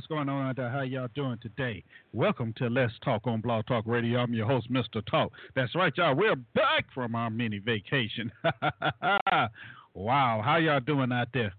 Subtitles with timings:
[0.00, 0.70] what's going on out there?
[0.70, 1.84] How y'all doing today?
[2.14, 4.20] Welcome to Let's Talk on Blog Talk Radio.
[4.20, 5.04] I'm your host, Mr.
[5.04, 5.30] Talk.
[5.54, 6.14] That's right, y'all.
[6.14, 8.32] We're back from our mini vacation.
[9.92, 11.52] wow, how y'all doing out there?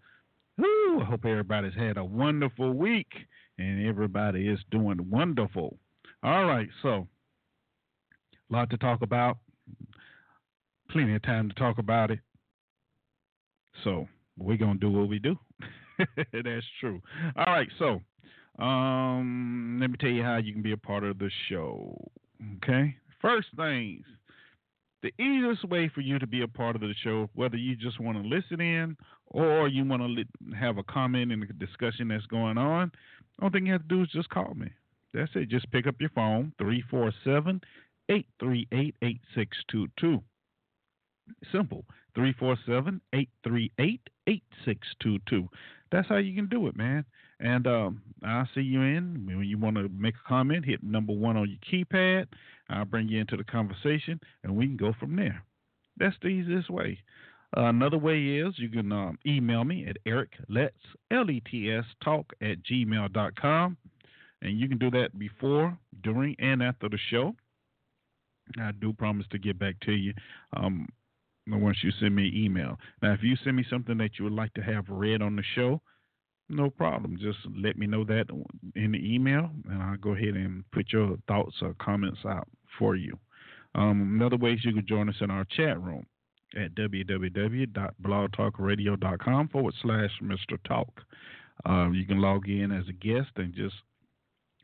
[0.57, 3.11] Woo, I hope everybody's had a wonderful week
[3.59, 5.77] and everybody is doing wonderful.
[6.23, 7.07] All right, so
[8.49, 9.37] a lot to talk about.
[10.89, 12.21] Plenty of time to talk about it.
[13.83, 15.37] So we're gonna do what we do.
[16.33, 17.03] That's true.
[17.35, 18.01] All right, so
[18.61, 21.97] um, let me tell you how you can be a part of the show.
[22.57, 24.05] Okay, first things,
[25.01, 27.99] the easiest way for you to be a part of the show, whether you just
[27.99, 28.95] want to listen in
[29.27, 32.91] or you want to li- have a comment in the discussion that's going on,
[33.37, 34.69] the only thing you have to do is just call me.
[35.13, 35.49] That's it.
[35.49, 37.61] Just pick up your phone, 347
[38.09, 40.21] 838 8622.
[41.51, 41.85] Simple.
[42.15, 45.49] 347 838 8622.
[45.91, 47.05] That's how you can do it, man.
[47.39, 49.23] And um, I'll see you in.
[49.25, 52.27] When you want to make a comment, hit number one on your keypad.
[52.69, 55.43] I'll bring you into the conversation and we can go from there.
[55.97, 56.99] That's the easiest way.
[57.55, 60.69] Uh, another way is you can um, email me at ericlets,
[61.11, 63.77] L-E-T-S, talk at gmail.com.
[64.41, 67.35] And you can do that before, during, and after the show.
[68.59, 70.13] I do promise to get back to you.
[70.55, 70.87] Um,
[71.47, 72.77] once you send me an email.
[73.01, 75.43] Now, if you send me something that you would like to have read on the
[75.55, 75.81] show,
[76.51, 77.17] no problem.
[77.19, 78.27] Just let me know that
[78.75, 82.95] in the email, and I'll go ahead and put your thoughts or comments out for
[82.95, 83.17] you.
[83.75, 86.05] Um, another way you can join us in our chat room
[86.55, 90.57] at www.blogtalkradio.com forward slash Mr.
[90.67, 91.01] Talk.
[91.65, 93.75] Uh, you can log in as a guest and just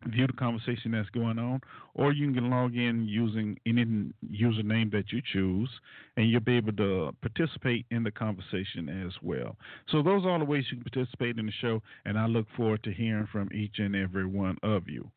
[0.06, 1.62] view the conversation that's going on,
[1.96, 3.86] or you can log in using any
[4.32, 5.70] username that you choose,
[6.16, 9.56] and you'll be able to participate in the conversation as well.
[9.90, 12.48] So those are all the ways you can participate in the show, and I look
[12.56, 15.10] forward to hearing from each and every one of you.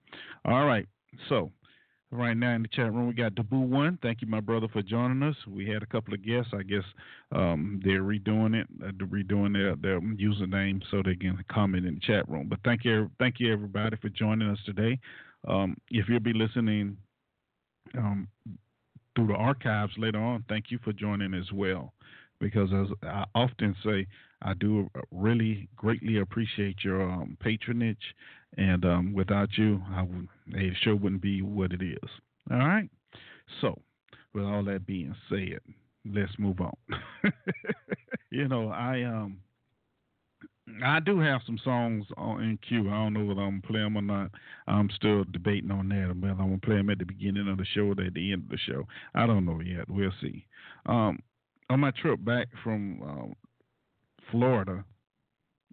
[0.44, 0.87] All right,
[1.29, 1.50] so
[2.11, 3.07] right now in the chat room.
[3.07, 3.99] We got Debut One.
[4.03, 5.37] Thank you, my brother, for joining us.
[5.49, 6.53] We had a couple of guests.
[6.53, 6.85] I guess
[7.33, 12.01] um, they're redoing it, uh, redoing their, their username so they can comment in the
[12.01, 12.49] chat room.
[12.49, 14.99] But thank you, thank you everybody for joining us today.
[15.47, 16.97] Um, if you'll be listening
[17.97, 18.29] um,
[19.15, 21.93] through the archives later on, thank you for joining as well.
[22.41, 24.07] Because as I often say,
[24.42, 28.14] I do really greatly appreciate your um, patronage
[28.56, 32.10] and um, without you, I would, it sure wouldn't be what it is.
[32.50, 32.88] All right.
[33.60, 33.81] So,
[34.34, 35.60] with all that being said,
[36.04, 36.75] let's move on.
[38.31, 39.38] you know, I um,
[40.84, 42.88] I do have some songs on, in queue.
[42.88, 44.31] I don't know whether I'm play them or not.
[44.66, 46.14] I'm still debating on that.
[46.16, 48.44] Whether I'm gonna play them at the beginning of the show or at the end
[48.44, 48.87] of the show.
[49.14, 49.88] I don't know yet.
[49.88, 50.44] We'll see.
[50.87, 51.20] Um,
[51.69, 53.34] on my trip back from um,
[54.31, 54.85] Florida,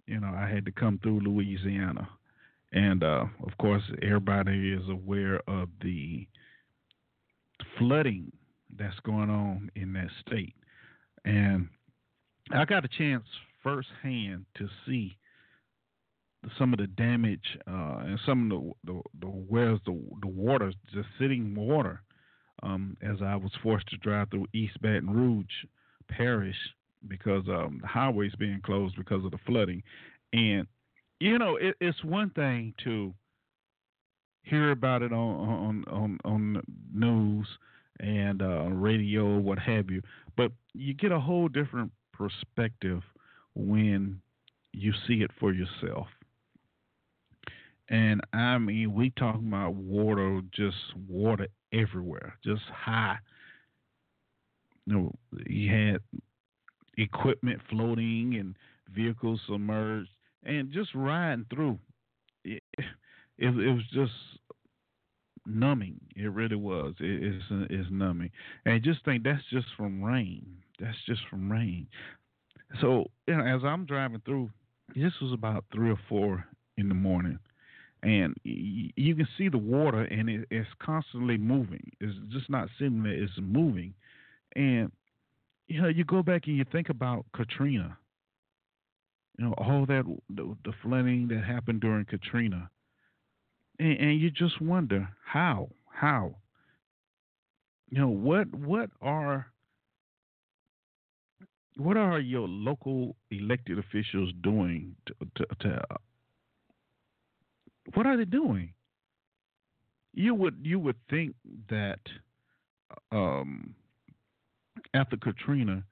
[0.06, 2.08] you know, I had to come through Louisiana
[2.72, 6.26] and uh, of course, everybody is aware of the
[7.78, 8.30] flooding
[8.76, 10.54] that's going on in that state.
[11.24, 11.68] And
[12.52, 13.24] I got a chance
[13.62, 15.16] firsthand to see
[16.58, 20.72] some of the damage uh, and some of the, the, the where's the the water
[20.92, 22.00] just sitting water
[22.62, 25.46] um, as I was forced to drive through East Baton Rouge
[26.08, 26.56] Parish
[27.06, 29.82] because um, the highway's being closed because of the flooding,
[30.32, 30.66] and
[31.20, 33.14] you know, it, it's one thing to
[34.42, 36.62] hear about it on on on, on
[36.92, 37.46] news
[38.00, 40.02] and uh, radio, what have you,
[40.36, 43.02] but you get a whole different perspective
[43.54, 44.20] when
[44.72, 46.06] you see it for yourself.
[47.88, 50.76] And I mean, we talking about water, just
[51.08, 53.16] water everywhere, just high.
[54.86, 55.14] You know,
[55.46, 56.00] you had
[56.98, 58.56] equipment floating and
[58.94, 60.10] vehicles submerged
[60.44, 61.78] and just riding through,
[62.44, 62.86] it, it,
[63.38, 64.12] it was just
[65.46, 66.00] numbing.
[66.16, 66.94] It really was.
[67.00, 68.30] It, it's it's numbing,
[68.64, 70.46] and just think that's just from rain.
[70.78, 71.86] That's just from rain.
[72.80, 74.50] So you know, as I'm driving through,
[74.94, 76.44] this was about three or four
[76.76, 77.38] in the morning,
[78.02, 81.90] and you can see the water, and it, it's constantly moving.
[82.00, 83.94] It's just not sitting there; it's moving,
[84.54, 84.92] and
[85.68, 87.98] you know, you go back and you think about Katrina
[89.38, 92.68] you know all that the, the flooding that happened during Katrina,
[93.78, 96.34] and, and you just wonder how how
[97.88, 99.46] you know what what are
[101.76, 105.84] what are your local elected officials doing to, to, to
[107.94, 108.72] what are they doing?
[110.12, 111.36] You would you would think
[111.70, 112.00] that
[113.12, 113.76] um,
[114.94, 115.84] after Katrina,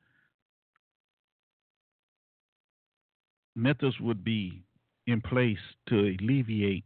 [3.55, 4.63] methods would be
[5.07, 6.85] in place to alleviate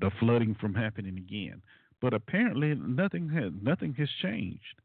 [0.00, 1.62] the, flooding from happening again.
[2.00, 4.80] But apparently, nothing has nothing has changed.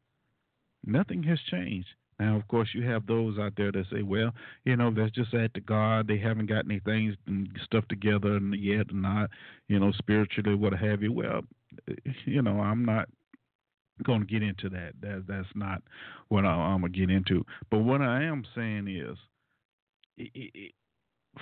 [0.86, 1.88] Nothing has changed.
[2.20, 4.32] Now, of course, you have those out there that say, well,
[4.66, 6.08] you know, that's just at the God.
[6.08, 9.30] They haven't got any things and stuff together and yet, not,
[9.70, 11.14] you know, spiritually, what have you.
[11.14, 11.42] Well,
[11.90, 13.08] eh, you know, I'm not
[14.04, 14.94] going to get into that.
[15.02, 15.82] That that's not
[16.30, 17.46] what I, am gonna get into.
[17.70, 19.18] But what I am saying is,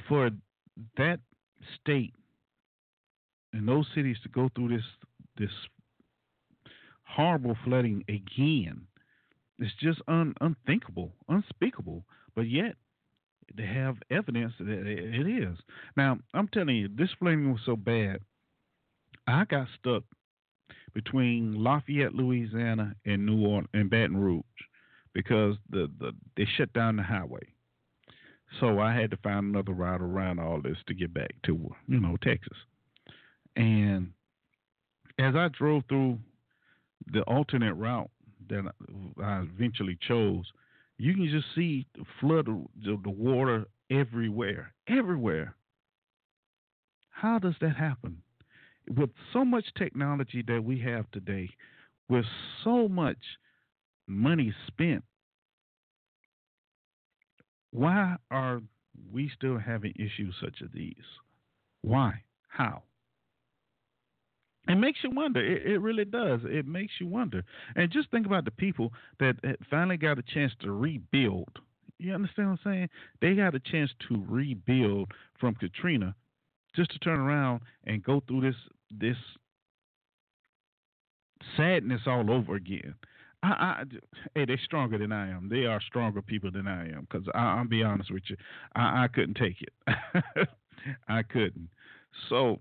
[0.08, 0.30] for
[0.98, 1.20] that
[1.80, 2.14] state
[3.54, 4.86] and those cities to go through this
[5.38, 5.52] this
[7.04, 8.82] horrible flooding again,
[9.60, 12.04] it's just un, unthinkable, unspeakable.
[12.36, 12.76] But yet
[13.56, 15.58] they have evidence that it is.
[15.96, 18.20] Now I'm telling you, this flooding was so bad.
[19.28, 20.04] I got stuck
[20.98, 24.42] between Lafayette, Louisiana, and New Orleans and Baton Rouge
[25.14, 27.48] because the, the they shut down the highway.
[28.60, 32.00] So I had to find another route around all this to get back to you
[32.00, 32.58] know Texas.
[33.56, 34.10] And
[35.20, 36.18] as I drove through
[37.14, 38.10] the alternate route
[38.50, 38.64] that
[39.24, 40.46] I eventually chose,
[40.98, 45.54] you can just see the flood of the water everywhere, everywhere.
[47.12, 48.24] How does that happen?
[48.96, 51.50] With so much technology that we have today,
[52.10, 52.26] with
[52.64, 53.18] so much
[54.08, 55.04] money spent,
[57.72, 58.62] why are
[59.12, 60.96] we still having issues such as these?
[61.82, 62.24] Why?
[62.48, 62.84] How?
[64.68, 65.40] It makes you wonder.
[65.40, 66.42] It, it, really does.
[66.44, 67.44] It makes you wonder.
[67.76, 69.36] And just think about the people that
[69.70, 71.60] finally got a chance to rebuild.
[72.00, 72.90] You understand what I'm saying?
[73.22, 76.16] They got a chance to rebuild from Katrina
[76.76, 78.56] just to turn around and go through this
[78.92, 79.18] this
[81.56, 82.96] sadness all over again.
[83.44, 83.84] I, I,
[84.34, 85.48] hey, they're stronger than I am.
[85.50, 87.08] They are stronger people than I am.
[87.10, 88.36] Because I'll be honest with you,
[88.76, 90.48] I, I couldn't take it.
[91.08, 91.70] I couldn't.
[92.30, 92.60] So,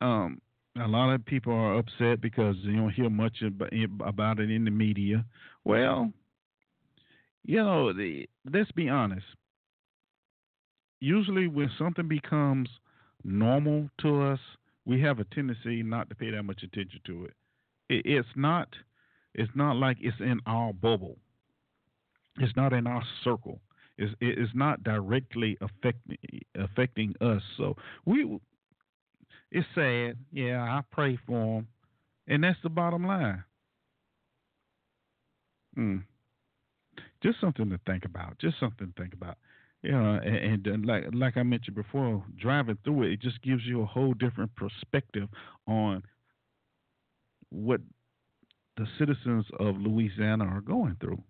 [0.00, 0.40] um,
[0.76, 4.70] a lot of people are upset because you don't hear much about it in the
[4.70, 5.24] media.
[5.64, 6.12] Well,
[7.44, 9.26] you know, the, let's be honest.
[11.00, 12.68] Usually, when something becomes
[13.24, 14.40] normal to us,
[14.84, 17.34] we have a tendency not to pay that much attention to it.
[17.88, 18.68] it it's not
[19.34, 21.16] it's not like it's in our bubble.
[22.38, 23.60] It's not in our circle.
[23.98, 26.18] It's, it's not directly affecting
[26.56, 27.42] affecting us.
[27.56, 28.38] So we
[29.50, 30.16] it's sad.
[30.32, 31.68] Yeah, I pray for them,
[32.26, 33.44] and that's the bottom line.
[35.74, 35.96] Hmm.
[37.22, 38.38] Just something to think about.
[38.38, 39.38] Just something to think about.
[39.82, 43.82] Yeah, and, and, like like I mentioned before, driving through it, it just gives you
[43.82, 45.28] a whole different perspective
[45.68, 46.02] on
[47.50, 47.80] what
[48.76, 51.22] the citizens of Louisiana are going through.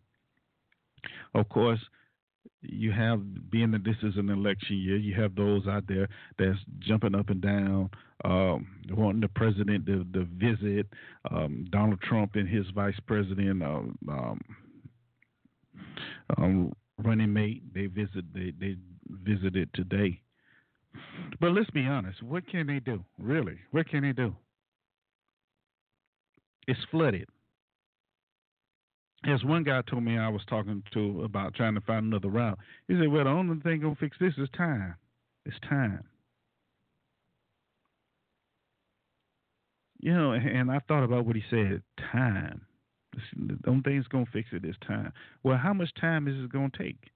[1.35, 1.81] Of course,
[2.63, 6.59] you have being that this is an election year, you have those out there that's
[6.79, 7.91] jumping up and down,
[8.25, 10.87] um, wanting the president to, to visit
[11.31, 13.63] um, Donald Trump and his vice president.
[13.63, 14.41] Uh, um,
[16.37, 17.63] um, running mate.
[17.75, 18.77] They visit they they
[19.09, 20.21] visited today.
[21.41, 23.05] But let's be honest, what can they do?
[23.19, 23.59] Really?
[23.71, 24.35] What can they do?
[26.67, 27.29] It's flooded.
[29.25, 32.59] As one guy told me I was talking to about trying to find another route.
[32.87, 34.95] He said, Well the only thing gonna fix this is time.
[35.45, 36.05] It's time.
[40.01, 42.61] You know, and I thought about what he said, time.
[43.13, 45.13] The only thing that's going to fix it is time.
[45.43, 47.11] Well, how much time is it to take?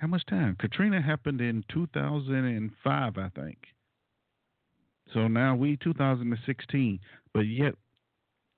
[0.00, 0.56] How much time?
[0.58, 3.58] Katrina happened in 2005, I think.
[5.12, 6.98] So now we 2016,
[7.32, 7.74] but yet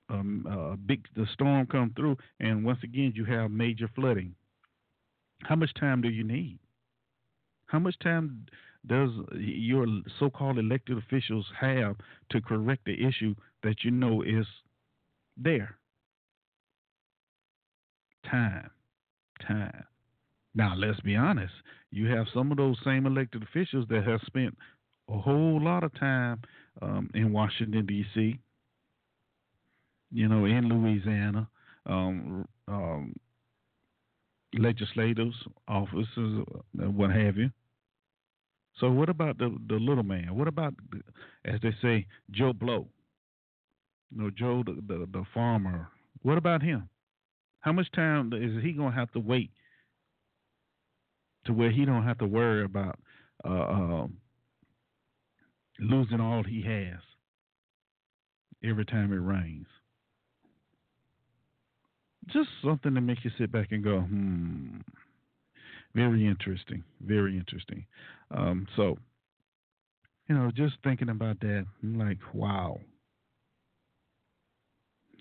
[0.08, 4.34] um, uh, big the storm come through, and once again you have major flooding.
[5.42, 6.58] How much time do you need?
[7.66, 8.46] How much time
[8.86, 9.86] does your
[10.18, 11.96] so-called elected officials have
[12.30, 14.46] to correct the issue that you know is
[15.36, 15.78] there.
[18.30, 18.70] Time.
[19.46, 19.84] Time.
[20.54, 21.54] Now, let's be honest.
[21.90, 24.56] You have some of those same elected officials that have spent
[25.08, 26.42] a whole lot of time
[26.82, 28.40] um, in Washington, D.C.,
[30.12, 31.48] you know, in Louisiana,
[31.86, 33.14] um, um,
[34.54, 35.34] legislators,
[35.68, 36.44] officers,
[36.82, 37.50] uh, what have you.
[38.78, 40.36] So, what about the the little man?
[40.36, 40.74] What about,
[41.44, 42.88] as they say, Joe Blow?
[44.14, 45.88] You know, Joe the, the, the farmer.
[46.22, 46.88] What about him?
[47.60, 49.50] How much time is he to have to wait
[51.46, 52.98] to where he don't have to worry about
[53.44, 54.06] uh, uh,
[55.80, 57.00] losing all he has
[58.64, 59.66] every time it rains?
[62.26, 64.78] Just something to make you sit back and go, hmm.
[65.96, 66.84] Very interesting.
[67.00, 67.86] Very interesting.
[68.30, 68.98] Um, so,
[70.28, 72.78] you know, just thinking about that, I'm like, wow.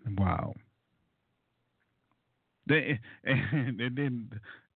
[0.06, 0.54] Wow.
[2.68, 4.30] They, and, and then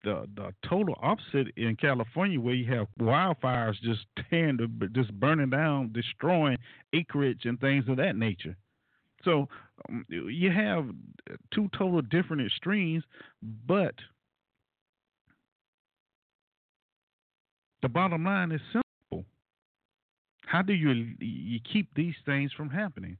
[0.03, 5.49] the the total opposite in California, where you have wildfires just tearing, the, just burning
[5.49, 6.57] down, destroying
[6.93, 8.55] acreage and things of that nature.
[9.23, 9.47] So
[9.89, 10.87] um, you have
[11.53, 13.03] two total different extremes,
[13.41, 13.95] but
[17.81, 19.25] the bottom line is simple.
[20.45, 23.17] How do you you keep these things from happening?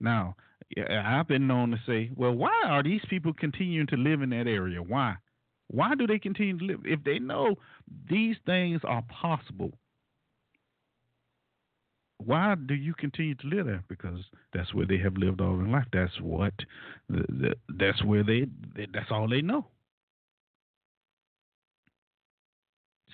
[0.00, 0.36] Now,
[0.90, 4.46] I've been known to say, well, why are these people continuing to live in that
[4.46, 4.82] area?
[4.82, 5.16] Why?
[5.68, 6.80] Why do they continue to live?
[6.84, 7.56] If they know
[8.08, 9.72] these things are possible,
[12.18, 13.84] why do you continue to live there?
[13.88, 14.20] Because
[14.52, 15.86] that's where they have lived all their life.
[15.92, 16.54] That's what,
[17.08, 18.46] the, the, that's where they,
[18.92, 19.66] that's all they know.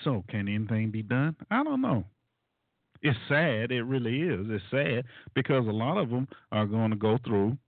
[0.05, 1.37] So, can anything be done?
[1.51, 2.05] I don't know.
[3.03, 3.73] It's sad.
[3.73, 4.47] It really is.
[4.49, 5.05] It's sad
[5.35, 7.59] because a lot of them are going to go through,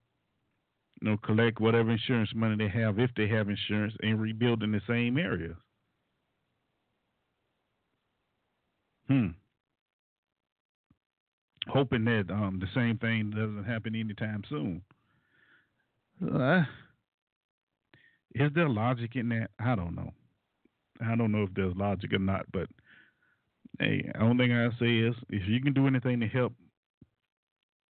[1.00, 4.70] you know, collect whatever insurance money they have if they have insurance and rebuild in
[4.70, 5.56] the same areas.
[9.08, 9.28] Hmm.
[11.68, 14.82] Hoping that um, the same thing doesn't happen anytime soon.
[16.32, 16.62] Uh,
[18.34, 19.50] is there logic in that?
[19.58, 20.12] I don't know.
[21.00, 22.68] I don't know if there's logic or not, but
[23.78, 26.52] hey, the only thing I say is if you can do anything to help,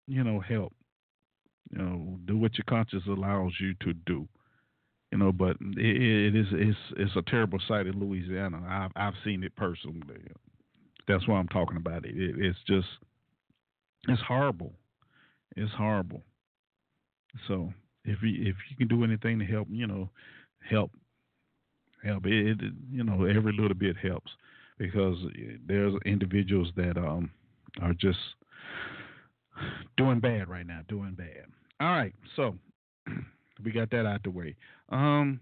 [0.08, 0.74] you know, help.
[1.72, 4.28] You know, do what your conscience allows you to do.
[5.12, 8.62] You know, but it, it is it's it's a terrible sight in Louisiana.
[8.68, 10.02] I've I've seen it personally.
[11.08, 12.16] That's why I'm talking about it.
[12.16, 12.88] it it's just
[14.08, 14.74] it's horrible.
[15.56, 16.24] It's horrible.
[17.48, 17.74] So
[18.06, 20.10] if you if you can do anything to help, you know,
[20.70, 20.92] help
[22.04, 24.32] help it, it you know every little bit helps
[24.78, 25.18] because
[25.68, 27.32] there's individuals that um,
[27.82, 28.20] are just
[29.98, 31.46] doing bad right now, doing bad.
[31.80, 32.56] All right, so
[33.64, 34.56] we got that out the way.
[34.90, 35.40] Um,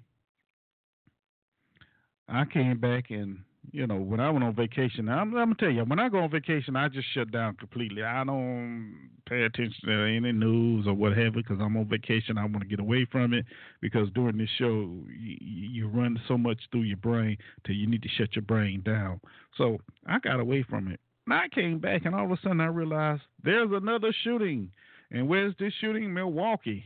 [2.28, 3.40] I came back and
[3.72, 6.20] you know, when I went on vacation, I'm, I'm, gonna tell you, when I go
[6.20, 8.04] on vacation, I just shut down completely.
[8.04, 12.38] I don't pay attention to any news or what have you because I'm on vacation.
[12.38, 13.46] I want to get away from it
[13.80, 18.02] because during this show, you, you run so much through your brain till you need
[18.04, 19.22] to shut your brain down.
[19.58, 19.78] So
[20.08, 21.00] I got away from it.
[21.28, 24.72] And I came back, and all of a sudden I realized there's another shooting.
[25.12, 26.14] And where's this shooting?
[26.14, 26.86] Milwaukee.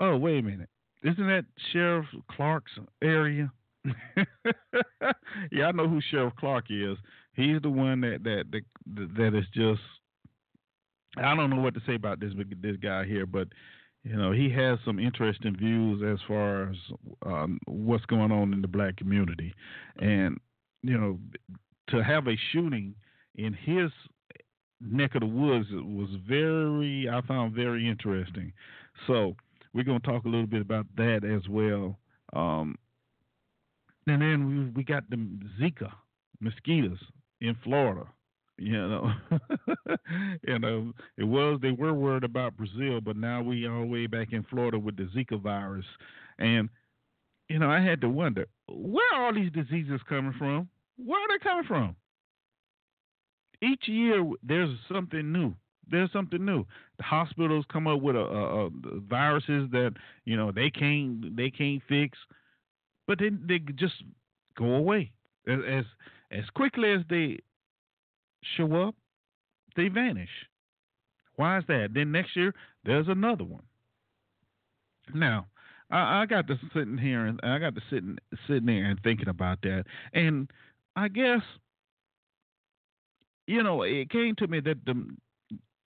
[0.00, 0.68] Oh, wait a minute.
[1.02, 2.72] Isn't that Sheriff Clarke's
[3.02, 3.52] area?
[5.52, 6.96] yeah, I know who Sheriff Clarke is.
[7.34, 9.80] He's the one that that that, that is just.
[11.16, 13.48] I don't know what to say about this this guy here, but
[14.02, 16.76] you know he has some interesting views as far as
[17.24, 19.54] um, what's going on in the black community,
[20.00, 20.38] and
[20.82, 21.18] you know
[21.90, 22.94] to have a shooting
[23.36, 23.90] in his
[24.80, 28.52] neck of the woods was very I found very interesting.
[29.06, 29.36] So
[29.72, 31.98] we're going to talk a little bit about that as well.
[32.32, 32.76] Um,
[34.06, 35.16] and then we we got the
[35.60, 35.90] Zika
[36.40, 36.98] mosquitoes
[37.40, 38.06] in Florida.
[38.56, 39.12] You know,
[40.46, 44.06] you know, um, it was they were worried about Brazil, but now we all way
[44.06, 45.86] back in Florida with the Zika virus,
[46.38, 46.68] and
[47.48, 50.68] you know, I had to wonder where are all these diseases coming from?
[50.96, 51.96] Where are they coming from?
[53.60, 55.54] Each year there's something new.
[55.90, 56.64] There's something new.
[56.98, 58.70] The hospitals come up with a, a, a
[59.08, 62.18] viruses that you know they can't they can't fix
[63.06, 63.94] but then they just
[64.56, 65.12] go away
[65.46, 65.84] as as,
[66.30, 67.38] as quickly as they
[68.56, 68.94] show up,
[69.76, 70.28] they vanish.
[71.36, 71.90] Why is that?
[71.94, 73.64] Then next year there's another one.
[75.12, 75.46] Now,
[75.90, 79.28] I, I got to sitting here and I got to sitting sitting there and thinking
[79.28, 80.50] about that, and
[80.96, 81.42] I guess
[83.46, 85.06] you know it came to me that the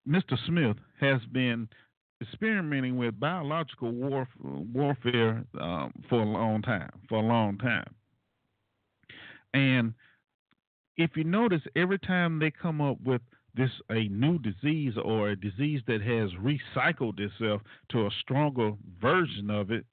[0.08, 0.36] Mr.
[0.46, 1.68] Smith has been
[2.20, 7.94] experimenting with biological warf- warfare um, for a long time, for a long time.
[9.52, 9.94] And
[10.96, 13.22] if you notice, every time they come up with
[13.54, 19.50] this a new disease or a disease that has recycled itself to a stronger version
[19.50, 19.84] of it,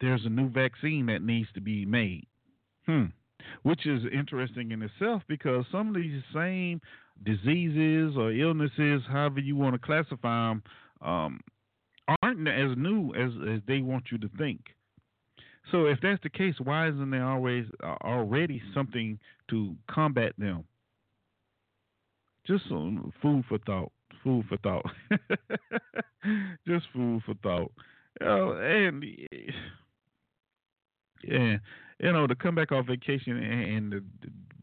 [0.00, 2.26] there's a new vaccine that needs to be made.
[2.86, 3.06] Hmm.
[3.62, 6.80] Which is interesting in itself because some of these same
[7.24, 10.62] diseases or illnesses, however you want to classify them,
[11.02, 11.40] um,
[12.22, 14.60] aren't as new as, as they want you to think.
[15.70, 19.18] So if that's the case, why isn't there always uh, already something
[19.50, 20.64] to combat them?
[22.46, 23.90] Just some food for thought.
[24.22, 24.84] Food for thought.
[26.66, 27.72] Just food for thought.
[28.20, 29.04] and
[31.22, 31.56] Yeah,
[32.00, 34.02] you know, to come back off vacation and, and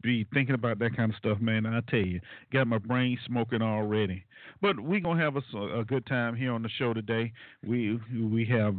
[0.02, 2.20] be thinking about that kind of stuff, man, I tell you,
[2.52, 4.24] got my brain smoking already.
[4.60, 7.32] But we're gonna have a, a good time here on the show today.
[7.64, 8.74] We we have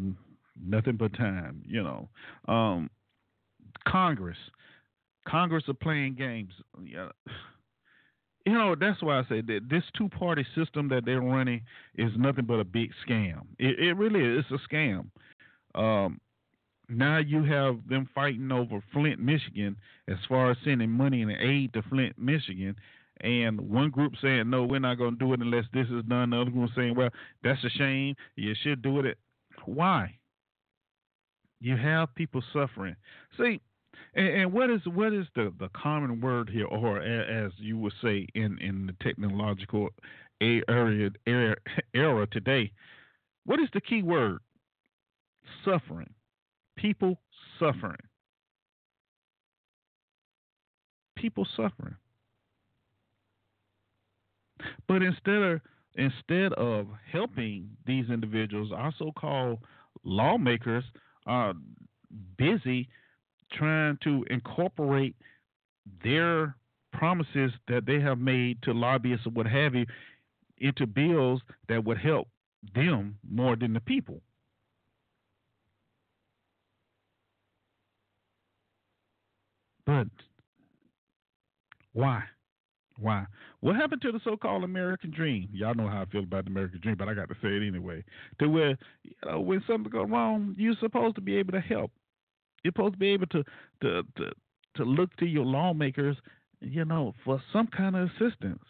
[0.62, 2.10] nothing but time, you know.
[2.48, 2.90] Um,
[3.88, 4.38] Congress,
[5.28, 6.54] Congress are playing games.
[6.84, 7.10] Yeah.
[8.46, 11.62] You know, that's why I say that this two party system that they're running
[11.96, 13.44] is nothing but a big scam.
[13.58, 14.44] It, it really is.
[14.52, 15.06] A scam.
[15.76, 16.20] Um,
[16.89, 21.74] now you have them fighting over Flint, Michigan, as far as sending money and aid
[21.74, 22.76] to Flint, Michigan.
[23.22, 26.32] And one group saying, no, we're not going to do it unless this is done.
[26.32, 27.10] The other group saying, well,
[27.43, 28.15] that's a shame.
[28.36, 29.17] You should do it.
[29.65, 30.17] Why?
[31.62, 32.96] You have people suffering.
[33.38, 33.62] See,
[34.15, 37.93] and, and, what is what is the, the common word here, or as you would
[38.02, 39.89] say in, in the technological
[40.41, 41.56] area, era,
[41.93, 42.72] era today?
[43.46, 44.39] What is the key word?
[45.63, 46.13] Suffering
[46.78, 47.20] people
[47.60, 47.96] suffering.
[51.16, 51.96] People suffering.
[54.88, 55.62] But instead of
[55.96, 59.60] instead of helping these individuals, our so-called
[60.04, 60.84] lawmakers
[61.26, 61.54] are
[62.38, 62.90] busy
[63.52, 65.16] trying to incorporate
[66.04, 66.56] their
[66.92, 69.86] promises that they have made to lobbyists or what have you
[70.60, 72.28] into bills that would help
[72.74, 74.22] them more than the people.
[79.86, 80.08] But
[81.93, 82.24] why?
[83.00, 83.26] Why?
[83.62, 85.50] What happened to the so-called American dream?
[85.52, 87.67] Y'all know how I feel about the American dream, but I got to say it
[87.67, 88.04] anyway.
[88.39, 91.91] To where, you know, when something goes wrong, you're supposed to be able to help.
[92.63, 93.43] You're supposed to be able to
[93.82, 94.32] to to,
[94.76, 96.17] to look to your lawmakers,
[96.62, 98.63] you know, for some kind of assistance.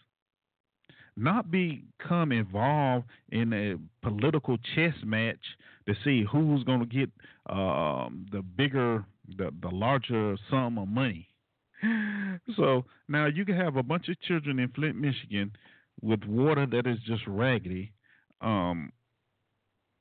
[1.15, 3.75] Not become involved in a
[4.07, 5.37] political chess match
[5.85, 7.11] to see who's going to get
[7.49, 11.27] um, the bigger the the larger sum of money.
[12.55, 15.51] So now you can have a bunch of children in Flint, Michigan,
[16.01, 17.91] with water that is just raggedy,
[18.41, 18.91] um,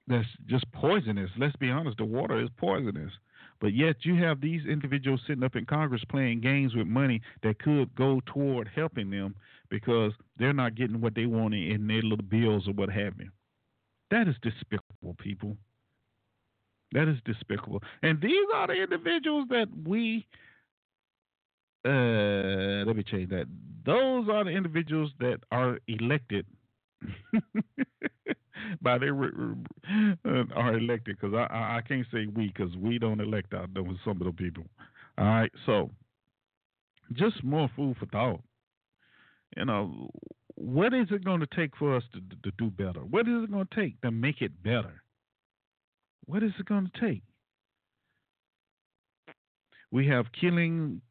[0.07, 1.31] that's just poisonous.
[1.39, 3.13] Let's be honest, the water is poisonous.
[3.61, 7.61] But yet you have these individuals sitting up in Congress playing games with money that
[7.61, 9.37] could go toward helping them
[9.71, 13.31] because they're not getting what they want in their little bills or what have you.
[14.11, 15.57] That is despicable, people.
[16.93, 17.83] That is despicable.
[18.03, 20.27] And these are the individuals that we
[21.85, 23.47] uh, let me change that.
[23.85, 26.47] Those are the individuals that are elected
[28.83, 33.21] by their uh, are elected because I, I, I can't say we because we don't
[33.21, 34.65] elect out with some of the people.
[35.19, 35.91] All right, so
[37.15, 38.41] just more food for thought.
[39.57, 40.11] You know,
[40.55, 43.01] what is it going to take for us to, to do better?
[43.01, 45.02] What is it going to take to make it better?
[46.27, 47.23] What is it going to take?
[49.91, 51.03] We have killing,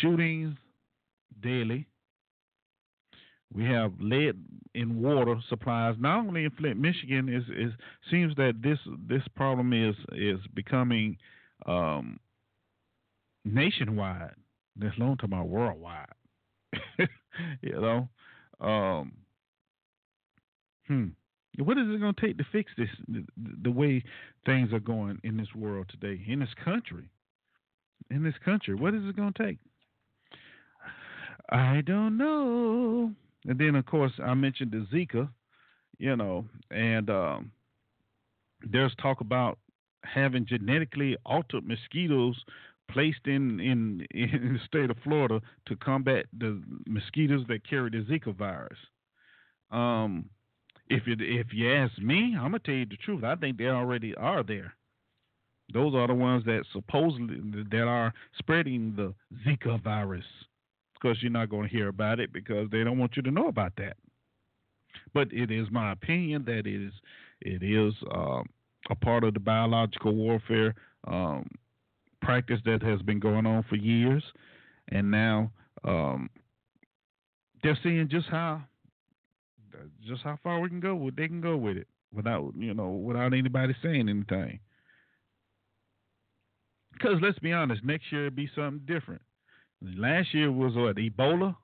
[0.00, 0.56] shootings
[1.40, 1.86] daily.
[3.52, 4.34] We have lead
[4.74, 5.94] in water supplies.
[5.98, 7.72] Not only in Flint, Michigan, is is
[8.10, 11.16] seems that this this problem is is becoming
[11.66, 12.18] um,
[13.44, 14.34] nationwide.
[14.74, 16.06] This long time about worldwide.
[17.62, 18.08] you know,
[18.60, 19.12] um,
[20.88, 21.06] hmm.
[21.58, 22.88] What is it going to take to fix this?
[23.62, 24.02] The way
[24.44, 27.08] things are going in this world today, in this country,
[28.10, 29.58] in this country, what is it going to take?
[31.50, 33.12] I don't know.
[33.46, 35.28] And then, of course, I mentioned the Zika,
[35.98, 37.52] you know, and um,
[38.60, 39.58] there's talk about
[40.04, 42.36] having genetically altered mosquitoes
[42.90, 48.04] placed in, in in the state of Florida to combat the mosquitoes that carry the
[48.04, 48.78] Zika virus.
[49.70, 50.30] Um,
[50.88, 53.24] if you if you ask me, I'm gonna tell you the truth.
[53.24, 54.74] I think they already are there.
[55.72, 60.24] Those are the ones that supposedly that are spreading the Zika virus.
[60.94, 63.30] Of course, you're not going to hear about it because they don't want you to
[63.30, 63.96] know about that.
[65.12, 66.92] But it is my opinion that it is
[67.40, 68.48] it is um,
[68.90, 70.74] a part of the biological warfare
[71.06, 71.48] um,
[72.22, 74.22] practice that has been going on for years,
[74.90, 75.50] and now
[75.84, 76.30] um,
[77.62, 78.62] they're seeing just how
[80.06, 82.90] just how far we can go with they can go with it without you know
[82.90, 84.60] without anybody saying anything.
[86.92, 89.20] Because let's be honest, next year it'll be something different.
[89.82, 91.56] Last year was what Ebola.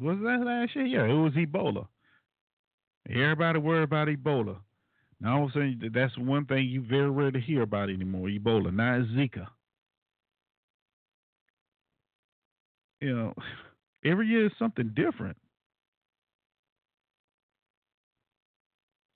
[0.00, 0.86] Was that last year?
[0.86, 1.86] Yeah, it was Ebola.
[3.08, 4.56] Everybody worried about Ebola.
[5.20, 8.28] Now all of a sudden, that's one thing you very rarely hear about anymore.
[8.28, 9.46] Ebola, not Zika.
[13.00, 13.34] You know,
[14.04, 15.36] every year is something different.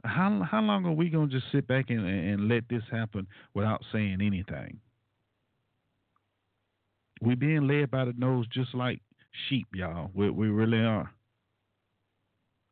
[0.05, 3.85] How how long are we gonna just sit back and, and let this happen without
[3.93, 4.81] saying anything?
[7.21, 9.01] we're being led by the nose just like
[9.49, 10.11] sheep, y'all.
[10.15, 11.11] We, we really are.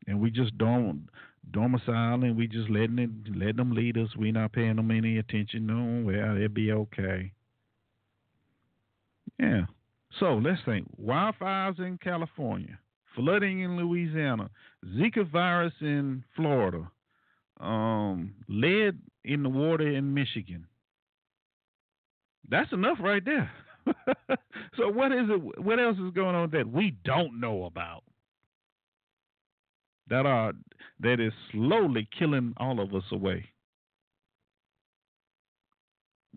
[0.06, 1.08] And we just don't
[1.50, 4.08] domicile and we just letting it letting them lead us.
[4.16, 5.66] We not paying them any attention.
[5.66, 7.32] No, well, it'll be okay.
[9.38, 9.62] Yeah.
[10.18, 10.88] So let's think.
[10.98, 12.78] Wildfires in California,
[13.14, 14.48] flooding in Louisiana,
[14.96, 16.90] Zika virus in Florida,
[17.60, 20.66] um, lead in the water in Michigan.
[22.48, 23.50] That's enough right there.
[24.76, 25.62] so what is it?
[25.62, 28.04] What else is going on that we don't know about?
[30.08, 30.52] That are
[31.00, 33.50] that is slowly killing all of us away.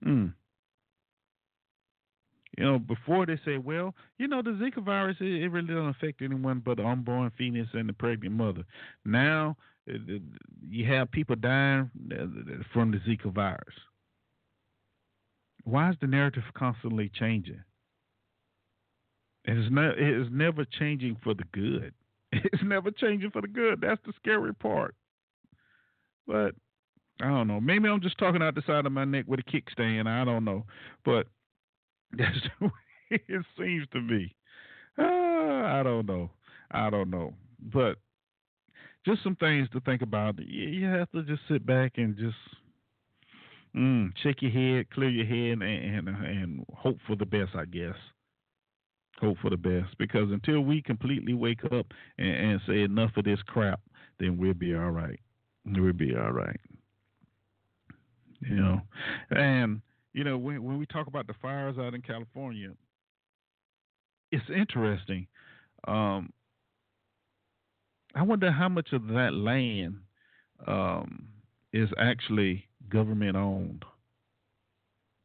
[0.06, 0.34] Mm.
[2.58, 5.90] You know, before they say, well, you know, the Zika virus, it, it really doesn't
[5.90, 8.64] affect anyone but the unborn fetus and the pregnant mother.
[9.06, 9.56] Now,
[9.88, 11.90] you have people dying
[12.74, 13.76] from the Zika virus.
[15.64, 17.64] Why is the narrative constantly changing?
[19.46, 21.94] It is, ne- it is never changing for the good.
[22.34, 23.82] It's never changing for the good.
[23.82, 24.96] That's the scary part.
[26.26, 26.56] But
[27.22, 27.60] I don't know.
[27.60, 30.08] Maybe I'm just talking out the side of my neck with a kickstand.
[30.08, 30.66] I don't know.
[31.04, 31.28] But
[32.18, 34.34] that's the way it seems to me.
[34.98, 36.30] Uh, I don't know.
[36.72, 37.34] I don't know.
[37.60, 37.98] But
[39.06, 40.36] just some things to think about.
[40.40, 42.36] You have to just sit back and just
[43.76, 47.52] mm, shake your head, clear your head, and, and and hope for the best.
[47.56, 47.96] I guess
[49.22, 51.86] hope for the best because until we completely wake up
[52.18, 53.80] and, and say enough of this crap,
[54.20, 55.20] then we'll be all right.
[55.66, 56.60] We'll be all right.
[58.42, 58.82] You know,
[59.30, 59.82] and
[60.14, 62.72] you know when when we talk about the fires out in California,
[64.32, 65.28] it's interesting.
[65.88, 66.32] Um,
[68.16, 69.96] I wonder how much of that land
[70.68, 71.28] um,
[71.74, 73.86] is actually government owned.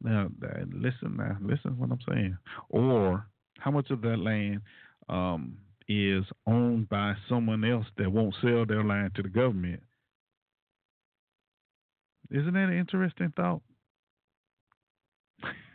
[0.01, 0.29] Now,
[0.71, 2.37] listen, now, listen what I'm saying.
[2.69, 3.27] Or
[3.59, 4.61] how much of that land
[5.09, 9.81] um, is owned by someone else that won't sell their land to the government?
[12.29, 13.61] Isn't that an interesting thought?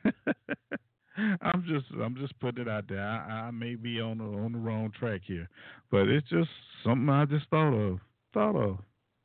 [1.17, 3.05] I'm just I'm just putting it out there.
[3.05, 5.49] I, I may be on the on the wrong track here,
[5.91, 6.49] but it's just
[6.85, 7.99] something I just thought of.
[8.33, 8.79] Thought of,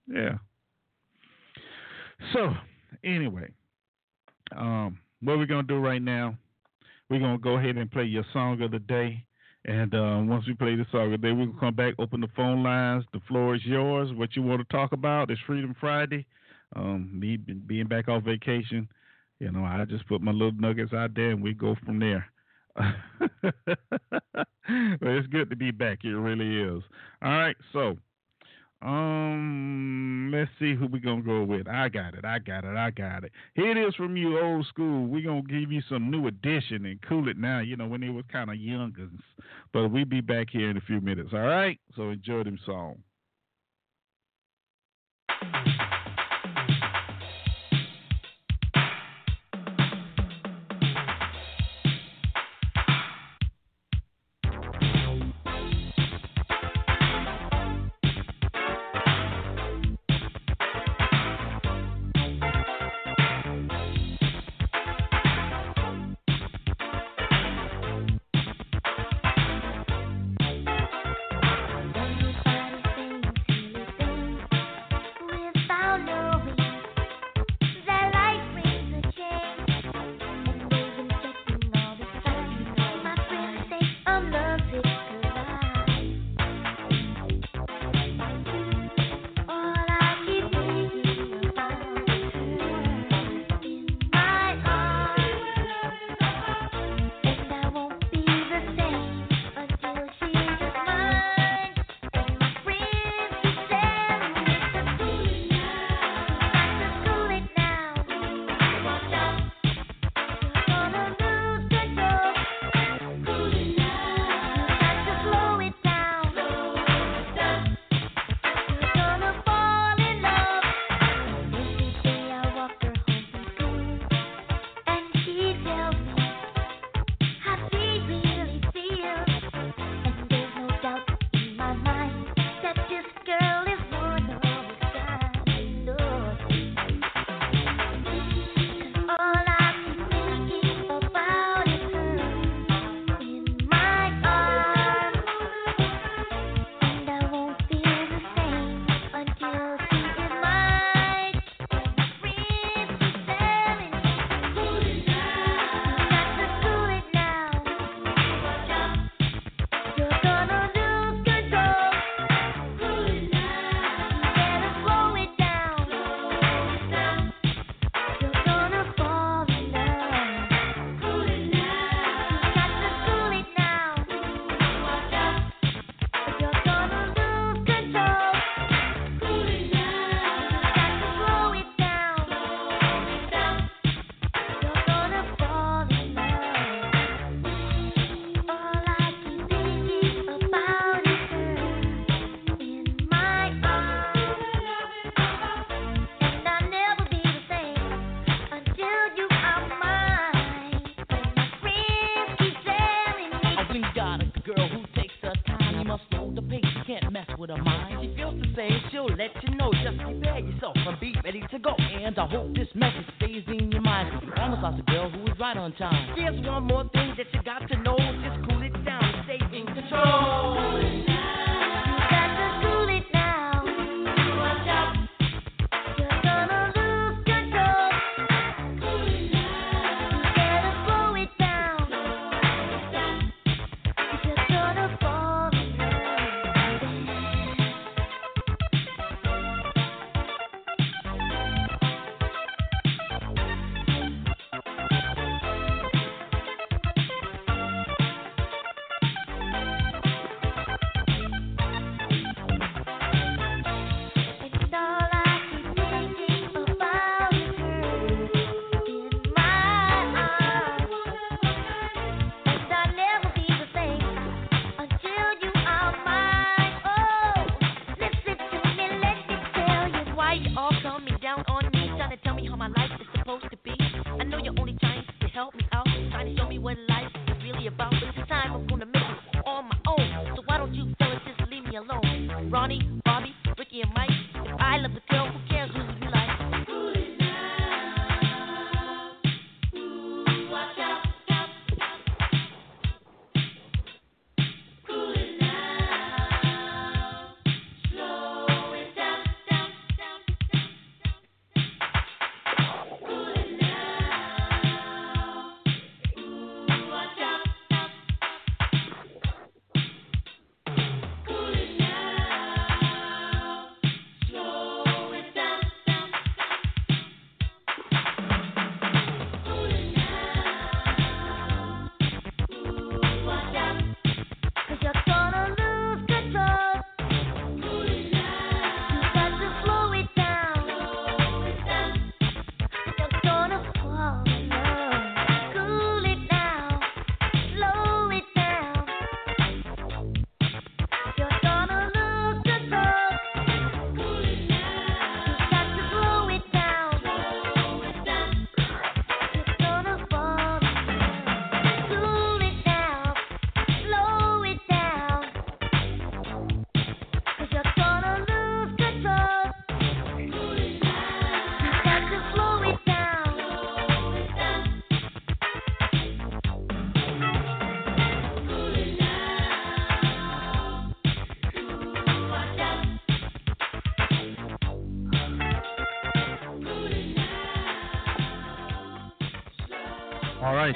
[0.08, 0.38] yeah.
[2.34, 2.54] So
[3.06, 3.50] anyway,
[4.56, 6.36] um, what we're gonna do right now,
[7.10, 9.24] we're gonna go ahead and play your song of the day.
[9.64, 12.28] And um, once we play the song of the day, gonna come back, open the
[12.36, 13.06] phone lines.
[13.14, 14.10] The floor is yours.
[14.14, 15.32] What you want to talk about?
[15.32, 16.26] It's Freedom Friday.
[16.76, 18.90] Um, me being back off vacation
[19.40, 22.26] you know, I just put my little nuggets out there and we go from there.
[22.76, 22.88] but
[24.68, 26.00] it's good to be back.
[26.04, 26.84] It really is.
[27.22, 27.98] All right, so
[28.82, 31.68] um, let's see who we gonna go with.
[31.68, 32.26] I got it.
[32.26, 32.78] I got it.
[32.78, 33.32] I got it.
[33.56, 35.08] Here it is from you, old school.
[35.08, 37.60] We gonna give you some new edition and cool it now.
[37.60, 39.10] You know when it was kind of younger,
[39.74, 41.30] but we be back here in a few minutes.
[41.34, 41.80] All right.
[41.96, 42.98] So enjoy them song.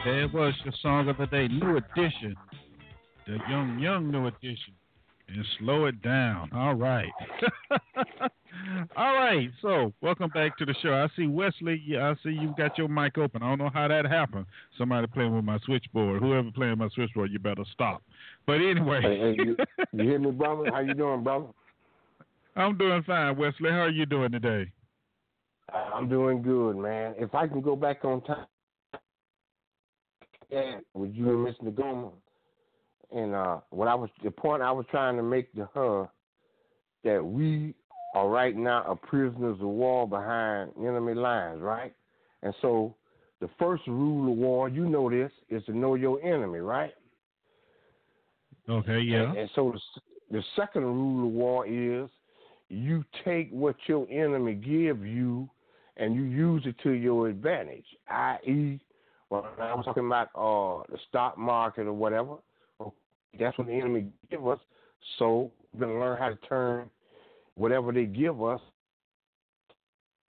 [0.03, 2.35] There it was your song of the day, New Edition,
[3.27, 4.73] the young, young New Edition,
[5.27, 6.49] and slow it down.
[6.53, 7.11] All right,
[8.97, 9.49] all right.
[9.61, 10.93] So, welcome back to the show.
[10.93, 11.79] I see Wesley.
[11.99, 13.43] I see you got your mic open.
[13.43, 14.45] I don't know how that happened.
[14.77, 16.21] Somebody playing with my switchboard.
[16.21, 18.01] Whoever playing my switchboard, you better stop.
[18.47, 19.55] But anyway, hey, hey, you,
[19.93, 20.71] you hear me, brother?
[20.71, 21.47] How you doing, brother?
[22.55, 23.69] I'm doing fine, Wesley.
[23.69, 24.71] How are you doing today?
[25.71, 27.13] I'm doing good, man.
[27.17, 28.45] If I can go back on time,
[30.51, 32.11] that with you and Miss Nagoma.
[33.11, 36.07] And uh, what I was the point I was trying to make to her
[37.03, 37.73] that we
[38.15, 41.93] are right now a prisoners of war behind enemy lines, right?
[42.43, 42.95] And so
[43.39, 46.93] the first rule of war, you know this, is to know your enemy, right?
[48.69, 49.29] Okay, yeah.
[49.29, 52.09] And, and so the, the second rule of war is
[52.69, 55.49] you take what your enemy give you
[55.97, 58.79] and you use it to your advantage, i.e.,
[59.32, 62.36] when I was talking about uh, the stock market or whatever,
[63.39, 64.60] that's what the enemy give us.
[65.17, 66.89] So we're gonna learn how to turn
[67.56, 68.60] whatever they give us.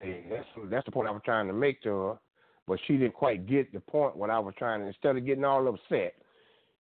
[0.00, 2.18] That's that's the point I was trying to make to her,
[2.68, 4.16] but she didn't quite get the point.
[4.16, 6.14] What I was trying to instead of getting all upset,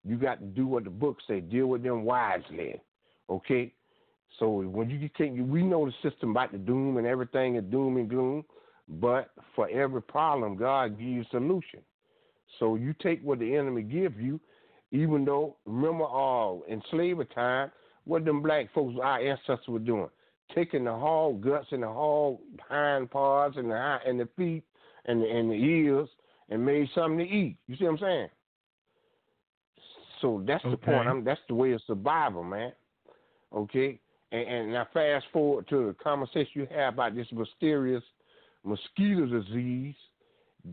[0.06, 1.42] you got to do what the book say.
[1.42, 2.80] Deal with them wisely,
[3.32, 3.74] okay?
[4.38, 7.98] So when you take, we know the system about the doom and everything is doom
[7.98, 8.46] and gloom,
[8.88, 11.82] but for every problem, God gives solution.
[12.60, 14.40] So you take what the enemy give you,
[14.92, 17.72] even though remember all uh, in slavery time,
[18.06, 20.10] what them black folks, our ancestors were doing,
[20.54, 24.64] taking the hog guts and the hog hind parts and the and the feet
[25.06, 26.10] and the, and the ears
[26.50, 27.58] and made something to eat.
[27.68, 28.28] You see what I'm saying?
[30.22, 30.72] So that's okay.
[30.72, 31.08] the point.
[31.08, 32.74] I'm, that's the way of survival, man.
[33.54, 34.00] Okay,
[34.32, 38.04] and, and now fast forward to the conversation you have about this mysterious
[38.64, 39.96] mosquito disease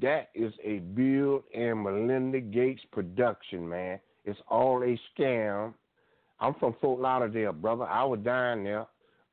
[0.01, 3.99] that is a Bill and Melinda Gates production, man.
[4.25, 5.73] It's all a scam.
[6.41, 7.85] I'm from Fort Lauderdale, brother.
[7.85, 8.87] I was down there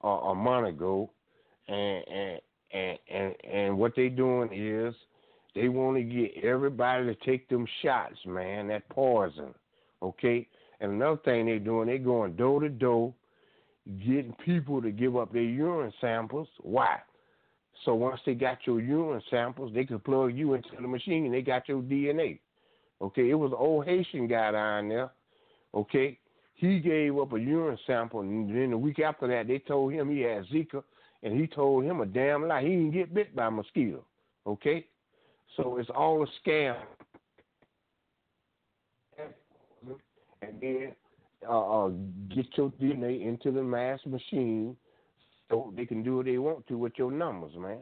[0.04, 1.12] uh, a month ago,
[1.68, 2.42] and and
[2.72, 4.96] and and, and what they doing is
[5.54, 8.68] they want to get everybody to take them shots, man.
[8.68, 9.54] That poison,
[10.02, 10.48] okay.
[10.80, 13.14] And another thing they doing, they going door to door,
[14.00, 16.48] getting people to give up their urine samples.
[16.62, 17.00] Why?
[17.84, 21.34] So once they got your urine samples, they can plug you into the machine and
[21.34, 22.40] they got your DNA.
[23.02, 25.12] Okay, it was an old Haitian guy down there.
[25.74, 26.18] Okay,
[26.56, 30.10] he gave up a urine sample, and then the week after that, they told him
[30.10, 30.82] he had Zika,
[31.22, 32.62] and he told him a damn lie.
[32.62, 34.06] He didn't get bit by a mosquito.
[34.48, 34.86] Okay,
[35.58, 36.78] so it's all a scam.
[40.42, 40.96] And then
[41.48, 41.90] uh, uh,
[42.34, 44.78] get your DNA into the mass machine
[45.50, 47.82] so they can do what they want to with your numbers, man.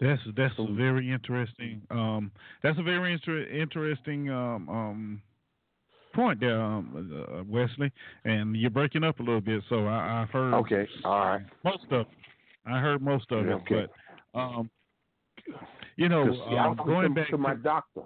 [0.00, 1.82] That's that's a very interesting.
[1.90, 2.30] Um,
[2.62, 5.22] that's a very inter- interesting um, um,
[6.14, 7.92] point there, um, uh, Wesley.
[8.24, 10.54] And you're breaking up a little bit, so I, have heard.
[10.54, 11.42] Okay, all right.
[11.64, 12.06] Most of,
[12.64, 14.70] I heard most of it, but um,
[15.96, 18.02] you know, see, um, going to, back to my doctor,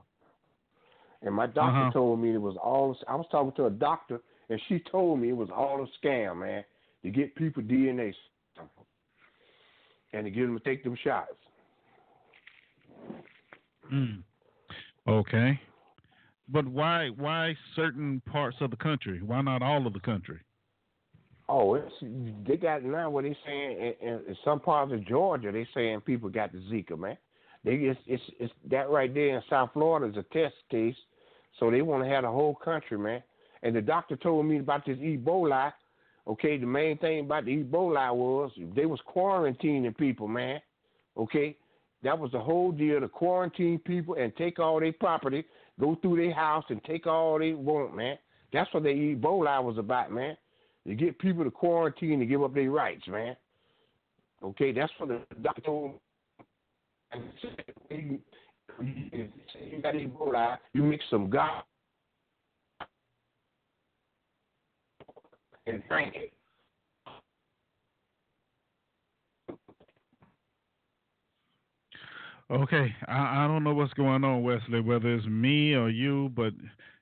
[1.23, 1.93] and my doctor uh-huh.
[1.93, 2.97] told me it was all.
[3.07, 6.41] I was talking to a doctor, and she told me it was all a scam,
[6.41, 6.65] man,
[7.05, 8.13] to get people DNA
[10.13, 11.35] and to get them to take them shots.
[13.93, 14.23] Mm.
[15.07, 15.61] Okay.
[16.49, 19.21] But why why certain parts of the country?
[19.23, 20.41] Why not all of the country?
[21.49, 21.93] Oh, it's
[22.47, 25.53] they got now what they saying in, in some parts of Georgia.
[25.53, 27.19] They saying people got the Zika, man.
[27.65, 30.97] They it's it's, it's that right there in South Florida is a test case,
[31.61, 33.23] so they want to have the whole country, man.
[33.63, 35.73] And the doctor told me about this Ebola.
[36.27, 40.61] Okay, the main thing about the Ebola was they was quarantining people, man.
[41.17, 41.57] Okay,
[42.03, 45.45] that was the whole deal to quarantine people and take all their property,
[45.79, 48.17] go through their house and take all they want, man.
[48.53, 50.37] That's what the Ebola was about, man.
[50.87, 53.37] To get people to quarantine and give up their rights, man.
[54.43, 55.93] Okay, that's what the doctor told
[57.91, 58.21] me.
[58.81, 61.63] You got Ebola, you mix some God
[65.67, 66.33] and drink it.
[72.51, 74.81] Okay, I, I don't know what's going on, Wesley.
[74.81, 76.53] Whether it's me or you, but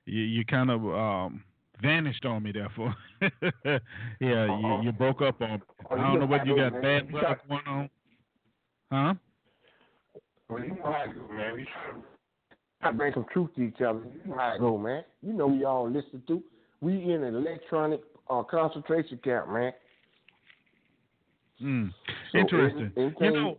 [0.05, 1.43] you, you kind of um,
[1.81, 2.53] vanished on me.
[2.53, 3.79] Therefore, yeah,
[4.21, 5.51] you, you broke up on.
[5.51, 5.61] Me.
[5.91, 7.89] I don't know whether you got bad weather going on,
[8.89, 9.13] huh?
[10.49, 11.55] Well, you know how it man.
[11.55, 11.67] We
[12.81, 13.99] try to bring some truth to each other.
[14.23, 15.03] You know how it man.
[15.21, 16.41] You know we all listen to.
[16.79, 19.71] We in an electronic uh, concentration camp, man.
[21.61, 21.93] Mm.
[22.31, 22.91] So Interesting.
[23.19, 23.57] you know,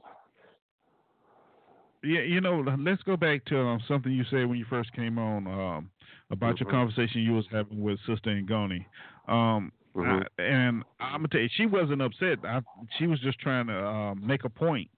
[2.03, 5.19] yeah, you know, let's go back to um, something you said when you first came
[5.19, 5.91] on um,
[6.31, 6.65] about mm-hmm.
[6.65, 8.85] your conversation you was having with Sister Ngoni.
[9.27, 10.23] Um, mm-hmm.
[10.39, 12.39] I, and I'm gonna tell you, she wasn't upset.
[12.45, 12.61] I,
[12.99, 14.91] she was just trying to um, make a point.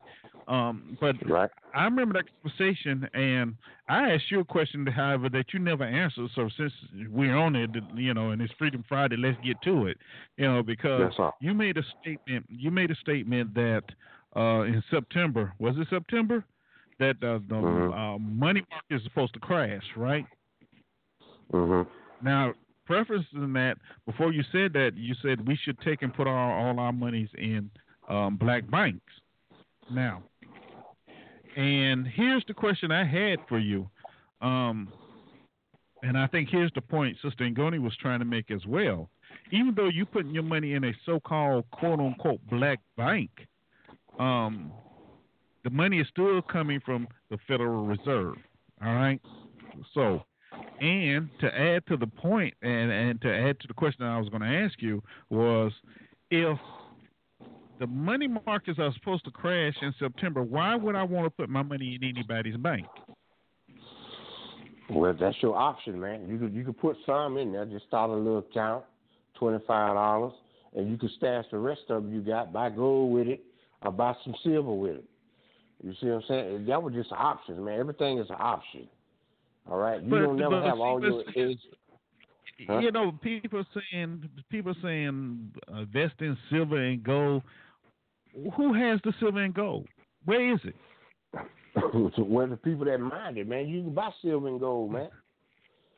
[0.48, 1.50] Um, but right.
[1.74, 3.56] I remember that conversation, and
[3.88, 6.30] I asked you a question, however, that you never answered.
[6.36, 6.72] So since
[7.10, 9.98] we're on it, you know, and it's Freedom Friday, let's get to it.
[10.36, 12.46] You know, because yes, you made a statement.
[12.48, 13.82] You made a statement that
[14.36, 16.44] uh, in September was it September?
[16.98, 17.92] that uh, the mm-hmm.
[17.92, 20.24] uh, money market is supposed to crash, right?
[21.52, 21.88] Mm-hmm.
[22.24, 22.54] Now,
[22.86, 23.76] prefacing that,
[24.06, 27.28] before you said that, you said we should take and put all, all our monies
[27.36, 27.70] in
[28.08, 29.00] um, black banks.
[29.90, 30.22] Now,
[31.56, 33.88] and here's the question I had for you.
[34.40, 34.92] Um,
[36.02, 39.08] and I think here's the point Sister Ngoni was trying to make as well.
[39.50, 43.30] Even though you're putting your money in a so-called quote-unquote black bank,
[44.18, 44.70] um,
[45.64, 48.36] the money is still coming from the Federal Reserve.
[48.84, 49.20] All right.
[49.94, 50.22] So,
[50.80, 54.28] and to add to the point, and and to add to the question I was
[54.28, 55.72] going to ask you was,
[56.30, 56.58] if
[57.78, 61.48] the money markets are supposed to crash in September, why would I want to put
[61.48, 62.86] my money in anybody's bank?
[64.88, 66.28] Well, that's your option, man.
[66.28, 67.64] You could you could put some in there.
[67.64, 68.84] Just start a little account,
[69.34, 70.32] twenty five dollars,
[70.76, 73.42] and you could stash the rest of it you got, buy gold with it,
[73.82, 75.04] or buy some silver with it.
[75.82, 76.66] You see what I'm saying?
[76.66, 77.80] That was just options, man.
[77.80, 78.88] Everything is an option.
[79.68, 81.60] All right, you but, don't never have all your eggs.
[82.66, 82.78] Huh?
[82.78, 87.42] You know, people saying people saying uh, invest in silver and gold.
[88.56, 89.86] Who has the silver and gold?
[90.24, 90.74] Where is it?
[92.18, 93.68] Where the people that mind it, man.
[93.68, 95.08] You can buy silver and gold, man.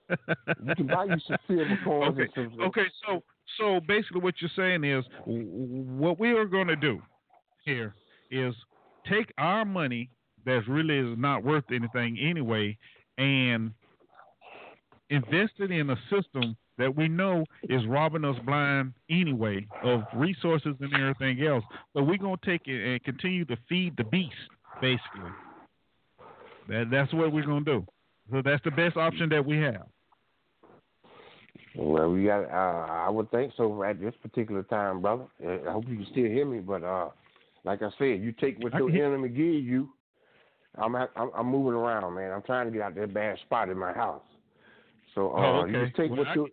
[0.09, 2.19] you can buy you some silver coins.
[2.19, 2.31] Okay.
[2.35, 2.87] Some, okay.
[3.07, 3.23] So
[3.57, 7.01] so basically, what you're saying is what we are going to do
[7.65, 7.95] here
[8.31, 8.55] is
[9.09, 10.11] take our money
[10.45, 12.77] that really is not worth anything anyway
[13.17, 13.73] and
[15.11, 20.75] invest it in a system that we know is robbing us blind anyway of resources
[20.81, 21.65] and everything else.
[21.95, 24.35] But we're gonna take it and continue to feed the beast,
[24.81, 25.31] basically.
[26.69, 27.87] That that's what we're gonna do.
[28.31, 29.87] So that's the best option that we have.
[31.75, 32.45] Well, we got.
[32.45, 35.25] Uh, I would think so at this particular time, brother.
[35.41, 36.61] I hope you can still hear me.
[36.61, 37.11] But uh,
[37.65, 39.89] like I said, you take what your enemy gives you.
[40.77, 42.33] I'm, I'm I'm moving around, man.
[42.33, 44.23] I'm trying to get out of that bad spot in my house.
[45.15, 45.73] So uh, oh, okay.
[45.73, 46.49] you just take well, what you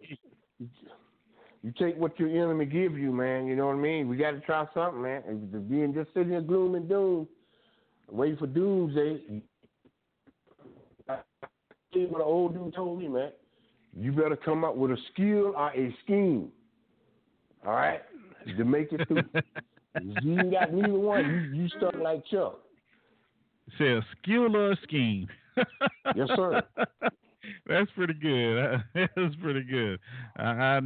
[1.64, 3.48] you take what your enemy gives you, man.
[3.48, 4.08] You know what I mean?
[4.08, 5.24] We got to try something, man.
[5.28, 7.28] And being just sitting in gloom and doom,
[8.10, 9.42] waiting for doomsday.
[11.10, 11.18] I
[11.92, 13.32] did what an old dude told me, man
[13.96, 16.50] you better come up with a skill or a scheme.
[17.66, 18.02] All right,
[18.58, 19.24] to make it through.
[20.22, 21.52] you ain't got neither one.
[21.54, 22.60] You, you stuck like Chuck.
[23.80, 25.28] Say a skill or a scheme.
[26.16, 26.62] yes, sir.
[27.68, 28.84] That's pretty good.
[28.94, 30.00] That's pretty good.
[30.38, 30.80] I,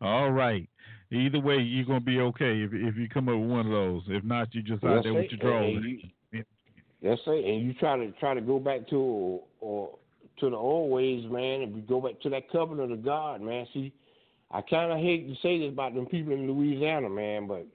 [0.00, 0.68] all right.
[1.10, 4.02] Either way, you're gonna be okay if if you come up with one of those.
[4.08, 6.12] If not, you just out there with your drawing.
[7.00, 7.34] Yes, sir.
[7.34, 9.98] And you try to try to go back to or, or
[10.40, 13.66] to the old ways, man, if we go back to that covenant of God, man.
[13.72, 13.92] See,
[14.50, 17.66] I kind of hate to say this about them people in Louisiana, man, but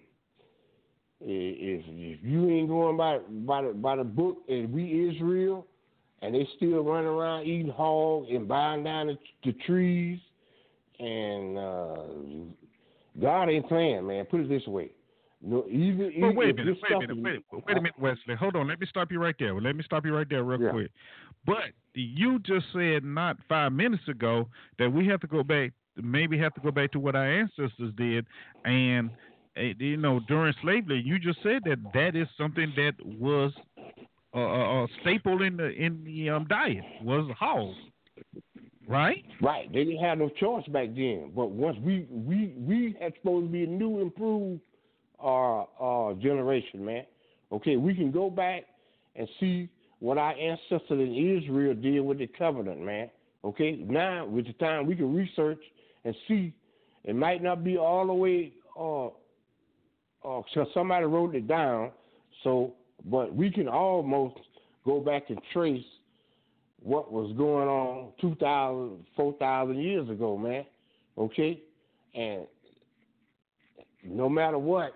[1.21, 5.67] if if you ain't going by by the by the book and we Israel,
[6.23, 10.19] and they still running around eating hog and buying down the, the trees,
[10.99, 11.95] and uh,
[13.21, 14.25] God ain't playing, man.
[14.25, 14.91] Put it this way.
[15.45, 18.35] No, even, well, wait a minute, wait a minute, wait, wait a minute, Wesley.
[18.39, 19.53] Hold on, let me stop you right there.
[19.59, 20.71] Let me stop you right there, real yeah.
[20.71, 20.91] quick.
[21.45, 24.47] But you just said not five minutes ago
[24.79, 27.91] that we have to go back, maybe have to go back to what our ancestors
[27.97, 28.25] did,
[28.63, 29.09] and
[29.57, 33.51] eh, you know during slavery, you just said that that is something that was
[34.33, 37.73] a, a staple in the in the um, diet was hog,
[38.87, 39.23] right?
[39.41, 39.71] Right.
[39.71, 41.31] They didn't have no choice back then.
[41.35, 44.61] But once we we we had supposed to be a new improved
[45.23, 47.05] uh, uh, generation, man.
[47.51, 48.63] Okay, we can go back
[49.15, 49.69] and see
[49.99, 53.09] what our ancestors in Israel did with the covenant, man.
[53.45, 55.59] Okay, now with the time we can research
[56.03, 56.53] and see.
[57.03, 58.53] It might not be all the way.
[58.79, 59.07] Uh,
[60.25, 61.91] uh, so somebody wrote it down.
[62.43, 62.73] So,
[63.05, 64.37] but we can almost
[64.85, 65.83] go back and trace
[66.81, 70.65] what was going on 2,000, 4,000 years ago, man.
[71.17, 71.61] Okay,
[72.15, 72.45] and
[74.03, 74.93] no matter what,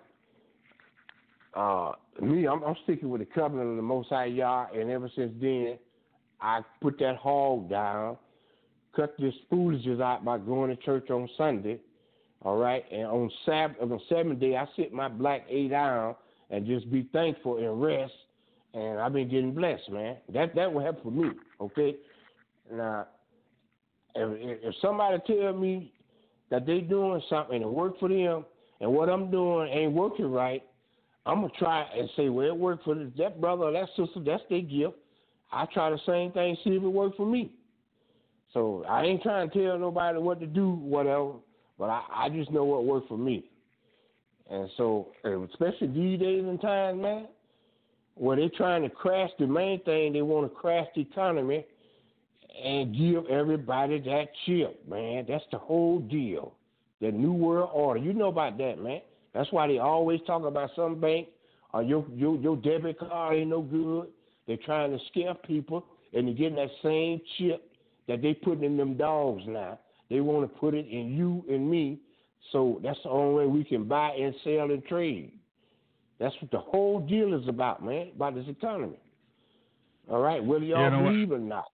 [1.54, 5.10] uh, me, I'm, I'm, sticking with the covenant of the Most High Yah, and ever
[5.16, 5.78] since then,
[6.42, 8.18] I put that hog down,
[8.96, 11.80] cut this foolishness out by going to church on Sunday,
[12.44, 16.16] all right, and on Sabbath, on the seventh day, I sit my black eight down
[16.50, 18.14] and just be thankful and rest,
[18.74, 20.18] and I've been getting blessed, man.
[20.34, 21.96] That that will help for me, okay.
[22.72, 23.08] Now,
[24.16, 25.94] if, if somebody tell me
[26.50, 28.46] that they doing something and it work for them,
[28.80, 30.64] and what I'm doing ain't working right,
[31.26, 34.22] I'm gonna try and say, well, it worked for that brother or that sister.
[34.26, 34.96] That's their gift.
[35.52, 37.52] I try the same thing, see if it worked for me.
[38.54, 41.34] So I ain't trying to tell nobody what to do, whatever.
[41.78, 43.46] But I, I just know what worked for me.
[44.50, 47.28] And so, especially these days and times, man,
[48.16, 51.66] where they're trying to crash the main thing, they want to crash the economy
[52.64, 55.26] and give everybody that chip, man.
[55.28, 56.54] That's the whole deal.
[57.02, 58.00] The New World Order.
[58.00, 59.02] You know about that, man.
[59.34, 61.28] That's why they always talk about some bank
[61.74, 64.08] or your your your debit card ain't no good.
[64.48, 67.70] They're trying to scare people, and they're getting that same chip
[68.08, 69.78] that they putting in them dogs now.
[70.10, 72.00] They want to put it in you and me,
[72.52, 75.32] so that's the only way we can buy and sell and trade.
[76.20, 79.00] That's what the whole deal is about, man, about this economy.
[80.10, 81.36] All right, whether y'all you know believe what?
[81.38, 81.66] or not.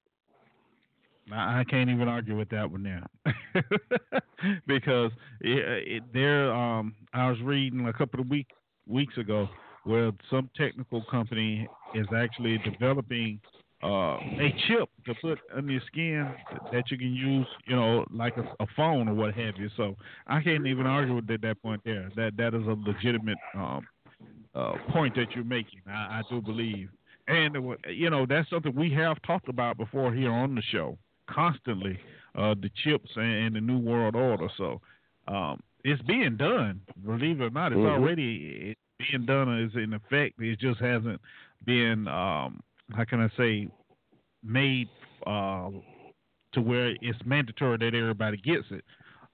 [1.31, 3.05] I can't even argue with that one now,
[4.67, 6.51] because it, it, there.
[6.53, 8.47] Um, I was reading a couple of week
[8.87, 9.47] weeks ago
[9.85, 13.39] where some technical company is actually developing
[13.83, 16.31] uh, a chip to put on your skin
[16.71, 19.69] that you can use, you know, like a, a phone or what have you.
[19.75, 19.95] So
[20.27, 22.09] I can't even argue with that, that point there.
[22.15, 23.85] That that is a legitimate um,
[24.55, 25.81] uh, point that you're making.
[25.87, 26.89] I, I do believe,
[27.27, 27.55] and
[27.89, 30.97] you know that's something we have talked about before here on the show
[31.29, 31.99] constantly
[32.35, 34.47] uh, the chips and, and, the new world order.
[34.57, 34.81] So
[35.27, 36.81] um, it's being done.
[37.05, 38.01] Believe it or not, it's mm-hmm.
[38.01, 39.61] already it's being done.
[39.61, 40.39] Is in effect.
[40.39, 41.19] It just hasn't
[41.65, 42.61] been um,
[42.93, 43.67] how can I say
[44.43, 44.89] made
[45.25, 45.69] uh,
[46.53, 48.83] to where it's mandatory that everybody gets it.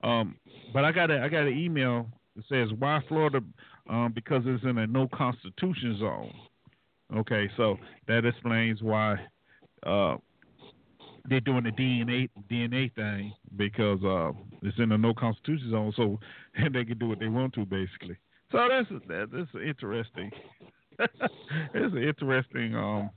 [0.03, 0.37] Um,
[0.73, 3.41] but I got a, I got an email that says why Florida
[3.89, 6.31] um, because it's in a no constitution zone.
[7.15, 9.15] Okay, so that explains why
[9.85, 10.15] uh,
[11.27, 14.31] they're doing the DNA DNA thing because uh,
[14.61, 16.19] it's in a no constitution zone, so
[16.73, 18.17] they can do what they want to basically.
[18.51, 20.31] So that's that, that's interesting.
[20.99, 23.09] it's an interesting um,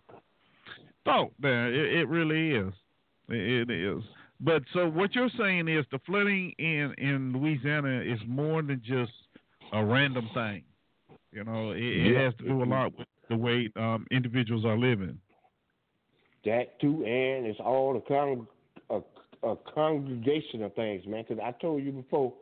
[1.04, 1.72] thought there.
[1.72, 2.72] It, it really is.
[3.28, 4.02] It, it is.
[4.40, 9.12] But so what you're saying is the flooding in in Louisiana is more than just
[9.72, 10.64] a random thing.
[11.30, 14.76] You know, it, it has to do a lot with the way um, individuals are
[14.76, 15.18] living.
[16.44, 18.48] That too, and it's all a, con-
[18.90, 21.24] a, a congregation of things, man.
[21.26, 22.32] Because I told you before,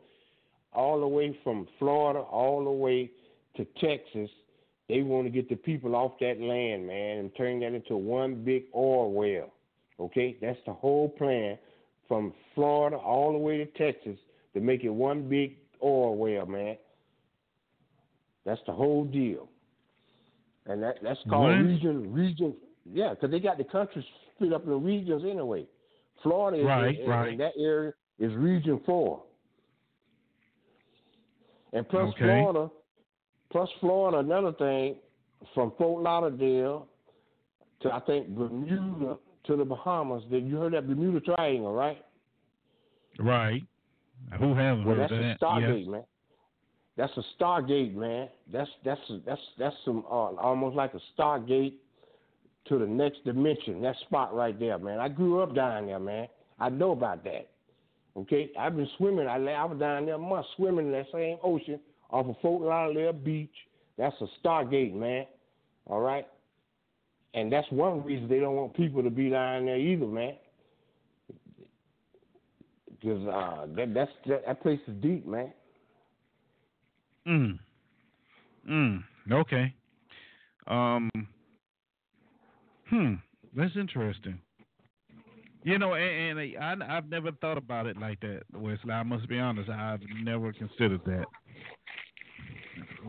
[0.73, 3.11] all the way from Florida all the way
[3.57, 4.29] to Texas,
[4.91, 8.43] they want to get the people off that land, man, and turn that into one
[8.43, 9.53] big oil well.
[10.01, 11.57] Okay, that's the whole plan
[12.09, 14.19] from Florida all the way to Texas
[14.53, 16.75] to make it one big oil well, man.
[18.45, 19.47] That's the whole deal,
[20.65, 22.53] and that that's called region region.
[22.91, 25.65] Yeah, because they got the country split up in regions anyway.
[26.21, 27.31] Florida is Right, in, right.
[27.31, 29.23] in that area is region four,
[31.71, 32.41] and plus Okay.
[32.41, 32.69] Florida,
[33.51, 34.19] plus Florida.
[34.19, 34.95] Another thing,
[35.53, 36.87] from Fort Lauderdale
[37.81, 40.23] to I think Bermuda to the Bahamas.
[40.29, 42.03] Did you heard that Bermuda Triangle, right?
[43.19, 43.63] Right.
[44.39, 45.37] Who hasn't Well, heard that's of a?
[45.41, 46.03] Stargate, man.
[46.97, 48.29] That's a Stargate, man.
[48.51, 51.73] That's that's that's that's some uh, almost like a Stargate
[52.67, 53.81] to the next dimension.
[53.81, 54.99] That spot right there, man.
[54.99, 56.27] I grew up down there, man.
[56.59, 57.49] I know about that.
[58.15, 59.25] Okay, I've been swimming.
[59.27, 61.79] I, I was down there a month swimming in that same ocean
[62.11, 63.53] off of Fort Lauderdale Beach.
[63.97, 65.25] That's a Stargate, man.
[65.87, 66.27] All right,
[67.33, 70.35] and that's one reason they don't want people to be down there either, man.
[72.89, 75.51] Because uh, that that's that, that place is deep, man.
[77.27, 77.59] Mm.
[78.69, 79.03] Mm.
[79.31, 79.73] Okay.
[80.67, 81.09] Um.
[82.89, 83.13] Hmm.
[83.55, 84.39] That's interesting.
[85.63, 88.91] You know, and, and I, I've never thought about it like that, Wesley.
[88.91, 89.69] I must be honest.
[89.69, 91.25] I've never considered that.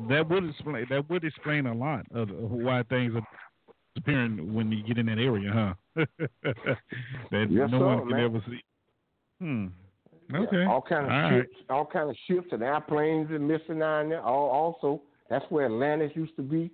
[0.09, 0.87] That would explain.
[0.91, 3.27] That would explain a lot of why things are
[3.95, 6.05] disappearing when you get in that area, huh?
[7.31, 8.25] that Yes, no sir, one can man.
[8.25, 8.61] ever see.
[9.41, 9.67] Hmm.
[10.33, 10.65] Yeah, Okay.
[10.65, 11.43] all kind of All right.
[11.43, 14.23] ships, all kind of ships and airplanes are missing down there.
[14.23, 16.71] All, also, that's where Atlantis used to be.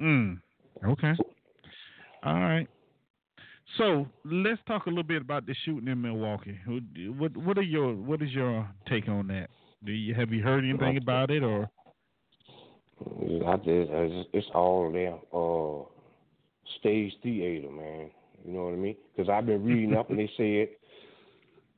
[0.00, 0.40] Mm.
[0.86, 1.12] Okay.
[2.22, 2.66] All right.
[3.78, 6.58] So let's talk a little bit about the shooting in Milwaukee.
[7.16, 9.48] What what are your what is your take on that?
[9.84, 11.70] Do you have you heard anything about it or?
[13.00, 13.56] I.
[13.64, 15.18] It's, it's all there.
[15.32, 15.88] Uh,
[16.78, 18.10] stage theater, man.
[18.44, 18.96] You know what I mean?
[19.14, 20.68] Because I've been reading up, and they said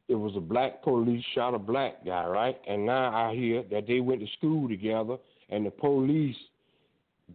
[0.08, 2.56] it was a black police shot a black guy, right?
[2.68, 5.16] And now I hear that they went to school together,
[5.48, 6.36] and the police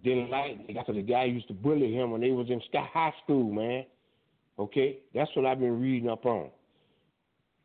[0.03, 3.13] didn't like it because the guy used to bully him when they was in high
[3.23, 3.85] school, man.
[4.59, 6.49] Okay, that's what I've been reading up on.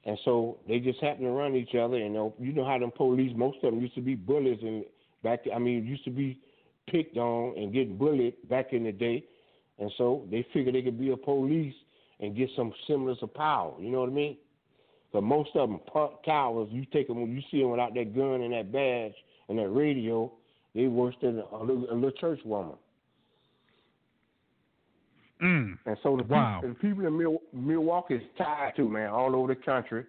[0.05, 2.91] And so they just happen to run each other, and uh, you know how them
[2.95, 4.85] police, most of them used to be bullies, and
[5.23, 6.41] back, I mean, used to be
[6.89, 9.25] picked on and getting bullied back in the day,
[9.79, 11.75] and so they figured they could be a police
[12.21, 13.75] and get some semblance of power.
[13.81, 14.37] You know what I mean?
[15.13, 16.71] But most of them punk cowards.
[16.73, 19.15] You take them when you see them without that gun and that badge
[19.49, 20.33] and that radio,
[20.75, 22.77] they worse than a little, a little church woman.
[25.43, 25.77] Mm.
[25.87, 26.61] And so the, Wow.
[26.61, 29.11] people, the people in Mil- Milwaukee is tired too, man.
[29.11, 30.05] All over the country,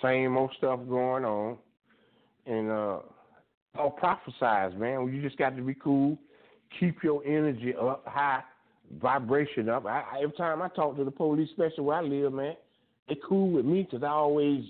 [0.00, 1.58] same old stuff going on,
[2.46, 3.00] and uh,
[3.78, 5.12] all prophesized, man.
[5.12, 6.16] You just got to be cool,
[6.78, 8.42] keep your energy up, high
[9.00, 9.86] vibration up.
[9.86, 12.56] I, I, every time I talk to the police, especially where I live, man,
[13.08, 14.64] they cool with me because I always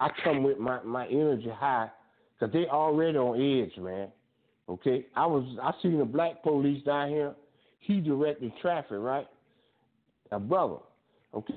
[0.00, 1.90] I come with my my energy high
[2.38, 4.08] because they already on edge, man.
[4.68, 7.34] Okay, I was I seen a black police down here.
[7.78, 9.26] He directed traffic, right?
[10.30, 10.76] A brother.
[11.34, 11.54] Okay,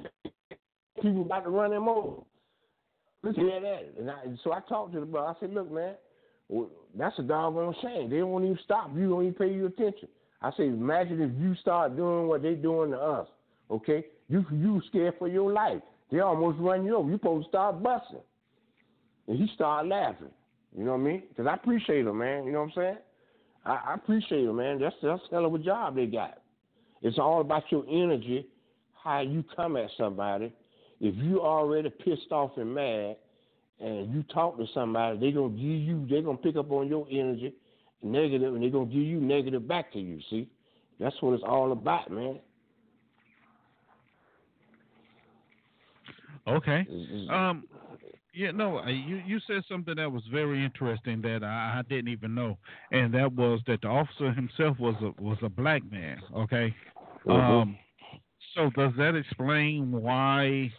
[1.01, 2.22] people about to run him over.
[3.24, 3.99] Listen to that.
[3.99, 5.28] And, I, so I talked to the brother.
[5.28, 5.95] I said, "Look, man,
[6.49, 8.09] well, that's a doggone shame.
[8.09, 8.91] They won't even stop.
[8.95, 10.07] You don't even pay you attention."
[10.41, 13.28] I said, "Imagine if you start doing what they're doing to us.
[13.69, 15.82] Okay, you you scared for your life.
[16.11, 17.09] They almost run you over.
[17.09, 18.19] You supposed to start busting."
[19.28, 20.32] And he started laughing.
[20.78, 21.24] You know what I mean?
[21.30, 22.45] Because I appreciate him, man.
[22.45, 22.97] You know what I'm saying?
[23.66, 24.80] I, I appreciate him, man.
[24.80, 26.39] That's that's a hell of a job they got.
[27.01, 28.47] It's all about your energy,
[29.03, 30.53] how you come at somebody.
[30.99, 33.16] If you already pissed off and mad,
[33.80, 37.07] and you talk to somebody, they're gonna give you, they're gonna pick up on your
[37.09, 37.53] energy,
[38.03, 40.20] negative, and they're gonna give you negative back to you.
[40.30, 40.47] See,
[40.99, 42.39] that's what it's all about, man.
[46.47, 46.88] Okay.
[47.30, 47.64] Um.
[48.34, 48.52] Yeah.
[48.52, 48.80] No.
[48.80, 52.58] uh, You you said something that was very interesting that I, I didn't even know,
[52.92, 56.22] and that was that the officer himself was a was a black man.
[56.36, 56.74] Okay.
[57.26, 57.40] Mhm.
[57.40, 57.78] Um,
[58.56, 60.72] so does that explain why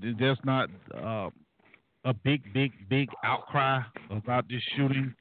[0.00, 1.30] there's not uh,
[2.04, 3.80] a big, big, big outcry
[4.10, 5.14] about this shooting?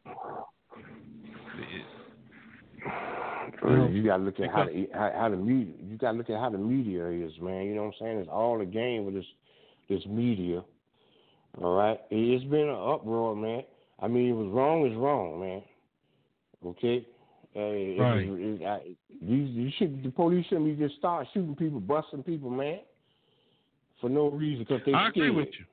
[3.63, 5.73] You gotta look at how the how, how the media.
[5.83, 7.65] You gotta look at how the media is, man.
[7.65, 8.17] You know what I'm saying?
[8.19, 9.25] It's all a game with this
[9.89, 10.63] this media.
[11.61, 13.63] All right, it's been an uproar, man.
[13.99, 15.61] I mean, it was wrong is wrong, man.
[16.65, 17.05] Okay.
[17.55, 18.29] It Right.
[18.29, 22.21] was- it- I, these you should the police shouldn't be just start shooting people, busting
[22.23, 22.79] people, man,
[23.99, 25.65] for no reason because they I agree with you.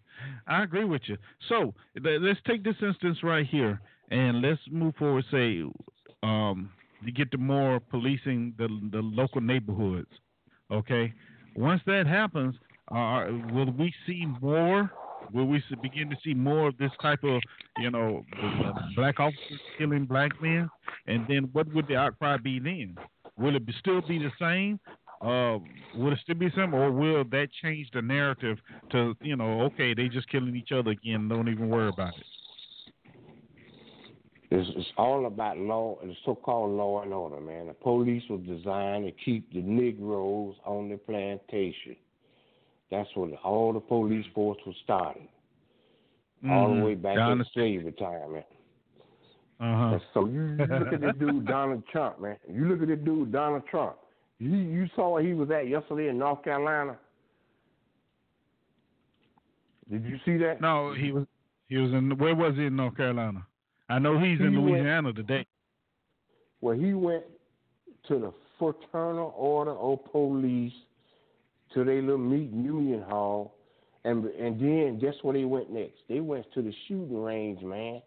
[0.47, 1.17] I agree with you.
[1.49, 1.73] So
[2.03, 3.81] th- let's take this instance right here,
[4.11, 5.25] and let's move forward.
[5.31, 5.63] Say,
[6.23, 6.71] um,
[7.05, 10.11] to get to more policing the the local neighborhoods.
[10.71, 11.13] Okay,
[11.57, 12.55] once that happens,
[12.91, 14.91] uh, will we see more?
[15.33, 17.41] Will we begin to see more of this type of,
[17.79, 18.25] you know,
[18.95, 20.71] black officers killing black men?
[21.07, 22.97] And then what would the outcry be then?
[23.37, 24.79] Will it be, still be the same?
[25.21, 25.59] Uh,
[25.97, 28.59] will it still be the same, or will that change the narrative
[28.93, 32.25] to, you know, okay, they just killing each other again, don't even worry about it?
[34.51, 37.67] It's, it's all about law, the so-called law and order, man.
[37.67, 41.97] The police was designed to keep the Negroes on the plantation.
[42.91, 45.29] That's when all the police force was started,
[46.49, 46.85] all the Mhm.
[46.85, 47.39] way back I in
[47.93, 48.45] time, man.
[49.59, 49.99] Uh-huh.
[50.15, 52.37] So you, you look at this dude Donald Trump, man.
[52.49, 53.97] You look at this dude Donald Trump.
[54.39, 56.99] You you saw where he was at yesterday in North Carolina.
[59.91, 60.61] Did you see that?
[60.61, 61.27] No, he was
[61.69, 63.47] he was in where was he in North Carolina?
[63.89, 65.47] I know he's in He went- Louisiana today.
[66.61, 67.25] Well, he went
[68.09, 70.73] to the Fraternal Order of Police
[71.77, 73.55] to their little meeting union hall,
[74.05, 75.99] and and then guess where they went next?
[76.09, 78.03] They went to the shooting range, man.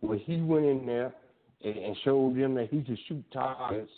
[0.00, 1.14] Where he went in there
[1.64, 3.90] and, and showed them that he could shoot targets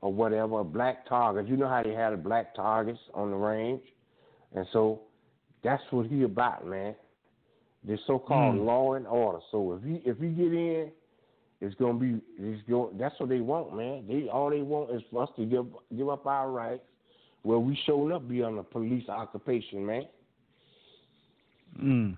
[0.00, 1.48] or whatever, black targets.
[1.48, 3.82] You know how they had the black targets on the range,
[4.54, 5.00] and so
[5.64, 6.94] that's what he about, man.
[7.84, 8.66] The so-called Mm.
[8.66, 9.40] law and order.
[9.50, 10.90] So if he if he get in
[11.62, 12.20] it's gonna be.
[12.40, 12.98] It's going.
[12.98, 14.04] That's what they want, man.
[14.08, 15.66] They all they want is for us to give
[15.96, 16.82] give up our rights.
[17.42, 20.04] Where we showing up beyond under police occupation, man.
[21.82, 22.16] Mm.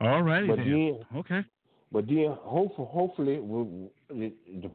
[0.00, 0.70] All righty But then.
[0.70, 1.44] then, Okay.
[1.92, 4.32] but then, hopefully, hopefully, the,
[4.62, 4.70] the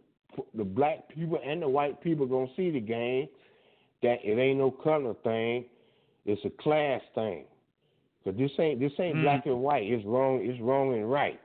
[0.55, 3.27] the black people and the white people gonna see the game
[4.01, 5.65] that it ain't no color thing.
[6.25, 7.43] It's a class thing.
[8.23, 9.21] Cause this ain't this ain't Mm.
[9.23, 9.83] black and white.
[9.83, 10.39] It's wrong.
[10.43, 11.39] It's wrong and right.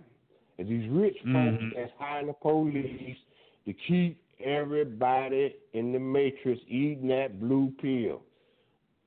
[0.59, 1.75] And these rich folks Mhm.
[1.75, 3.19] that's hiring the police
[3.65, 8.23] to keep everybody in the matrix eating that blue pill.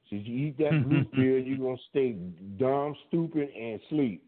[0.09, 2.15] So you eat that blue pill, you're gonna stay
[2.57, 4.23] dumb, stupid, and sleep.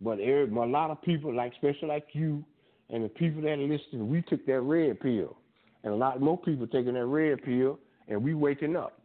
[0.00, 2.44] But every, a lot of people, like especially like you
[2.90, 5.36] and the people that are listening, we took that red pill,
[5.84, 7.78] and a lot more people taking that red pill,
[8.08, 9.00] and we waking up.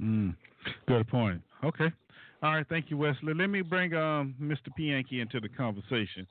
[0.00, 0.34] Mm.
[0.86, 1.40] Good point.
[1.64, 1.90] Okay.
[2.40, 3.34] All right, thank you, Wesley.
[3.34, 4.68] Let me bring um Mr.
[4.78, 6.26] Pianki into the conversation.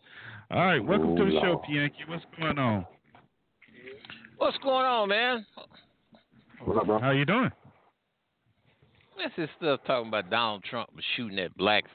[0.52, 1.66] All right, welcome to the Oh, show, Lord.
[1.70, 2.08] Pianki.
[2.08, 2.86] What's going on?
[4.38, 5.46] What's going on, man?
[6.64, 7.00] What up, bro?
[7.00, 7.52] How you doing?
[9.18, 11.86] This is stuff talking about Donald Trump was shooting at black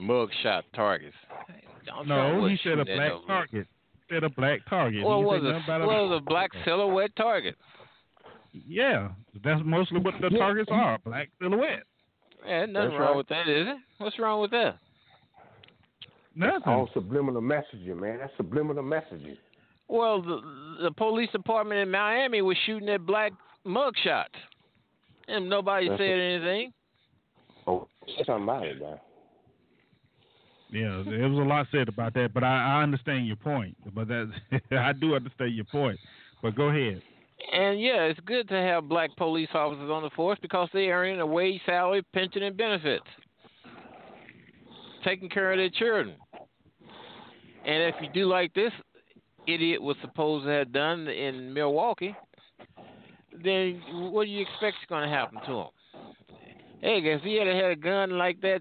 [0.00, 1.16] mugshot targets.
[1.84, 3.66] Donald Trump No, he wasn't said a black no- target.
[4.10, 5.04] Said a black target.
[5.04, 7.56] Well, He it was said a nothing about it was a black silhouette target.
[8.52, 9.08] Yeah,
[9.42, 10.38] that's mostly what the Yeah.
[10.38, 10.98] targets are.
[10.98, 11.84] Black silhouette.
[12.46, 13.16] Yeah, nothing That's wrong right.
[13.16, 13.76] with that, is it?
[13.98, 14.76] What's wrong with that?
[16.34, 16.62] Nothing.
[16.72, 18.18] All subliminal messaging, man.
[18.18, 19.38] That's subliminal messaging.
[19.92, 20.40] Well, the
[20.84, 23.32] the police department in Miami was shooting at black
[23.66, 24.24] mugshots,
[25.28, 26.72] and nobody That's said what- anything.
[27.66, 28.98] Oh, say something about it, man.
[30.70, 33.76] Yeah, there was a lot said about that, but I, I understand your point.
[33.94, 34.32] But that
[34.70, 35.98] I do understand your point.
[36.40, 37.02] But go ahead.
[37.52, 41.20] And yeah, it's good to have black police officers on the force because they earn
[41.20, 43.04] a wage, salary, pension, and benefits,
[45.04, 46.14] taking care of their children.
[47.66, 48.72] And if you do like this
[49.46, 52.14] idiot was supposed to have done in Milwaukee,
[53.44, 53.80] then
[54.12, 55.66] what do you expect is going to happen to him?
[56.80, 58.60] Hey, if he had had a gun like that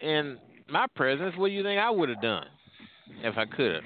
[0.00, 2.46] in my presence, what do you think I would have done
[3.22, 3.84] if I could have?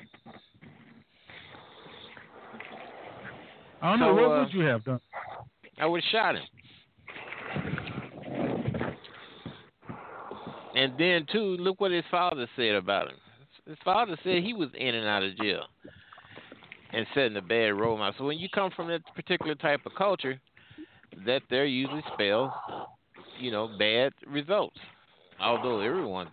[3.82, 4.14] I don't know.
[4.14, 5.01] What uh, would you have done?
[5.78, 6.42] I would have shot him.
[10.74, 13.16] And then too, look what his father said about him.
[13.70, 15.62] His father said he was in and out of jail
[16.92, 18.14] and setting a bad role model.
[18.18, 20.40] So when you come from that particular type of culture,
[21.24, 22.50] that there usually spells,
[23.38, 24.76] you know, bad results.
[25.40, 26.30] Although everyone's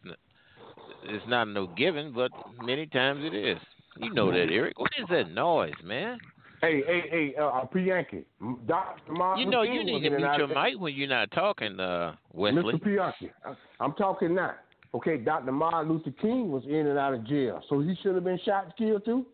[1.03, 3.59] it's not no given, but many times it is.
[3.99, 4.79] You know that, Eric.
[4.79, 6.17] What is that noise, man?
[6.61, 8.25] Hey, hey, hey, uh, Pianki,
[8.65, 9.11] Dr.
[9.11, 12.73] Martin You know, you need to mute your mic when you're not talking, uh, Wesley.
[12.73, 12.81] Mr.
[12.83, 14.55] Pianki, I- I'm talking now.
[14.97, 15.51] Okay, Dr.
[15.51, 18.63] Martin Luther King was in and out of jail, so he should have been shot
[18.65, 19.27] and killed too.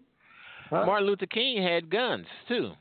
[0.69, 0.85] Huh?
[0.85, 2.71] Martin Luther King had guns too.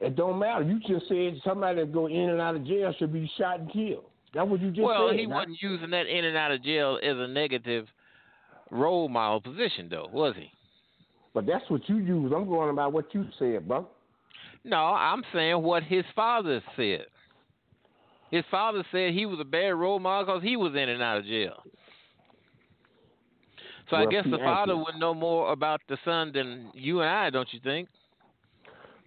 [0.00, 0.64] It don't matter.
[0.64, 3.72] You just said somebody that go in and out of jail should be shot and
[3.72, 4.02] killed.
[4.34, 5.04] That's what you just well, said.
[5.04, 5.36] Well, he now.
[5.36, 7.86] wasn't using that in and out of jail as a negative
[8.72, 10.50] role model position, though, was he?
[11.34, 12.32] But that's what you use.
[12.34, 13.86] I'm going about what you said, bro.
[14.64, 17.06] No, I'm saying what his father said.
[18.32, 21.18] His father said he was a bad role model because he was in and out
[21.18, 21.62] of jail.
[23.92, 27.28] So I guess the father would know more about the son than you and I,
[27.28, 27.90] don't you think?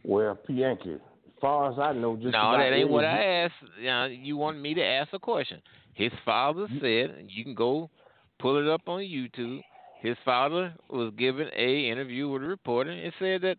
[0.04, 1.02] Well, Pianki, as
[1.42, 3.54] far as I know, just no, that ain't what I asked.
[3.80, 5.60] You, know, you want me to ask a question.
[5.96, 7.90] His father said, and you can go
[8.38, 9.62] pull it up on YouTube.
[10.02, 13.58] His father was given a interview with a reporter and said that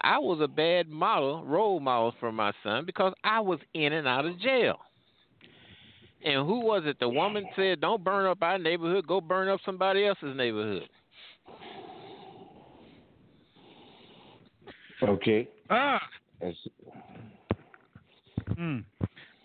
[0.00, 4.06] I was a bad model, role model for my son because I was in and
[4.06, 4.78] out of jail.
[6.24, 6.98] And who was it?
[7.00, 9.06] The woman said, "Don't burn up our neighborhood.
[9.06, 10.88] Go burn up somebody else's neighborhood."
[15.02, 15.48] Okay.
[15.70, 16.00] Ah,
[16.42, 16.58] It's,
[18.54, 18.84] mm.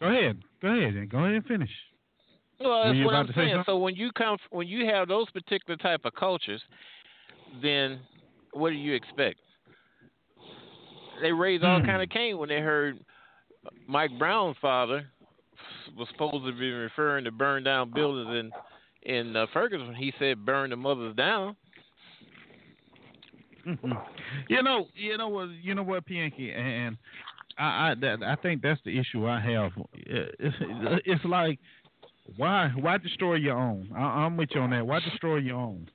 [0.01, 1.69] go ahead, go ahead, and go ahead and finish.
[2.59, 3.63] Well, that's what I'm to say saying.
[3.65, 6.61] So when you come, when you have those particular type of cultures,
[7.61, 7.99] then
[8.53, 9.39] what do you expect?
[11.21, 11.85] They raised all Hmm.
[11.85, 12.99] kind of Cain when they heard
[13.87, 15.09] Mike Brown's father
[15.97, 18.51] was supposed to be referring to burn down buildings
[19.03, 19.93] in in uh, Ferguson.
[19.95, 21.55] He said burn the mothers down.
[24.47, 26.97] You know, you know what, you know what, Pianki, and
[27.57, 29.71] I, I, that, I think that's the issue I have.
[29.95, 30.55] It's,
[31.05, 31.59] it's like,
[32.37, 33.89] why, why destroy your own?
[33.95, 34.85] I, I'm with you on that.
[34.85, 35.89] Why destroy your own?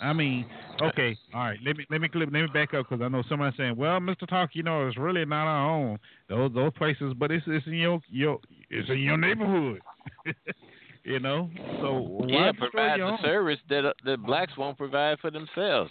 [0.00, 0.46] I mean,
[0.80, 1.58] okay, all right.
[1.64, 4.00] Let me let me clip, let me back up because I know somebody saying, "Well,
[4.00, 4.26] Mr.
[4.26, 5.98] Talk, you know, it's really not our own
[6.28, 8.38] those those places, but it's it's in your your
[8.70, 9.82] it's in your neighborhood."
[11.04, 13.18] you know, so why yeah, provide the own?
[13.22, 15.90] service that uh, that blacks won't provide for themselves.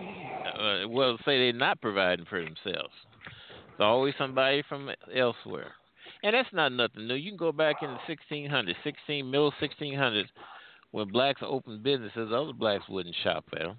[0.00, 2.92] Uh, well, say they're not providing for themselves.
[3.70, 5.72] It's always somebody from elsewhere,
[6.24, 7.14] and that's not nothing new.
[7.14, 10.24] You can go back in the 1600s, 16 middle 1600s,
[10.90, 12.30] when blacks opened businesses.
[12.32, 13.76] Other blacks wouldn't shop at them.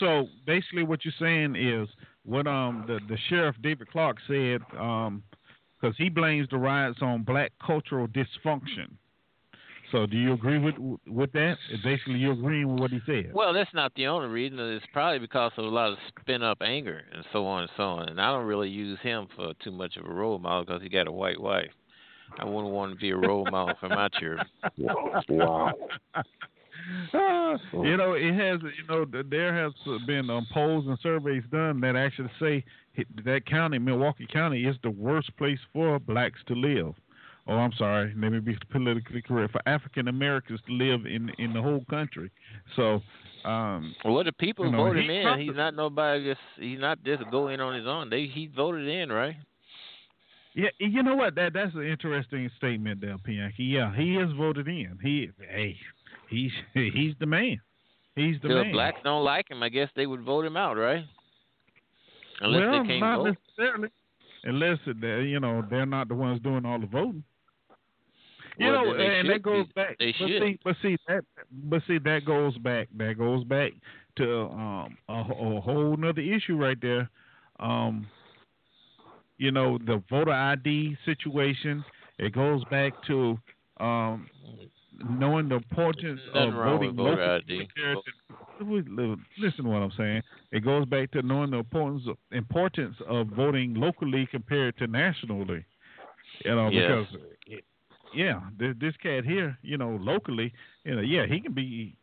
[0.00, 1.88] So basically, what you're saying is
[2.24, 5.22] what um the the sheriff David Clarke said um
[5.80, 8.96] because he blames the riots on black cultural dysfunction.
[9.90, 10.74] So do you agree with
[11.06, 11.56] with that?
[11.84, 13.32] Basically, you're agreeing with what he said.
[13.34, 14.58] Well, that's not the only reason.
[14.58, 17.82] It's probably because of a lot of spin up anger and so on and so
[17.82, 18.08] on.
[18.08, 20.88] And I don't really use him for too much of a role model because he
[20.88, 21.70] got a white wife.
[22.38, 24.46] I wouldn't want to be a role model for my children.
[25.28, 25.72] wow.
[27.72, 28.60] You know, it has.
[28.62, 29.72] You know, there has
[30.06, 32.64] been um, polls and surveys done that actually say
[33.24, 36.94] that county, Milwaukee County, is the worst place for blacks to live.
[37.46, 38.14] Oh, I'm sorry.
[38.16, 39.52] Let me be politically correct.
[39.52, 42.30] For African Americans to live in in the whole country.
[42.76, 43.00] So,
[43.44, 45.40] um, Well, the people You know, voted him in.
[45.40, 46.40] He's not nobody just.
[46.58, 48.10] He's not just go in on his own.
[48.10, 49.36] They he voted in, right?
[50.54, 51.34] Yeah, you know what?
[51.34, 53.52] That that's an interesting statement there, Pianki.
[53.58, 54.98] Yeah, he is voted in.
[55.02, 55.76] He, hey,
[56.28, 57.60] he's he's the man.
[58.14, 58.66] He's the So man.
[58.66, 61.04] if blacks don't like him, I guess they would vote him out, right?
[62.40, 63.36] Unless well, they can't not vote.
[63.56, 63.88] necessarily,
[64.44, 67.24] unless they, you know they're not the ones doing all the voting.
[68.58, 69.72] You Well, know, and that goes be.
[69.74, 69.98] back.
[69.98, 70.42] They but should.
[70.42, 71.24] see, but see that,
[71.64, 72.88] but see that goes back.
[72.96, 73.72] That goes back
[74.16, 77.08] to um a, a whole nother issue right there.
[77.58, 78.06] Um,
[79.42, 81.84] you know the voter ID situation.
[82.18, 83.38] It goes back to
[83.80, 84.28] um
[85.18, 87.66] knowing the importance Nothing of voting voter locally ID.
[87.74, 90.22] compared to- Listen to what I'm saying.
[90.52, 95.64] It goes back to knowing the importance of, importance of voting locally compared to nationally.
[96.44, 97.06] You know, Yes.
[97.10, 97.62] because
[98.14, 100.52] yeah, this, this cat here, you know, locally,
[100.84, 101.96] you know, yeah, he can be,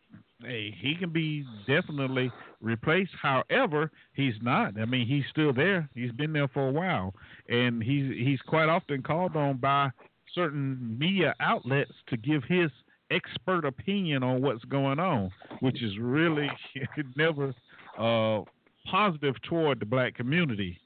[0.44, 2.32] hey, he can be definitely
[2.62, 3.12] replaced.
[3.22, 4.80] However, he's not.
[4.80, 5.90] I mean, he's still there.
[5.94, 7.14] He's been there for a while,
[7.48, 9.90] and he's he's quite often called on by
[10.34, 12.70] certain media outlets to give his
[13.12, 15.32] expert opinion on what's going on,
[15.62, 16.50] which is really
[17.16, 17.54] never
[17.98, 18.42] uh,
[18.90, 20.80] positive toward the black community.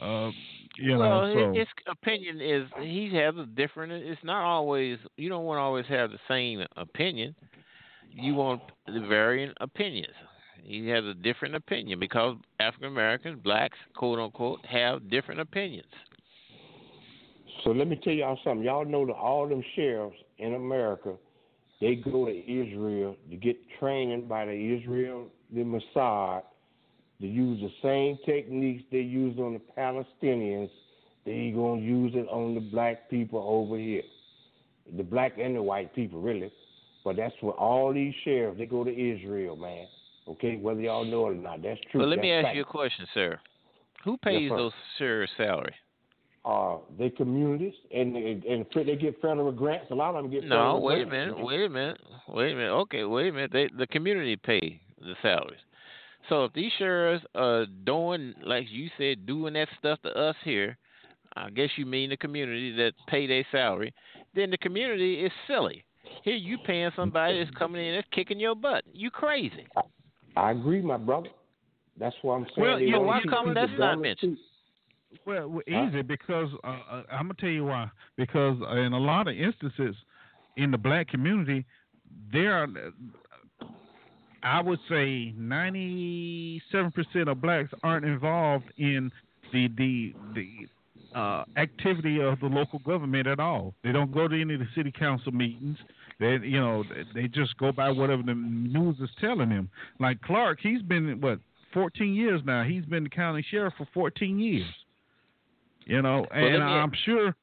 [0.00, 0.30] Uh,
[0.78, 3.92] you well, know, so his opinion is he has a different.
[3.92, 4.98] It's not always.
[5.16, 7.34] You don't want to always have the same opinion.
[8.18, 10.14] You want the varying opinions.
[10.62, 15.86] He has a different opinion because African Americans, blacks, quote unquote, have different opinions.
[17.62, 18.64] So let me tell y'all something.
[18.64, 21.14] Y'all know that all them sheriffs in America,
[21.82, 26.42] they go to Israel to get training by the Israel, the Mossad,
[27.20, 30.70] to use the same techniques they used on the Palestinians,
[31.26, 34.02] they gonna use it on the black people over here,
[34.96, 36.50] the black and the white people, really.
[37.06, 39.86] But that's what all these sheriffs they go to Israel, man.
[40.26, 42.00] Okay, whether y'all know it or not, that's true.
[42.00, 42.56] Well, let that's me ask fact.
[42.56, 43.38] you a question, sir.
[44.02, 44.56] Who pays sir.
[44.56, 45.74] those sheriff's salary?
[46.44, 49.86] Uh, they communities and and they get federal grants.
[49.92, 52.72] A lot of them get No, wait a minute, wait a minute, wait a minute.
[52.72, 53.52] Okay, wait a minute.
[53.52, 55.60] They, the community pay the salaries.
[56.28, 60.76] So if these sheriffs are doing, like you said, doing that stuff to us here,
[61.36, 63.94] I guess you mean the community that pay their salary,
[64.34, 65.84] then the community is silly.
[66.22, 68.84] Here you paying somebody that's coming in that's kicking your butt.
[68.92, 69.66] You crazy.
[70.36, 71.28] I agree, my brother.
[71.98, 72.66] That's why I'm saying.
[72.66, 74.36] Well, they you know, why come that's not dumb mentioned?
[74.36, 75.20] shit.
[75.24, 75.86] Well, well, Huh?
[75.88, 77.90] easy because uh, uh, I'm gonna tell you why.
[78.16, 79.96] Because in a lot of instances
[80.56, 81.64] in the black community,
[82.32, 82.68] there are,
[84.42, 89.10] I would say, 97 percent of blacks aren't involved in
[89.52, 93.74] the the the uh, activity of the local government at all.
[93.82, 95.78] They don't go to any of the city council meetings.
[96.18, 96.82] They, you know,
[97.14, 99.68] they just go by whatever the news is telling them.
[100.00, 101.40] Like Clarke, he's been what
[101.74, 102.64] 14 years now.
[102.64, 104.64] He's been the county sheriff for 14 years.
[105.84, 107.34] You know, let and I'm sure,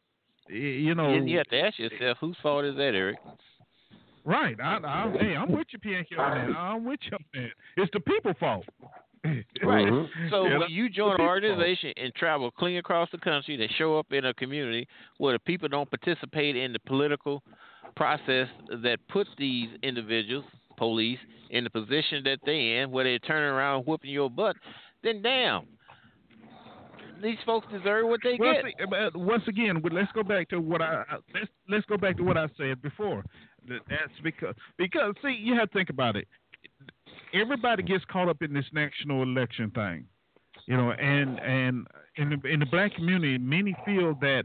[0.50, 3.18] you know, Then you have to ask yourself, whose fault is that, Eric?
[4.26, 4.56] right?
[4.60, 6.58] I, I, hey, I'm with you, Pianki on that.
[6.58, 7.50] I'm with you on that.
[7.78, 8.66] It's the people fault.
[9.26, 9.88] Right.
[9.88, 10.30] Mhm.
[10.30, 13.98] So Yeah, when you join an organization and travel clean across the country to show
[13.98, 14.86] up in a community
[15.18, 17.42] where the people don't participate in the political
[17.96, 18.48] process
[18.84, 20.46] that put these individuals,
[20.78, 21.20] police,
[21.50, 24.56] in the position that they in, where they're turning around whooping your butt,
[25.04, 25.68] then damn,
[27.22, 28.66] these folks deserve what they well, get.
[28.66, 31.98] see, but uh, once again, let's go back to what I I- let's let's go
[31.98, 33.24] back to what I said before.
[33.68, 36.28] That's because because see, you have to think about it.
[37.34, 40.06] Everybody gets caught up in this national election thing,
[40.68, 41.88] you know, and and
[42.18, 44.44] in the in the black community, many feel that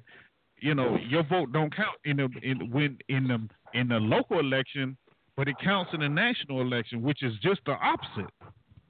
[0.60, 3.48] you know your vote don't count in the in when in the
[3.78, 4.96] in the local election,
[5.36, 8.32] but it counts in the national election, which is just the opposite.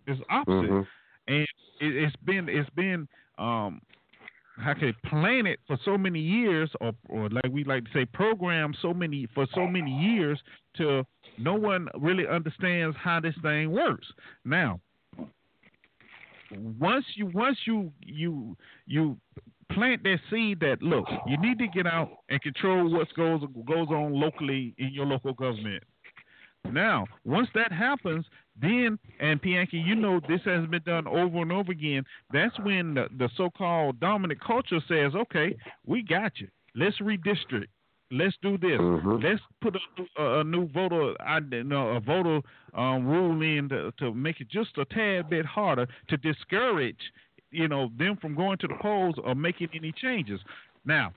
[0.07, 0.87] It's opposite Mhm.
[1.29, 1.49] and it,
[1.81, 3.07] it's been it's been
[3.39, 3.81] um
[4.57, 8.05] how can I planted for so many years or or like we like to say
[8.07, 10.41] programmed so many for so many years
[10.79, 11.05] to
[11.37, 14.07] no one really understands how this thing works
[14.45, 14.81] now
[16.79, 18.57] once you once you you
[18.87, 19.17] you
[19.73, 23.89] plant that seed that look you need to get out and control what goes goes
[23.89, 25.83] on locally in your local government
[26.73, 28.27] now, once that happens,
[28.61, 32.05] then and Pianki, you know this has been done over and over again.
[32.33, 35.57] That's when the, the so-called dominant culture says, "Okay,
[35.87, 36.49] we got you.
[36.75, 37.69] Let's redistrict.
[38.11, 38.81] Let's do this.
[38.81, 39.23] Mhm.
[39.23, 42.41] Let's put a, a, a new voter, I know, a voter
[42.75, 47.01] um, rule in to, to make it just a tad bit harder to discourage,
[47.51, 50.41] you know, them from going to the polls or making any changes."
[50.85, 51.13] Now,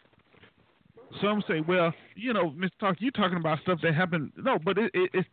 [1.22, 2.72] some say, well, you know, Mr.
[2.80, 4.32] Talk, you're talking about stuff that happened.
[4.38, 5.28] No, but it, it, it's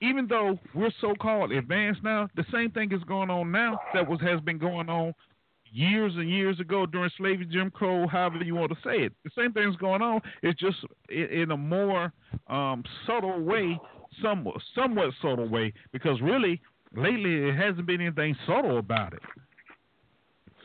[0.00, 4.20] even though we're so-called advanced now, the same thing is going on now that was
[4.20, 5.14] has been going on
[5.72, 9.12] years and years ago during slavery, Jim Crow, however you want to say it.
[9.24, 10.20] The same thing's going on.
[10.42, 10.76] It's just
[11.08, 12.12] in, a more
[12.48, 13.80] um, subtle way,
[14.20, 16.60] somewhat, somewhat subtle way, because really
[16.94, 19.22] lately it hasn't been anything subtle about it.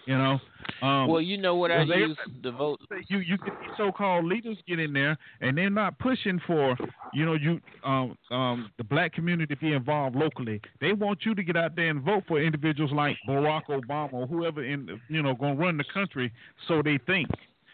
[0.08, 0.40] You know.
[0.82, 2.80] Um, well, you know what I they- use the vote.
[3.10, 6.78] you you get these so-called leaders get in there and they're not pushing for
[7.14, 10.62] you know you um um the black community to be involved locally.
[10.80, 14.28] They want you to get out there and vote for individuals like Barack Obama or
[14.28, 16.32] whoever in you know going to run the country.
[16.68, 17.28] So they think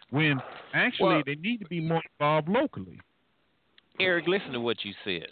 [0.10, 0.42] when
[0.74, 3.00] actually Well- they need to be more involved locally.
[4.00, 5.28] Eric, listen to what you said.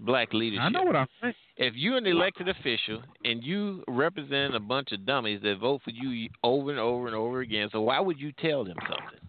[0.00, 0.62] Black leadership.
[0.62, 1.34] I know what I'm saying.
[1.56, 5.90] if you're an elected official and you represent a bunch of dummies that vote for
[5.90, 9.28] you over and over and over again, so why would you tell them something?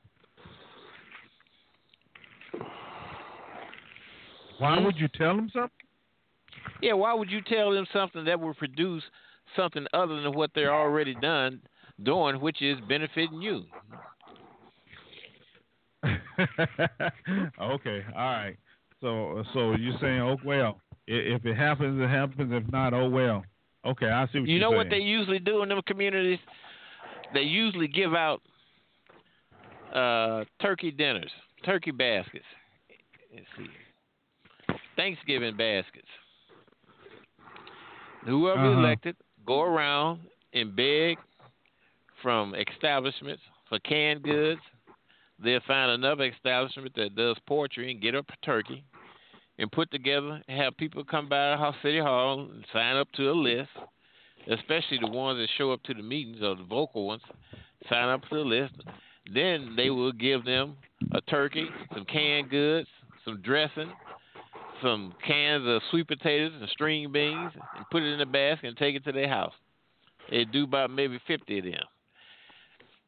[4.60, 5.72] Why would you tell them something?
[6.82, 9.04] Yeah, why would you tell them something that would produce
[9.56, 11.62] something other than what they're already done
[12.04, 13.64] doing, which is benefiting you?
[17.62, 18.56] okay, all right.
[19.02, 22.52] So, so you're saying, oh well, if it happens, it happens.
[22.54, 23.44] If not, oh well.
[23.86, 26.40] Okay, I see what You know what they usually do in them communities?
[27.34, 28.42] They usually give out
[29.94, 31.32] uh, turkey dinners,
[31.66, 32.46] turkey baskets.
[33.34, 33.70] Let's see,
[34.96, 36.08] Thanksgiving baskets.
[38.26, 38.80] Whoever Uh-huh.
[38.80, 40.20] elected go around
[40.54, 41.18] and beg
[42.22, 44.62] from establishments for canned goods.
[45.44, 48.84] They'll find another establishment that does poultry and get up a turkey
[49.58, 53.34] and put together, have people come by our city hall and sign up to a
[53.34, 53.70] list
[54.48, 57.22] especially the ones that show up to the meetings or the vocal ones,
[57.90, 58.74] sign up to the list.
[59.34, 60.78] Then they will give them
[61.12, 62.88] a turkey, some canned goods,
[63.26, 63.92] some dressing,
[64.82, 68.78] some cans of sweet potatoes and string beans, and put it in a basket and
[68.78, 69.54] take it to their house.
[70.32, 71.74] They do about maybe 50 of them.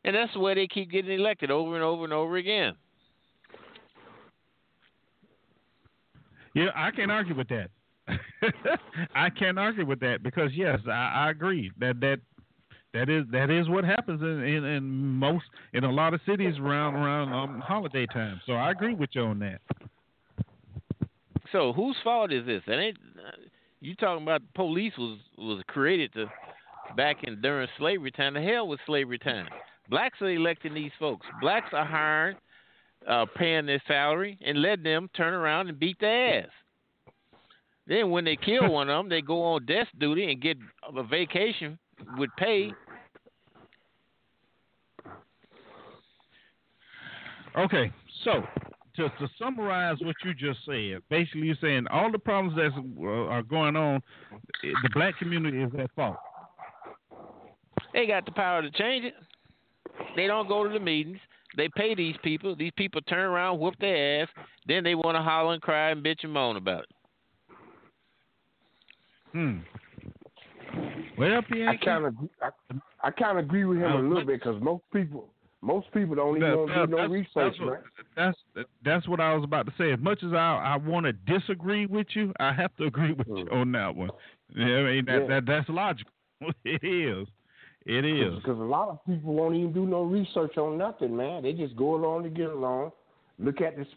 [0.03, 2.73] And that's the way they keep getting elected over and over and over again.
[6.53, 7.69] Yeah, I can't argue with that.
[9.15, 12.19] I can't argue with that because yes, I, I agree that that
[12.93, 16.55] that is that is what happens in, in, in most in a lot of cities
[16.59, 18.41] around around um, holiday time.
[18.45, 19.61] So I agree with you on that.
[21.51, 22.61] So whose fault is this?
[22.67, 22.97] And ain't
[23.79, 26.25] you talking about the police was was created to
[26.97, 28.33] back in during slavery time?
[28.33, 29.47] The hell with slavery time.
[29.89, 31.25] Blacks are electing these folks.
[31.41, 32.37] Blacks are hiring,
[33.07, 36.49] uh, paying their salary, and letting them turn around and beat their ass.
[37.87, 40.57] Then when they kill one of them, they go on death duty and get
[40.95, 41.77] a vacation
[42.17, 42.71] with pay.
[47.57, 47.91] Okay,
[48.23, 48.43] so
[48.95, 53.27] to, to summarize what you just said, basically you're saying all the problems that uh,
[53.29, 54.01] are going on,
[54.61, 56.17] the black community is at fault.
[57.93, 59.15] They got the power to change it.
[60.15, 61.19] They don't go to the meetings.
[61.57, 62.55] They pay these people.
[62.55, 64.29] These people turn around, whoop their ass.
[64.67, 66.89] Then they want to holler and cry and bitch and moan about it.
[69.33, 69.57] Hmm.
[71.17, 72.49] Well, I kind of I,
[73.03, 75.29] I kind of agree with him a little bit because most people
[75.61, 77.83] most people don't even that, do no research, that's what,
[78.15, 78.37] That's
[78.83, 79.91] that's what I was about to say.
[79.91, 83.27] As much as I I want to disagree with you, I have to agree with
[83.27, 83.53] you hmm.
[83.53, 84.09] on that one.
[84.55, 85.27] Yeah, I mean that, yeah.
[85.27, 86.11] that that's logical.
[86.65, 87.27] it is.
[87.85, 91.41] It is because a lot of people won't even do no research on nothing, man.
[91.41, 92.91] They just go along to get along.
[93.39, 93.87] Look at this,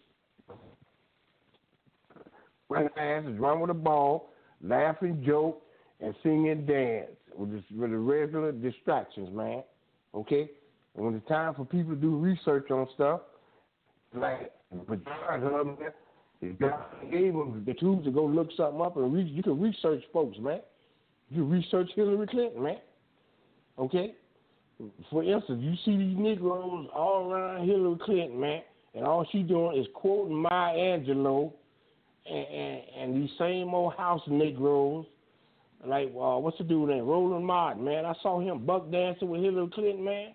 [2.70, 4.30] run asses, run with a ball,
[4.62, 5.62] laugh and joke,
[6.01, 9.62] and sing and dance with, this, with the regular distractions, man.
[10.14, 10.49] Okay,
[10.97, 13.20] and when it's time for people to do research on stuff,
[14.14, 15.76] like them,
[16.59, 19.28] God gave them the tools to go look something up and read.
[19.28, 20.61] You can research folks, man.
[21.30, 22.78] You can research Hillary Clinton, man.
[23.78, 24.14] Okay?
[25.10, 28.62] For instance, you see these Negroes all around Hillary Clinton, man,
[28.94, 31.52] and all she doing is quoting Maya Angelou
[32.26, 35.06] and, and, and these same old house Negroes,
[35.86, 37.06] like, uh, what's the dude name?
[37.06, 38.04] Roland Martin, man.
[38.04, 40.34] I saw him buck dancing with Hillary Clinton, man.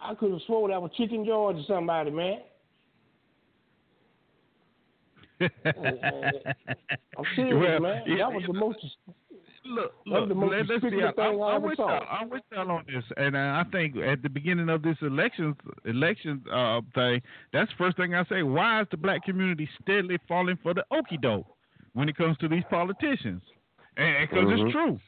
[0.00, 2.40] I could have swore that was Chicken George or somebody, man.
[5.40, 6.54] and, and,
[7.18, 8.02] I'm serious, well, man.
[8.06, 8.78] Yeah, that was the most
[9.68, 11.02] look, look, let, us see.
[11.02, 12.02] I, I, am with y'all.
[12.10, 15.54] I'm with y'all on this, and I think at the beginning of this election
[15.84, 18.42] election uh, thing, that's the first thing I say.
[18.42, 21.46] Why is the black community steadily falling for the okey doke
[21.92, 23.42] when it comes to these politicians?
[23.96, 24.66] And because mm-hmm.
[24.66, 25.00] it's true,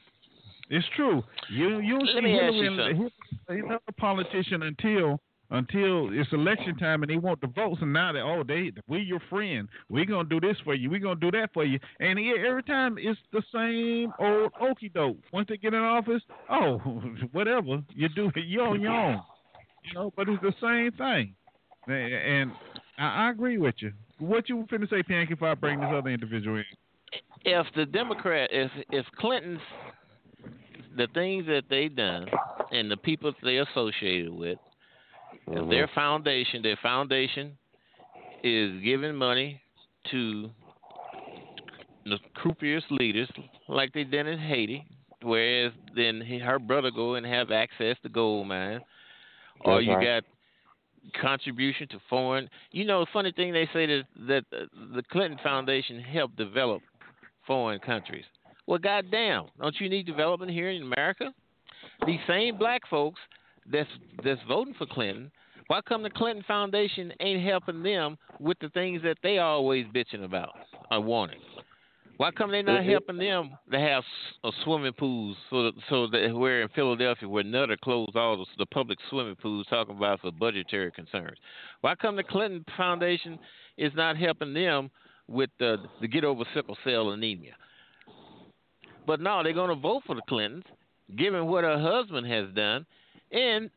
[0.69, 1.23] it's true.
[1.51, 3.11] You you don't see Hillary
[3.47, 5.19] another politician until
[5.51, 6.79] until it's election oh.
[6.79, 9.67] time and they want the votes and now they oh they we your friend.
[9.89, 10.89] We gonna do this for you.
[10.89, 11.79] We gonna do that for you.
[11.99, 15.17] And every time it's the same old okey doke.
[15.33, 16.77] Once they get in office oh
[17.31, 17.81] whatever.
[17.95, 19.21] You do you on your own.
[19.85, 21.35] You know but it's the same thing.
[21.87, 22.51] And
[22.97, 23.91] I, I agree with you.
[24.19, 26.65] What you finna say Pianki if I bring this other individual in?
[27.45, 29.61] If the Democrat if if Clinton's
[30.95, 32.27] the things that they done
[32.71, 34.57] and the people they associated with
[35.49, 35.69] Mm-hmm.
[35.69, 37.57] Their foundation, their foundation
[38.43, 39.61] is giving money
[40.11, 40.49] to
[42.05, 43.29] the croupiers leaders
[43.67, 44.85] like they did in Haiti,
[45.21, 48.79] whereas then he, her brother go and have access to gold mine.
[49.65, 50.23] Or you got
[51.19, 52.49] contribution to foreign.
[52.71, 56.81] You know, funny thing they say that that the Clinton Foundation helped develop
[57.45, 58.23] foreign countries.
[58.67, 61.33] Well, goddamn, don't you need development here in America?
[62.05, 63.19] These same black folks
[63.71, 63.89] that's
[64.23, 65.31] that's voting for Clinton,
[65.67, 70.23] why come the Clinton Foundation ain't helping them with the things that they always bitching
[70.23, 70.53] about
[70.89, 71.39] or wanting?
[72.17, 74.03] Why come they not helping them to have
[74.43, 78.45] a swimming pools so that, so that we're in Philadelphia where Nutter closed all the,
[78.57, 81.37] the public swimming pools talking about for budgetary concerns?
[81.79, 83.39] Why come the Clinton Foundation
[83.77, 84.91] is not helping them
[85.29, 87.53] with the, the get over sickle cell anemia?
[89.07, 90.65] But no, they're going to vote for the Clintons,
[91.15, 92.85] given what her husband has done,
[93.31, 93.69] and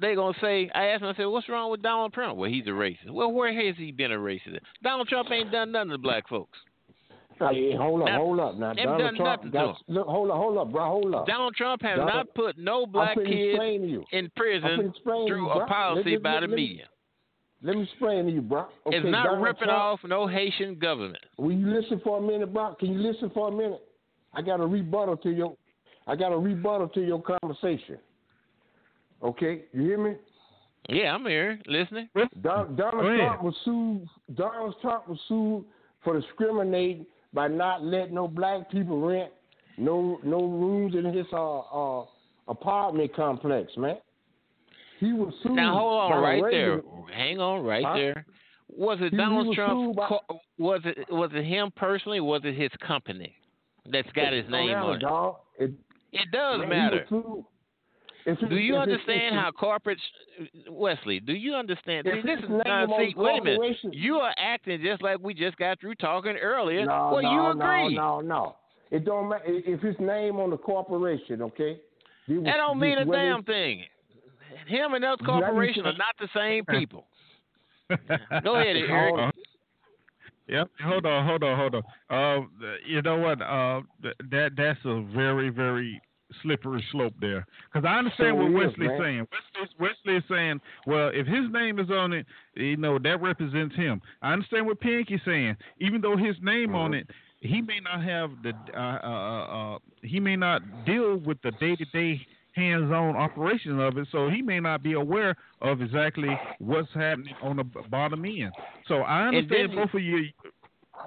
[0.00, 2.38] they're gonna say, I asked him, I said, what's wrong with Donald Trump?
[2.38, 3.10] Well, he's a racist.
[3.10, 4.60] Well, where has he been a racist?
[4.82, 6.58] Donald Trump ain't done nothing to black folks.
[7.38, 8.54] Hey, hold up, now, hold up.
[8.56, 11.26] Now, Donald Trump, got, look, hold up, hold up, bro, hold up.
[11.26, 13.58] Donald Trump has Donald, not put no black kids
[14.12, 16.84] in prison through you, a policy let, let, by let, the media.
[17.62, 18.66] Let me explain to you, bro.
[18.86, 21.24] Okay, it's not Donald ripping Trump, off no Haitian government.
[21.38, 22.74] Will you listen for a minute, bro?
[22.78, 23.86] Can you listen for a minute?
[24.34, 25.56] I got a rebuttal to your
[26.06, 27.98] I got a rebuttal to your conversation.
[29.22, 30.14] Okay, you hear me?
[30.88, 32.08] Yeah, I'm here listening.
[32.40, 34.08] Don, Donald Trump was sued.
[34.34, 35.64] Donald Trump was sued
[36.02, 39.30] for discriminating by not letting no black people rent
[39.76, 41.58] no no rooms in his uh,
[42.00, 42.04] uh,
[42.48, 43.98] apartment complex, man.
[44.98, 45.52] He was sued.
[45.52, 46.80] Now hold on right there.
[47.14, 47.94] Hang on right Huh?
[47.94, 48.26] there.
[48.68, 49.96] Was it He- he Donald was Trump?
[49.96, 52.20] by- co- was it was it him personally?
[52.20, 53.34] Was it his company
[53.86, 55.00] that's got his It don't name matter, on it?
[55.00, 55.36] dog.
[55.58, 55.70] It
[56.12, 57.06] It does man, matter.
[57.08, 57.44] He was sued.
[58.26, 59.96] If Do you if understand if how corporates,
[60.68, 61.20] Wesley?
[61.20, 62.06] Do you understand?
[62.06, 63.12] See, this is name see.
[63.14, 63.76] the Wait a minute.
[63.92, 66.84] You are acting just like we just got through talking earlier.
[66.84, 67.94] No, well, no, you agree.
[67.94, 68.56] no, no, no.
[68.90, 71.40] It don't matter if his name on the corporation.
[71.42, 71.80] Okay.
[72.26, 73.84] He was- That don't mean a whether- damn thing.
[74.66, 77.06] Him and us You corporation are not the same people.
[78.42, 79.14] Go ahead, Eric.
[79.18, 79.30] Uh,
[80.48, 80.68] Yep.
[80.84, 81.26] Hold on.
[81.26, 81.56] Hold on.
[81.56, 81.82] Hold on.
[82.10, 82.46] Uh,
[82.84, 83.40] you know what?
[83.40, 83.82] Uh,
[84.32, 86.00] that that's a very very
[86.42, 87.46] slippery slope there.
[87.72, 89.00] Because I understand So what it is, Wesley's man.
[89.00, 89.28] saying.
[89.30, 93.74] Wesley, Wesley is saying, well, if his name is on it, you know that represents
[93.76, 94.00] him.
[94.22, 95.56] I understand what Pianki's saying.
[95.80, 97.00] Even though his name on Mhm.
[97.00, 101.50] it, he may not have the uh, uh, uh, he may not deal with the
[101.52, 106.28] day to day hands-on operation of it, so he may not be aware of exactly
[106.58, 108.52] what's happening on the bottom end.
[108.88, 110.28] So I understand then- both of you.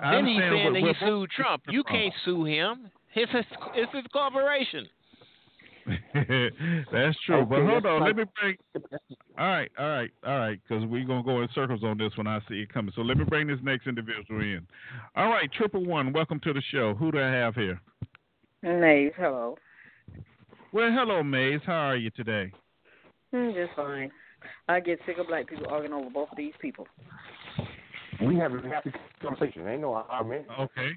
[0.02, 1.64] I Then he's understand saying where- that he sued Trump.
[1.70, 2.90] You can't sue him.
[3.14, 3.46] It's his,
[3.76, 4.88] it's his corporation.
[6.14, 7.46] That's true.
[7.46, 8.58] but hold on, let me bring.
[9.38, 12.28] All right, all right, all right, because we're gonna go in circles on this when
[12.28, 12.94] I see it coming.
[12.96, 14.66] So let me bring this next individual in.
[15.16, 16.94] All right, triple one, welcome to the show.
[16.94, 17.82] Who do I have here?
[18.62, 19.58] Maze, hello.
[20.72, 21.62] Well, hello, Maze.
[21.66, 22.52] How are you today?
[23.34, 24.12] Mm, just fine.
[24.68, 26.88] I get sick of black people arguing over both of these people.
[28.26, 29.68] We have a happy conversation.
[29.68, 30.46] Ain't no argument.
[30.60, 30.92] Okay.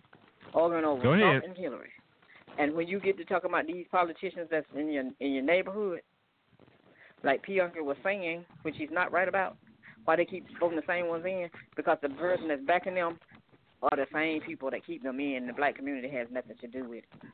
[0.55, 1.43] Arguing over Go ahead.
[1.43, 1.91] Trump and Hillary.
[2.59, 6.01] And when you get to talk about these politicians that's in your in your neighborhood,
[7.23, 9.57] like Pianki was saying, which he's not right about,
[10.05, 13.19] why they keep voting the same ones in, because the person that's backing them
[13.83, 15.47] are the same people that keep them in.
[15.47, 17.29] The black community has nothing to do with it.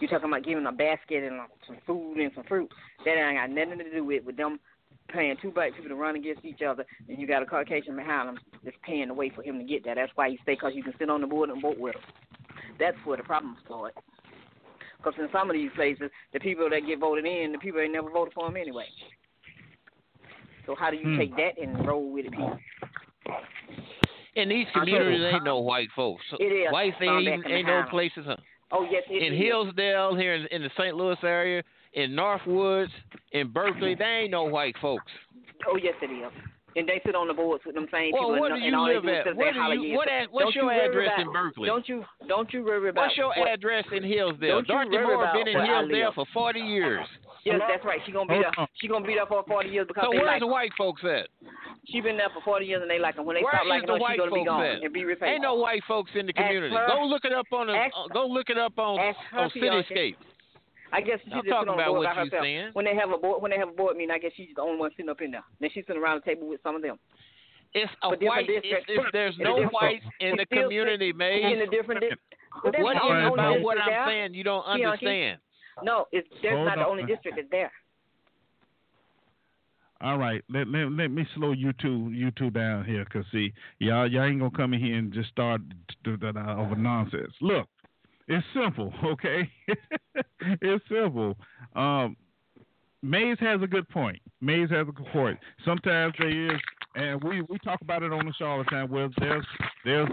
[0.00, 2.70] You're talking about giving a basket and uh, some food and some fruit.
[3.04, 4.58] That ain't got nothing to do with with them
[5.08, 8.28] paying two black people to run against each other, and you got a Caucasian behind
[8.28, 9.94] them that's paying the way for him to get that.
[9.94, 12.02] That's why he stay, because you can sit on the board and vote with him.
[12.78, 13.94] That's where the problem start.
[14.98, 17.92] Because in some of these places, the people that get voted in, the people ain't
[17.92, 18.86] never voted for them anyway.
[20.66, 21.18] So how do you Hmm.
[21.18, 22.58] take that and roll with it, people?
[24.34, 26.24] In these communities, ain't no white folks.
[26.30, 26.70] So It is.
[26.72, 28.24] Whites ain't, even- ain't no places.
[28.26, 28.36] Huh?
[28.70, 29.38] Oh yes, it In is.
[29.38, 30.94] Hillsdale, here in, in the St.
[30.94, 31.62] Louis area,
[31.94, 32.90] in Northwoods,
[33.32, 35.10] in Berkeley, there ain't no white folks.
[35.66, 36.30] Oh yes, it is.
[36.78, 38.40] And they sit on the boards with them same Well, people.
[38.40, 39.36] where and, do you live they do is at?
[39.36, 41.66] there do you- what ad- what's Don't you your worry address about- in Berkeley?
[41.66, 44.60] Don't you don't you worry about What's your what, address in Hillsdale?
[44.60, 47.06] You Dorothy worry Moore about been in Hillsdale for 40 years.
[47.44, 47.98] Yes, that's right.
[48.04, 48.66] She gonna be there.
[48.74, 51.28] She gonna be there for forty years because So where's like the white folks at?
[51.86, 53.22] She been there for forty years and they like her.
[53.22, 54.82] When they Where stop liking the her, she gonna be gone at?
[54.82, 55.32] and be replaced.
[55.32, 56.74] Ain't no white folks in the community.
[56.74, 57.74] her- Go look it up on the.
[57.74, 59.50] ask- uh, go look it up on on.
[59.50, 60.16] Cityscape.
[60.92, 62.42] I guess she I'm just sit talking on the about board what by you herself.
[62.44, 62.70] saying.
[62.72, 64.62] When they have a board, when they have a board meeting, I guess she's the
[64.62, 65.44] only one sitting up in there.
[65.60, 66.98] Then she's sitting around the table with some of them.
[67.74, 68.48] It's a But white.
[68.48, 68.86] If, districts.
[68.88, 72.00] if there's no whites in the It's still- community, In a different.
[72.00, 72.10] Di-
[72.64, 74.06] but that's what not is the about district what I'm there.
[74.06, 74.84] saying you don't Pianki?
[74.86, 75.38] understand?
[75.84, 77.70] No, it's there's Hold not the only district that's there.
[80.00, 83.52] All right, let, let let me slow you two you two down here, cause see
[83.80, 87.32] y'all y'all ain't gonna come in here and just start to do that over nonsense.
[87.40, 87.68] Look,
[88.28, 89.50] it's simple, okay?
[90.62, 91.36] it's simple.
[91.74, 92.16] Um,
[93.02, 94.18] Mays has a good point.
[94.40, 95.38] Mays has a good point.
[95.64, 96.60] Sometimes there is,
[96.96, 98.90] and we, we talk about it on the show all the time.
[98.90, 99.46] Where there's
[99.84, 100.08] there's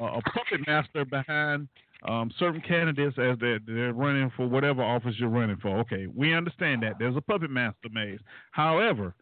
[0.00, 1.68] a, a puppet master behind
[2.08, 5.78] um, certain candidates as they're, they're running for whatever office you're running for.
[5.80, 8.18] Okay, we understand that there's a puppet master, Mays.
[8.50, 9.14] However,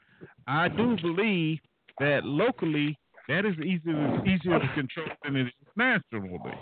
[0.46, 1.58] I do believe
[1.98, 2.98] that locally
[3.28, 6.54] that is easier easier to control than it is nationally.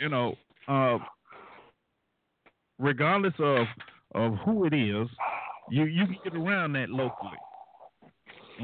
[0.00, 0.34] You know,
[0.68, 0.98] uh,
[2.78, 3.66] regardless of
[4.14, 5.08] of who it is,
[5.70, 7.38] you you can get around that locally.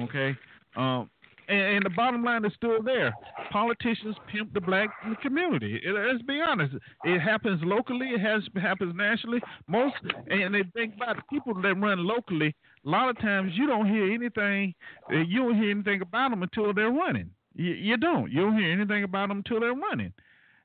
[0.01, 0.35] Okay,
[0.77, 1.11] um,
[1.49, 3.13] and, the bottom line is still there.
[3.51, 4.89] Politicians pimp the black
[5.21, 5.81] community.
[5.85, 6.75] It, let's be honest.
[7.05, 8.09] It happens locally.
[8.09, 9.41] It has happens nationally.
[9.69, 9.97] Most
[10.31, 12.55] and they think about the people that run locally.
[12.87, 14.75] A lot of times you don't hear anything.
[15.13, 17.31] uh, You don't hear anything about them until they're running.
[17.55, 18.31] You, you don't.
[18.33, 20.13] You don't hear anything about them until they're running.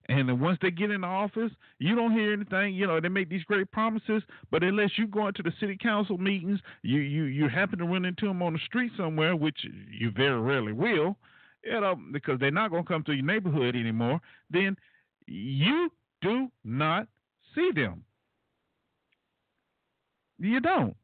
[0.09, 2.73] And then once they get in the office, you don't hear anything.
[2.73, 6.17] You know, they make these great promises, but unless you go into the city council
[6.17, 9.57] meetings, you you you happen to run into them on the street somewhere, which
[9.91, 11.17] you very rarely will,
[11.63, 14.21] you know, because they're not going to come to your neighborhood anymore.
[14.49, 14.77] Then
[15.25, 17.07] you do not
[17.53, 18.03] see them.
[20.39, 20.95] You don't.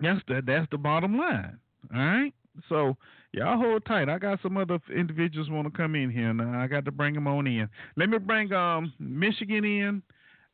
[0.00, 1.58] That's the that's the bottom line.
[1.92, 2.34] All right.
[2.68, 2.96] So
[3.32, 4.08] y'all hold tight.
[4.08, 7.14] I got some other individuals want to come in here, and I got to bring
[7.14, 7.68] them on in.
[7.96, 10.02] Let me bring um Michigan in,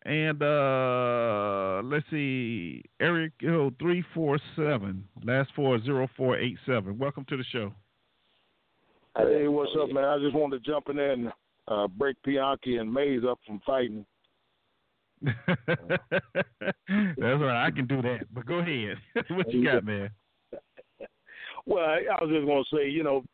[0.05, 6.99] and uh let's see, Eric oh, three four seven last four zero four eight seven.
[6.99, 7.73] Welcome to the show.
[9.17, 10.05] Hey, what's up, man?
[10.05, 11.33] I just wanted to jump in there and
[11.69, 14.05] uh, break Pianki and Mays up from fighting.
[15.23, 15.71] That's
[16.89, 17.67] right.
[17.67, 18.27] I can do that.
[18.33, 18.97] But go ahead.
[19.31, 20.11] what you got, man?
[21.67, 23.25] Well, I, I was just going to say, you know,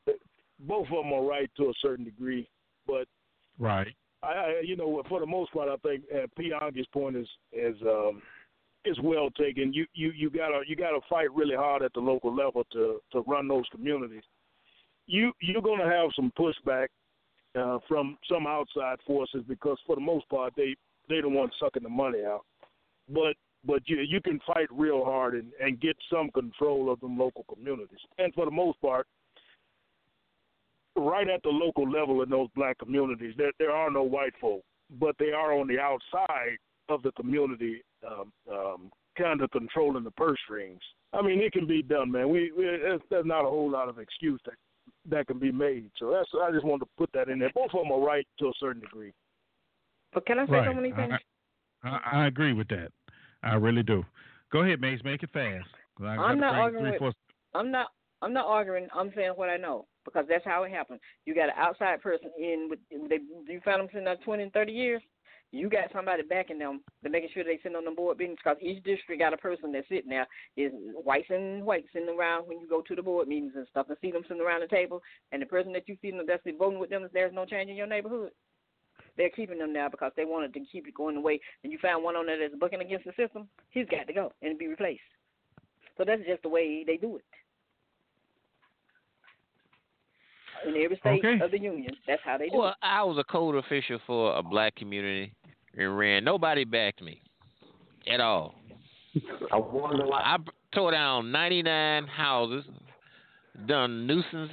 [0.60, 2.48] both of them are right to a certain degree,
[2.86, 3.06] but
[3.58, 3.94] right.
[4.22, 7.76] I, I you know, for the most part, I think uh, Pianki's point is is
[7.82, 8.22] um,
[8.84, 9.72] is well taken.
[9.72, 13.20] You you you gotta you gotta fight really hard at the local level to to
[13.26, 14.22] run those communities.
[15.06, 16.88] You you're going to have some pushback
[17.58, 20.76] uh, from some outside forces because for the most part they
[21.08, 22.44] they the ones sucking the money out.
[23.08, 27.18] But but you you can fight real hard and, and get some control of them
[27.18, 27.98] local communities.
[28.18, 29.06] And for the most part,
[30.96, 34.62] right at the local level in those black communities, there there are no white folk,
[34.98, 36.56] but they are on the outside
[36.88, 40.80] of the community, um, um, kind of controlling the purse strings.
[41.12, 42.28] I mean, it can be done, man.
[42.28, 44.54] We, we there's not a whole lot of excuse that
[45.08, 45.90] that can be made.
[45.98, 47.50] So that's I just wanted to put that in there.
[47.54, 49.12] Both of them are right to a certain degree.
[50.12, 50.68] But can I say right.
[50.68, 51.12] so many things?
[51.82, 52.90] I, I, I, agree with that.
[53.42, 54.04] I really do.
[54.52, 55.00] Go ahead, Mace.
[55.04, 55.68] Make it fast.
[56.00, 56.96] I'm not arguing.
[57.00, 57.14] With,
[57.54, 57.88] I'm not.
[58.22, 58.88] I'm not arguing.
[58.94, 61.00] I'm saying what I know because that's how it happened.
[61.24, 63.18] You got an outside person in with they.
[63.52, 65.02] You found them sitting there 20 and 30 years.
[65.52, 68.58] You got somebody backing them to making sure they sit on the board meetings because
[68.62, 70.70] each district got a person that's sitting there is
[71.04, 73.98] whites and whites sitting around when you go to the board meetings and stuff and
[74.00, 75.02] see them sitting around the table
[75.32, 77.74] and the person that you see them that's voting with them there's no change in
[77.74, 78.30] your neighborhood.
[79.16, 81.40] They're keeping them now because they wanted to keep it going the way.
[81.62, 83.48] And you found one on there that's bucking against the system.
[83.70, 85.00] He's got to go and be replaced.
[85.98, 87.24] So that's just the way they do it.
[90.66, 91.42] In every state okay.
[91.42, 92.76] of the union, that's how they do well, it.
[92.82, 95.32] Well, I was a code official for a black community
[95.76, 96.22] and ran.
[96.24, 97.22] Nobody backed me
[98.12, 98.54] at all.
[99.52, 100.20] I wonder why.
[100.20, 100.36] I
[100.74, 102.64] tore down 99 houses,
[103.66, 104.52] done nuisance.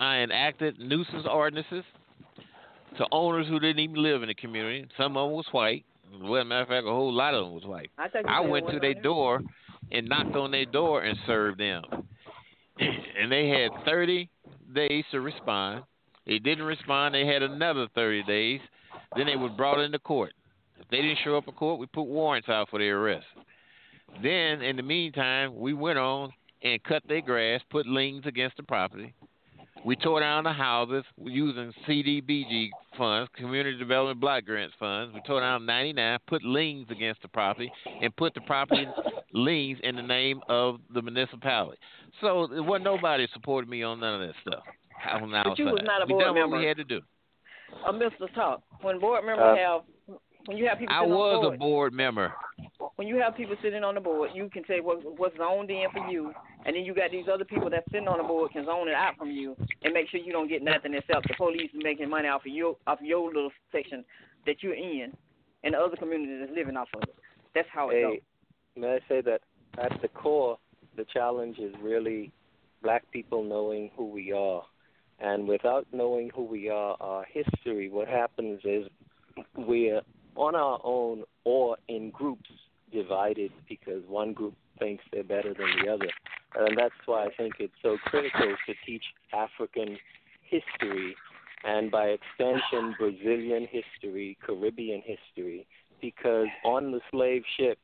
[0.00, 1.84] I enacted nuisance ordinances
[2.98, 4.86] to owners who didn't even live in the community.
[4.96, 5.84] Some of them was white.
[6.20, 7.90] Well, as a matter of fact, a whole lot of them was white.
[7.98, 9.40] I, I went to their door
[9.90, 11.82] and knocked on their door and served them.
[12.78, 14.28] and they had 30
[14.74, 15.84] days to respond.
[16.26, 17.14] They didn't respond.
[17.14, 18.60] They had another 30 days.
[19.16, 20.32] Then they were brought into court.
[20.80, 23.26] If they didn't show up in court, we put warrants out for their arrest.
[24.22, 26.30] Then, in the meantime, we went on
[26.62, 29.14] and cut their grass, put liens against the property,
[29.84, 35.12] we tore down the houses using CDBG funds, Community Development Block Grants funds.
[35.14, 37.70] We tore down 99, put liens against the property,
[38.02, 38.86] and put the property
[39.32, 41.78] liens in the name of the municipality.
[42.20, 44.62] So there wasn't nobody supported me on none of that stuff.
[45.20, 46.56] On the but you was not a we board done member.
[46.56, 47.00] what we had to do.
[47.86, 48.32] Uh, Mr.
[48.34, 49.80] Talk, when board members Uh, have,
[50.46, 52.32] when you have people I sitting on was board, a board member.
[52.96, 55.86] when you have people sitting on the board, you can say what what's zoned in
[55.92, 56.32] for you,
[56.64, 58.94] and then you got these other people that's sitting on the board can zone it
[58.94, 62.28] out from you and make sure you don't get nothing except the police making money
[62.28, 64.04] off of your off your little section
[64.46, 65.12] that you're in,
[65.62, 67.14] and the other community that's living off of it.
[67.54, 68.18] That's how it goes.
[68.76, 69.40] May I say that
[69.78, 70.58] at the core,
[70.96, 72.32] the challenge is really
[72.82, 74.62] black people knowing who we are.
[75.20, 78.86] And without knowing who we are, our history, what happens is
[79.56, 80.02] we're
[80.36, 82.50] on our own or in groups
[82.92, 86.08] divided because one group thinks they're better than the other.
[86.56, 89.02] And that's why I think it's so critical to teach
[89.32, 89.98] African
[90.42, 91.16] history
[91.64, 95.66] and by extension Brazilian history, Caribbean history,
[96.00, 97.78] because on the slave ship,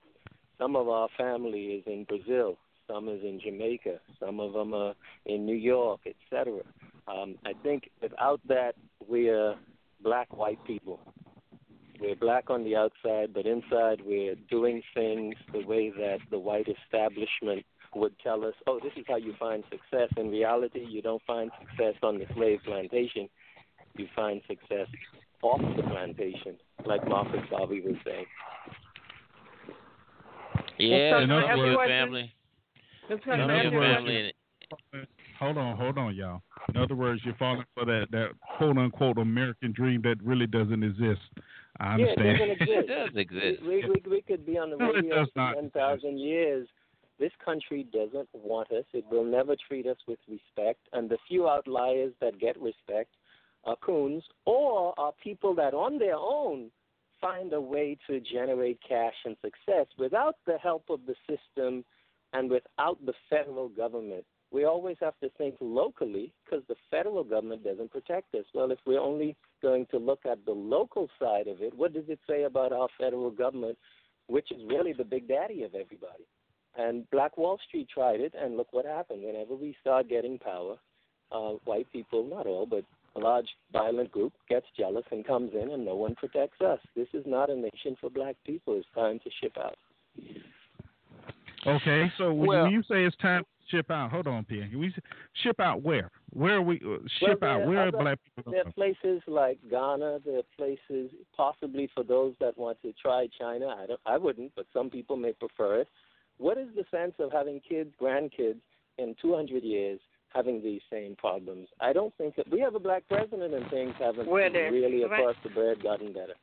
[0.58, 4.94] some of our family is in Brazil, some is in Jamaica, some of them are
[5.24, 6.60] in New York, etc.
[7.08, 8.74] Um, I think without that,
[9.08, 9.54] we're
[10.02, 11.00] black white people.
[12.00, 16.66] We're black on the outside, but inside we're doing things the way that the white
[16.68, 17.64] establishment
[17.94, 20.08] would tell us, oh, this is how you find success.
[20.16, 23.28] In reality, you don't find success on the slave plantation.
[23.96, 24.86] You find success
[25.42, 26.56] off the plantation,
[26.86, 28.26] like Marcus Garvey was saying.
[30.78, 32.34] Yeah, In other some words- family.
[33.10, 34.34] Let's In other of your words, family.
[35.40, 36.42] Hold on, hold on, y'all.
[36.68, 40.82] In other words, you're falling for that that quote unquote American dream that really doesn't
[40.82, 41.20] exist.
[41.80, 42.88] I Yeah, it doesn't It exist.
[42.88, 43.62] does exist.
[43.62, 46.68] We, we, we could be on the No, radio does for not 10,000 years.
[47.18, 48.84] This country doesn't want us.
[48.92, 50.80] It will never treat us with respect.
[50.92, 53.10] And the few outliers that get respect
[53.64, 56.70] are coons or are people that on their own
[57.20, 61.84] find a way to generate cash and success without the help of the system
[62.32, 64.24] and without the federal government.
[64.52, 68.44] We always have to think locally because the federal government doesn't protect us.
[68.52, 72.04] Well, if we're only going to look at the local side of it, what does
[72.08, 73.78] it say about our federal government,
[74.26, 76.26] which is really the big daddy of everybody?
[76.76, 79.22] And Black Wall Street tried it, and look what happened.
[79.22, 80.76] Whenever we start getting power,
[81.32, 82.84] uh, white people, not all, but
[83.16, 86.78] a large violent group gets jealous and comes in, and no one protects us.
[86.94, 88.76] This is not a nation for black people.
[88.76, 89.76] It's time to ship out.
[91.66, 94.68] Okay, so when, Well- when you say it's time to ship out, hold on, Pierre.
[94.74, 94.94] We
[95.42, 96.10] ship out where?
[96.32, 97.66] Where are we uh, ship Well, out?
[97.66, 98.52] Where are are other- black people?
[98.52, 100.20] There are places like Ghana.
[100.24, 103.68] There are places possibly for those that want to try China.
[103.68, 104.00] I don't.
[104.06, 105.88] I wouldn't, but some people may prefer it.
[106.38, 108.60] What is the sense of having kids, grandkids
[108.98, 110.00] in 200 years
[110.32, 111.68] having these same problems?
[111.80, 115.20] I don't think that we have a black president and things haven't there- really right.
[115.20, 116.34] across the board gotten better.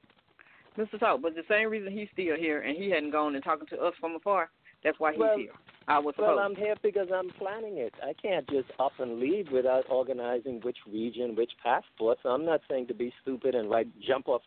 [0.77, 0.99] Mr.
[0.99, 3.79] Talk, but the same reason he's still here and he hadn't gone and talking to
[3.81, 4.51] us from afar,
[4.87, 5.51] that's why he's Well- here.
[5.89, 6.37] I was Well.
[6.39, 7.93] I'm here because I'm planning it.
[8.03, 12.17] I can't just up and leave without organizing which region, which passport.
[12.23, 14.41] So I'm not saying to be stupid and right jump off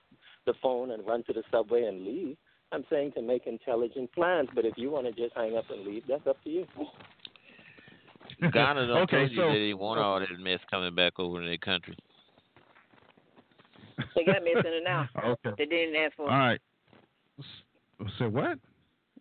[0.44, 2.36] the phone and run to the subway and leave.
[2.72, 4.50] I'm saying to make intelligent plans.
[4.54, 6.66] But if you want to just hang up and leave, that's up to you.
[8.52, 11.40] Ghana done okay, told you so that they want all that mess coming back over
[11.40, 11.96] in their country.
[14.14, 15.08] they got mess in it now.
[15.24, 16.24] okay, They didn't ask for.
[16.30, 16.60] all right.
[17.38, 18.58] S- Say what?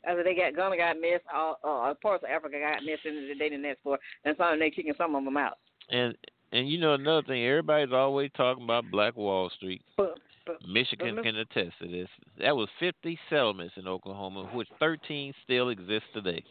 [0.06, 3.50] After they got Ghana got mess, all uh, parts of Africa got mess and they
[3.50, 5.58] didn't ask for, and some they kicking some of them out.
[5.90, 6.16] And
[6.52, 9.82] and you know another thing, everybody's always talking about Black Wall Street.
[9.98, 10.16] But,
[10.46, 12.08] but Michigan But can attest to this.
[12.40, 16.44] That was 50 settlements in Oklahoma, of which 13 still exist today.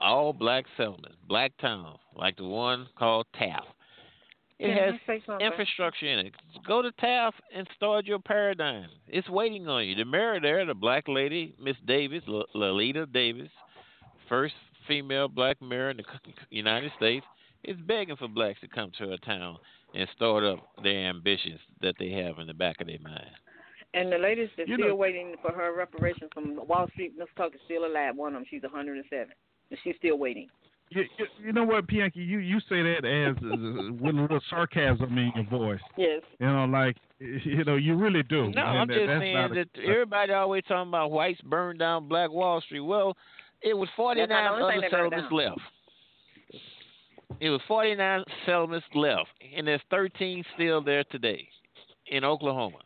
[0.00, 3.66] All black settlements, black towns, like the one called Taft.
[4.60, 5.46] It has I say something?
[5.46, 6.32] infrastructure in it.
[6.66, 8.88] Go to Taft and start your paradigm.
[9.08, 9.94] It's waiting on you.
[9.94, 13.48] The mayor there, the black lady, Miss Davis, L- Lolita Davis,
[14.28, 14.54] first
[14.86, 16.04] female black mayor in the
[16.50, 17.24] United States,
[17.64, 19.56] is begging for blacks to come to her town
[19.94, 23.30] and start up their ambitions that they have in the back of their mind.
[23.94, 27.18] And the lady that's You still know- waiting for her reparations from Wall Street.
[27.18, 27.26] Mr.
[27.36, 28.14] Talk is still alive.
[28.16, 29.32] One of them, she's 107,
[29.70, 30.48] and she's still waiting.
[30.90, 32.16] You, you, you know what, Pianki?
[32.16, 35.80] You you say that as uh, with a little sarcasm in your voice.
[35.96, 36.22] Yes.
[36.40, 38.50] You know, like you know, you really do.
[38.50, 41.78] No, And I'm that- just saying not a- that everybody always talking about whites burned
[41.78, 42.80] down Black Wall Street.
[42.80, 43.16] Well,
[43.62, 45.60] it was 49 That's not the only other thing settlements left.
[47.40, 51.48] It was 49 settlements left, and there's 13 still there today
[52.08, 52.78] in Oklahoma.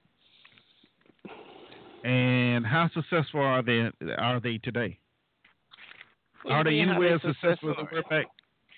[2.04, 3.90] And how successful are they?
[4.18, 4.98] Are they today?
[6.50, 8.26] Are they anywhere as successful as back?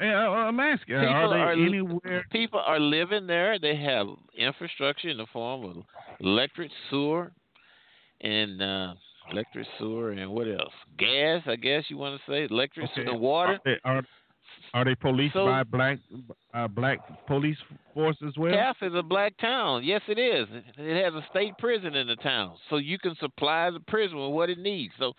[0.00, 0.94] Yeah, I'm asking.
[0.96, 2.24] People are they are- anywhere?
[2.30, 3.58] People are living there.
[3.58, 4.06] They have
[4.36, 5.76] infrastructure in the form of
[6.20, 7.32] electric, sewer,
[8.20, 8.94] and uh,
[9.32, 10.72] electric, sewer, and what else?
[10.98, 13.10] Gas, I guess you want to say, electric, Okay.
[13.10, 13.54] and water.
[13.54, 14.02] Are they, are,
[14.74, 15.98] are they policed So- by black
[16.52, 17.56] uh, black police
[17.94, 18.52] force as well?
[18.52, 19.82] Taft is a black town.
[19.82, 20.46] Yes, it is.
[20.76, 24.32] It has a state prison in the town, so you can supply the prison with
[24.34, 24.92] what it needs.
[24.98, 25.14] So,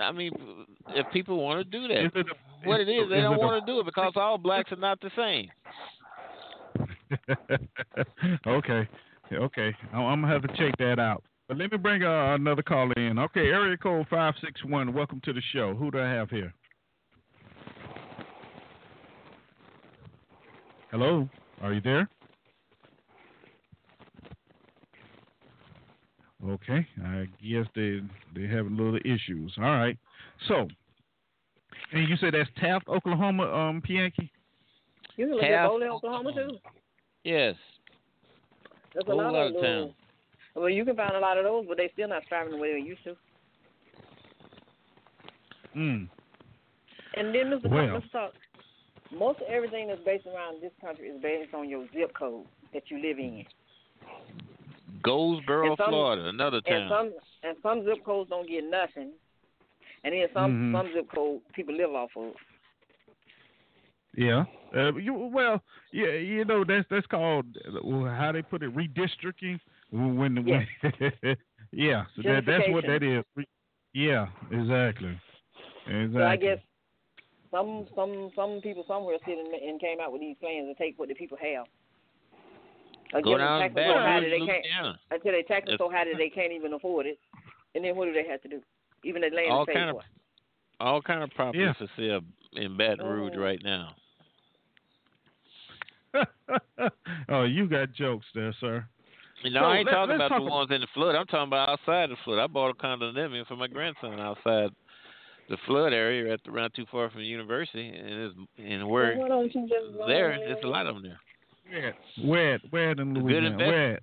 [0.00, 0.32] I mean,
[0.88, 3.64] if people want to do that, it a- what it is, they is don't want
[3.64, 5.50] to do it because all blacks are not the same.
[8.46, 8.88] okay,
[9.32, 9.76] okay.
[9.92, 11.22] I'm, I'm gonna have to check that out.
[11.48, 13.18] But let me bring uh, another caller in.
[13.18, 14.94] Okay, area code five six one.
[14.94, 15.74] Welcome to the show.
[15.74, 16.54] Who do I have here?
[20.90, 21.28] Hello,
[21.62, 22.08] are you there?
[26.44, 28.00] Okay, I guess they
[28.34, 29.54] they have a little issues.
[29.58, 29.96] All right,
[30.48, 30.66] so
[31.92, 34.28] and you said that's Taft, Oklahoma, um, Pianki.
[35.16, 36.56] You can look at Boley, Oklahoma too.
[37.22, 37.54] Yes,
[38.92, 39.62] There's a lot, lot of of those.
[39.62, 39.92] towns.
[40.54, 42.72] Well, you can find a lot of those, but they still not striving the way
[42.72, 43.16] they used to.
[45.76, 46.08] Mm.
[47.16, 47.70] And then, Mr.
[47.70, 47.86] Well.
[47.86, 48.12] Talk, Mr.
[48.12, 48.32] Talk,
[49.12, 52.82] most of everything that's based around this country is based on your zip code that
[52.88, 53.44] you live in.
[55.02, 56.82] Goldsboro, some- Florida, another town.
[56.82, 57.10] And town.
[57.12, 59.12] some and some zip codes don't get nothing,
[60.04, 60.78] and then some Mhm.
[60.78, 62.32] some zip code people live off of.
[64.16, 64.44] Yeah.
[64.76, 65.62] Uh, you well,
[65.92, 69.58] yeah, you know that's that's called uh, how they put it redistricting.
[69.90, 70.64] When, when Yeah.
[71.72, 73.18] yeah, so that, that's what that Gentrification.
[73.20, 73.24] is.
[73.36, 73.46] Re-
[73.94, 75.18] Yeah, exactly.
[75.86, 76.12] Exactly.
[76.14, 76.58] So I guess
[77.50, 81.08] some some some people somewhere sitting and came out with these plans to take what
[81.08, 81.66] the people have.
[83.12, 85.42] Or Go give them down to taxes so high Baton that they can't until they
[85.42, 87.18] tax them so high that they can't even afford it.
[87.74, 88.60] And then what do they have to do?
[89.04, 90.02] Even the land All is paid kind of for.
[90.84, 91.72] all kind of properties Yeah.
[91.74, 92.20] for sale
[92.54, 93.40] in Baton Rouge Oh.
[93.40, 93.94] right now.
[97.28, 98.84] oh, you got jokes there, sir.
[99.44, 101.14] No, So, I ain't let- talking about talk the ones in the flood.
[101.16, 102.38] I'm talking about outside the flood.
[102.38, 104.70] I bought a condominium for my grandson outside
[105.48, 109.16] the flood area, at the, around too far from the university, and it's, and where
[109.18, 111.18] Well, why don't you just go there, there's a lot of them there.
[111.68, 111.94] Where?
[112.24, 112.58] Where?
[112.70, 113.56] Where in Louisiana?
[113.56, 113.98] Where?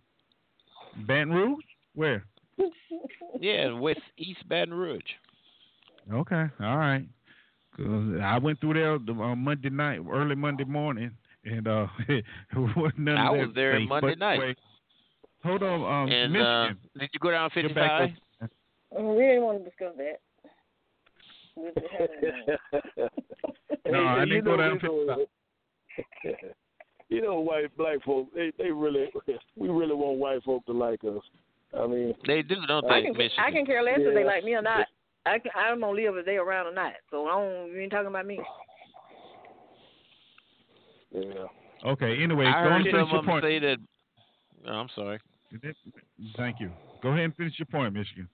[1.07, 1.64] Baton Rouge?
[1.95, 2.26] Where?
[3.41, 5.02] Yeah, West East Baton Rouge.
[6.11, 7.06] Okay, all right.
[7.77, 11.11] 'Cause I went through there the, on Monday night, early Monday morning,
[11.45, 11.88] and uh,
[12.56, 13.88] wasn't none of I that was there safe.
[13.88, 14.34] Monday night.
[14.40, 14.56] anyway,
[15.44, 16.68] hold on, um, and uh,
[16.99, 18.10] did you go down get back 55?
[18.44, 18.49] up-
[18.98, 20.19] Oh, we didn't want to discuss that.
[21.56, 22.10] We just had
[23.06, 23.10] a-
[23.91, 25.26] No, I didn't go know, down you know,
[27.10, 29.07] you know, white black folk, they they really,
[29.56, 31.22] we really want white folk to like us.
[31.77, 33.44] I mean, They do, don't I they, can Michigan?
[33.45, 34.88] I can care less if they like me or not.
[35.26, 36.94] I can, I'm gonna live if they around or not.
[37.11, 37.72] So I don't.
[37.72, 38.40] You ain't talking about me.
[41.11, 41.22] yeah.
[41.86, 43.44] Okay, anyway, I go heard and finish some your point.
[43.44, 43.77] say that.
[44.68, 45.19] Oh, I'm sorry.
[46.36, 46.72] Thank you.
[47.02, 48.27] Go ahead and finish your point, Michigan.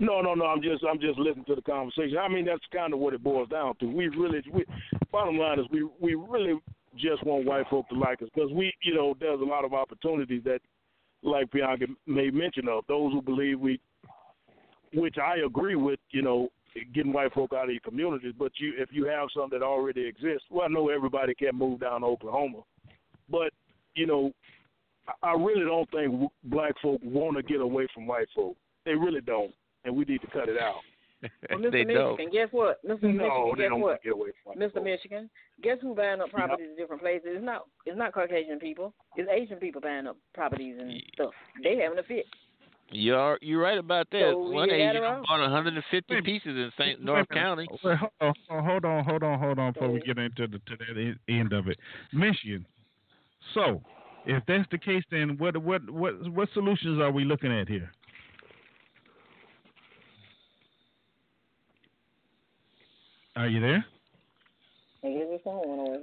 [0.00, 0.46] No, no, no.
[0.46, 2.18] I'm just, I'm just listening to the conversation.
[2.18, 3.86] I mean, that's kind of what it boils down to.
[3.86, 4.64] We really, we,
[5.12, 6.58] bottom line is, we, we really
[6.98, 9.74] just want white folk to like us because we, you know, there's a lot of
[9.74, 10.60] opportunities that,
[11.22, 13.80] like Pianki made mention of, those who believe we,
[14.92, 16.48] which I agree with, you know,
[16.92, 18.34] getting white folk out of your communities.
[18.38, 21.80] But you, if you have something that already exists, well, I know everybody can't move
[21.80, 22.60] down to Oklahoma,
[23.30, 23.52] but
[23.94, 24.32] you know,
[25.22, 28.56] I really don't think black folk want to get away from white folk.
[28.84, 29.52] They really don't,
[29.84, 30.80] and we need to cut it out.
[31.50, 31.62] Well, Mr.
[31.72, 32.32] they Michigan, don't.
[32.32, 32.84] guess what?
[32.84, 33.02] Mr.
[33.02, 34.02] No, Michigan, they guess don't what?
[34.02, 34.74] get away from Mr.
[34.74, 34.84] folk.
[34.84, 35.30] Michigan,
[35.62, 37.22] guess who buying up properties in different places?
[37.26, 38.92] It's not it's not Caucasian people.
[39.16, 41.32] It's Asian people buying up properties and stuff.
[41.62, 42.26] They having a fit.
[42.90, 44.30] You're you're right about that.
[44.32, 47.02] So One Asian add bought 150 Wait, pieces in St.
[47.02, 47.42] North minute.
[47.42, 47.66] County.
[47.82, 50.76] Wait, hold on, hold on, hold on, hold on, before we get into the to
[50.78, 51.78] that end of it.
[52.12, 52.66] Michigan.
[53.54, 53.82] So,
[54.26, 57.90] if that's the case, then what what what what solutions are we looking at here?
[63.36, 63.84] Are you there?
[65.02, 65.98] I guess it's on away.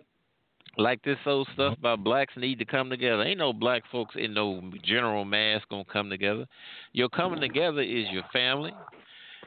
[0.77, 3.23] Like this old stuff about blacks need to come together.
[3.23, 6.45] Ain't no black folks in no general mass gonna come together.
[6.93, 8.73] Your coming together is your family.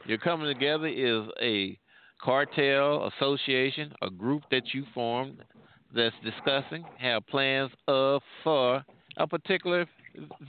[0.05, 1.77] Your coming together is a
[2.21, 5.43] cartel, association, a group that you formed
[5.95, 8.83] that's discussing, have plans of for
[9.17, 9.85] a particular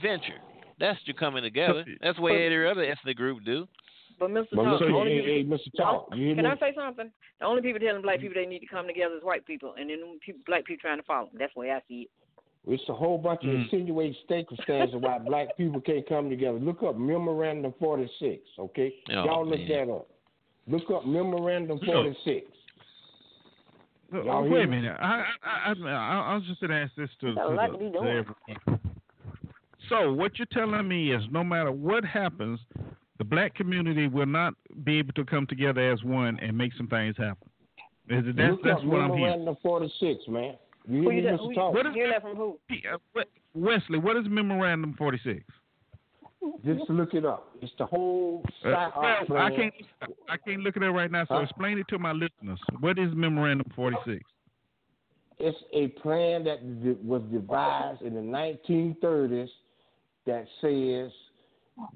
[0.01, 0.39] venture.
[0.79, 1.85] That's your coming together.
[2.01, 3.67] That's what every other ethnic group do.
[4.19, 4.47] But Mr.
[4.53, 4.93] But Talk, Mr.
[4.93, 5.71] only Hey, hey, Mr.
[5.77, 6.49] Talk, you can me?
[6.49, 7.11] I say something?
[7.39, 9.89] The only people telling black people they need to come together is white people, and
[9.89, 11.27] then people, black people trying to follow.
[11.27, 11.35] them.
[11.39, 12.09] That's the way I see it.
[12.69, 13.63] It's a whole bunch of Mm.
[13.63, 16.57] insinuating circumstances why black people can't come together.
[16.59, 18.93] Look up Memorandum 46, okay?
[19.11, 19.69] Oh, Y'all look man.
[19.69, 20.07] that up.
[20.67, 22.45] Look up Memorandum 46.
[24.13, 24.95] Oh, Y'all wait a minute.
[24.99, 27.77] I I I, I, I was just going to ask this to, to, lot the,
[27.77, 28.07] to be to doing.
[28.07, 28.79] everyone.
[29.89, 32.59] So what you're telling me is, no matter what happens,
[33.17, 34.53] the black community will not
[34.83, 37.49] be able to come together as one and make some things happen.
[38.09, 39.45] Is it, that's that's what I'm hearing.
[39.45, 40.55] Memorandum 46, man.
[40.87, 41.73] You Who you, me, who Talk?
[41.73, 42.57] What is hear that from who?
[42.89, 43.23] Uh,
[43.53, 45.43] Wesley, what is Memorandum 46?
[46.65, 47.49] Just look it up.
[47.61, 48.89] It's the whole Uh,
[49.27, 49.73] well, I can't
[50.29, 51.25] I can't look at it right now.
[51.25, 51.41] So Huh?
[51.41, 52.59] explain it to my listeners.
[52.79, 54.23] What is Memorandum 46?
[55.39, 56.63] It's a plan that
[57.03, 59.49] was devised in the 1930s
[60.25, 61.11] that says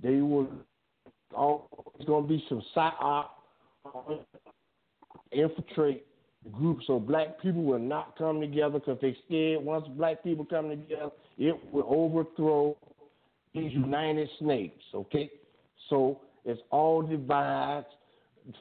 [0.03, 0.47] they will
[1.35, 3.25] all it's going to be some psyop
[5.31, 6.05] infiltrate
[6.51, 10.69] group so black people will not come together because they scared once black people come
[10.69, 12.75] together it will overthrow
[13.53, 15.29] these united snakes okay?
[15.89, 17.85] So it's all devised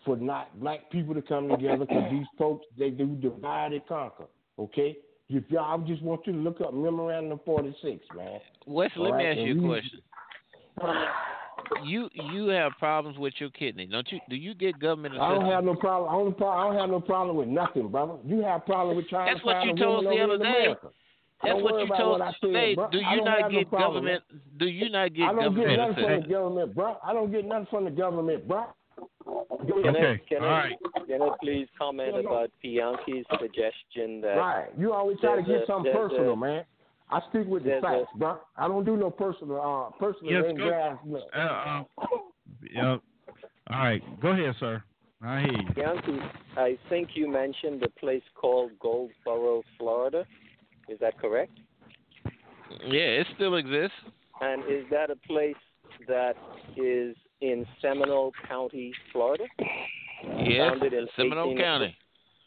[0.05, 4.27] for not black people to come together because these folks they do divide and conquer
[4.59, 4.97] okay?
[5.29, 8.41] If y'all I just want you to look up memorandum 46 man.
[8.67, 10.01] Wesley, let All me right, ask you a question.
[11.85, 14.19] You you have problems with your kidney, don't you?
[14.29, 15.31] Do you get government Assistance?
[15.31, 16.11] I don't have no problem.
[16.11, 18.15] I don't, I don't have no problem with nothing, brother.
[18.25, 20.39] You have problem with trying That's to what find you told woman us the other
[20.45, 20.61] day.
[20.65, 20.89] America.
[21.43, 22.75] That's Don't what you told us said, today.
[22.75, 22.91] bro.
[22.91, 24.23] Do you don't not have no get government?
[24.59, 26.97] Do you not get I don't get government nothing from the government, bro.
[27.03, 28.65] I don't get nothing from the government, bro.
[29.27, 30.77] Can Okay, I, can all I, right.
[31.09, 34.69] Can I please comment about Pianki's suggestion that Right.
[34.79, 36.65] You always try to There's get a- something personal, a- man.
[37.13, 38.39] I speak with the there's a- facts, bro.
[38.57, 40.99] I don't do no personal, uh, personal Yes, and go- grass.
[41.35, 41.85] Uh, uh,
[42.73, 42.97] yeah.
[43.71, 44.83] All right, go ahead, sir.
[45.23, 45.69] I hear you.
[45.75, 50.25] Pianki, I think you mentioned a place called Goldsboro, Florida.
[50.89, 51.53] Is that correct?
[52.87, 53.97] Yeah, it still exists.
[54.41, 55.57] And is that a place
[56.09, 56.35] that
[56.77, 59.45] is in Seminole County, Florida?
[60.39, 61.97] Yes, Founded in Seminole 18 County.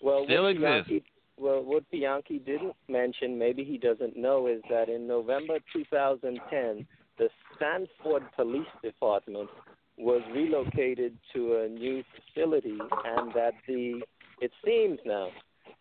[0.02, 0.90] Well, Still exists.
[0.90, 1.03] Pianki,
[1.38, 6.85] well, what Pianki didn't mention, maybe he doesn't know, is that in November 2010,
[7.18, 7.30] the
[7.60, 9.49] Sanford Police Department
[9.97, 14.01] was relocated to a new facility, and that the
[14.41, 15.30] it seems now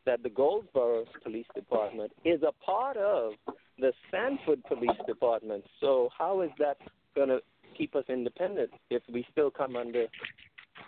[0.05, 3.33] that the Goldsboro Police Department is a part of
[3.79, 5.65] the Sanford Police Department.
[5.81, 6.77] So how is that
[7.15, 7.41] going to
[7.77, 10.07] keep us independent if we still come under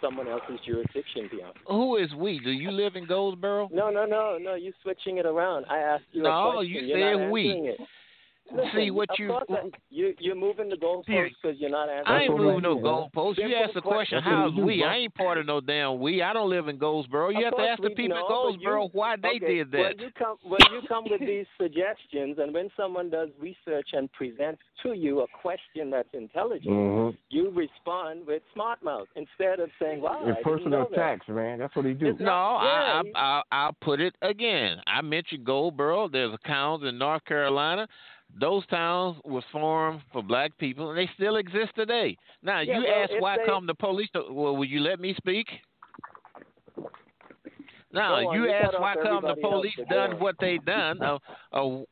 [0.05, 1.55] someone else's jurisdiction beyond?
[1.67, 2.41] Who is we?
[2.41, 3.69] Do you live in Goldsboro?
[3.73, 4.55] No, no, no, no.
[4.55, 5.65] You're switching it around.
[5.71, 7.49] I asked you No, you You're said we.
[7.51, 7.81] It.
[8.53, 9.35] Listen, See what you,
[9.89, 12.07] you you're moving the goalposts because you're not answering.
[12.07, 12.85] I ain't moving no question.
[12.85, 13.39] goalposts.
[13.39, 14.23] You Simple asked the question, question.
[14.23, 14.85] how's That's what you we?
[14.85, 16.21] I ain't part of no damn we.
[16.23, 17.31] I don't live in Goldsboro.
[17.31, 19.39] You Of have to ask the people in know, but Goldsboro you- why they okay,
[19.55, 19.79] did that.
[19.79, 24.13] When you come when you come with these suggestions, and when someone does research and
[24.13, 27.17] presents to you a question that's intelligent, Mm-hmm.
[27.31, 31.59] you respond with smart mouth instead of saying, "Wow, I personal know that." attacks, man.
[31.59, 32.09] That's what he do.
[32.09, 34.79] It's No, I, I, I I'll put it again.
[34.87, 36.09] I mentioned Goldsboro.
[36.09, 37.89] There's towns in North Carolina.
[38.39, 42.17] Those towns was formed for black people, and they still exist today.
[42.43, 44.09] Now, Yeah, you well, ask why they- come the police?
[44.15, 45.47] Well, will you let me speak?
[47.93, 51.01] Now, on, you you ask why come the police done what they done.
[51.01, 51.19] Uh,
[51.53, 51.85] uh,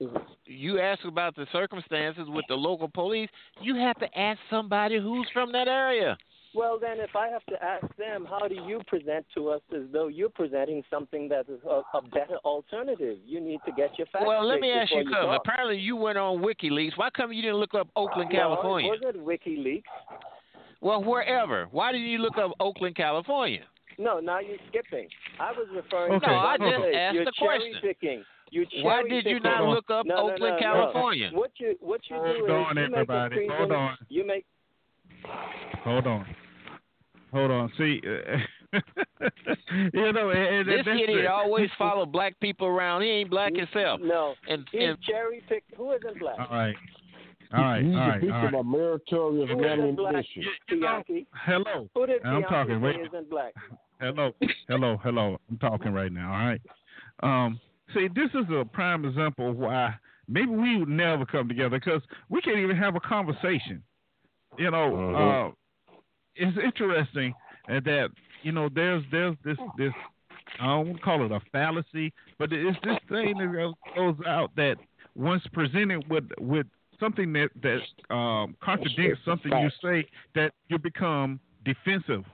[0.46, 3.30] you ask about the circumstances with the local police.
[3.60, 6.18] You have to ask somebody who's from that area.
[6.54, 9.82] Well, then, if I have to ask them, how do you present to us as
[9.92, 13.18] though you're presenting something that is a, a better alternative?
[13.26, 15.38] You need to get your facts Well, let me ask you before something.
[15.44, 16.92] Apparently, you went on WikiLeaks.
[16.96, 18.92] Why come you didn't look up Oakland, No, California?
[18.92, 19.82] it wasn't WikiLeaks.
[20.80, 21.68] Well, wherever.
[21.70, 23.60] Why didn't you look up Oakland, California?
[23.98, 25.08] No, now you're skipping.
[25.38, 26.94] I was referring Okay, to No, I just place.
[26.96, 27.80] asked you're the cherry question.
[27.82, 28.24] picking.
[28.50, 30.58] You Why did you not look up no, no, Oakland, no, no.
[30.58, 31.30] California?
[31.32, 33.36] What you what you Hold do is on, you everybody.
[33.36, 33.96] make a Hold on.
[34.10, 34.44] You make
[35.84, 36.26] Hold on.
[37.32, 37.72] Hold on.
[37.78, 38.00] See,
[39.92, 43.02] you know, and, and This that's idiot always follow black people around.
[43.02, 44.00] He ain't black himself.
[44.02, 44.34] no.
[44.48, 45.74] And, He's and cherry picked.
[45.76, 46.38] Who isn't black?
[46.38, 46.74] All right.
[47.54, 47.84] All right.
[47.84, 48.20] He's All a right.
[48.20, 48.54] piece All right.
[48.54, 50.14] of a meritorious Who isn't black?
[50.14, 50.42] ammunition.
[50.68, 51.02] You know,
[51.44, 51.88] hello.
[51.94, 52.74] Who did I'm Pianki talking.
[52.76, 52.96] say Wait.
[53.06, 53.54] isn't black?
[54.00, 54.32] Hello,
[54.68, 55.38] hello, hello.
[55.50, 56.32] I'm talking right now.
[56.32, 56.60] All right.
[57.22, 57.60] Um,
[57.94, 59.94] see, this is a prime example of why
[60.28, 63.82] maybe we would never come together because we can't even have a conversation.
[64.58, 65.48] You know, Mhm.
[65.50, 65.54] uh,
[66.34, 67.34] it's interesting
[67.68, 68.10] that
[68.42, 69.92] you know there's there's this this
[70.60, 74.54] I don't want to call it a fallacy, but it's this thing that goes- out
[74.56, 74.78] that
[75.14, 76.66] once presented with with
[77.00, 77.80] something that that
[78.14, 82.24] um, contradicts something you say, that you become defensive.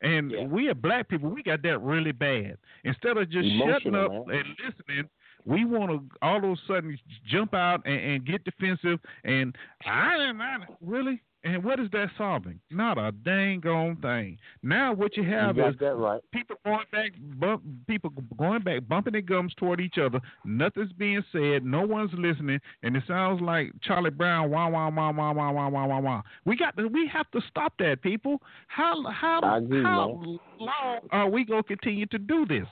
[0.00, 0.44] And Yeah.
[0.44, 2.56] we are black people, we got that really bad.
[2.84, 4.30] Instead of just shutting up man.
[4.38, 5.10] and listening,
[5.44, 6.96] we want to all of a sudden
[7.26, 9.00] jump out and, and get defensive.
[9.24, 11.20] And I I really.
[11.44, 12.58] And what is that solving?
[12.68, 14.38] Not a dang on thing.
[14.64, 16.20] Now what you You have got is that right.
[16.32, 20.20] people going back, bump, people going back, bumping their gums toward each other.
[20.44, 21.64] Nothing's being said.
[21.64, 24.50] No one's listening, and it sounds like Charlie Brown.
[24.50, 26.22] Wah wah wah wah wah wah wah wah wah.
[26.44, 26.88] We got to.
[26.88, 28.42] We have to stop that, people.
[28.66, 30.38] How how I agree, how man.
[30.58, 32.66] long are we gonna continue to do this?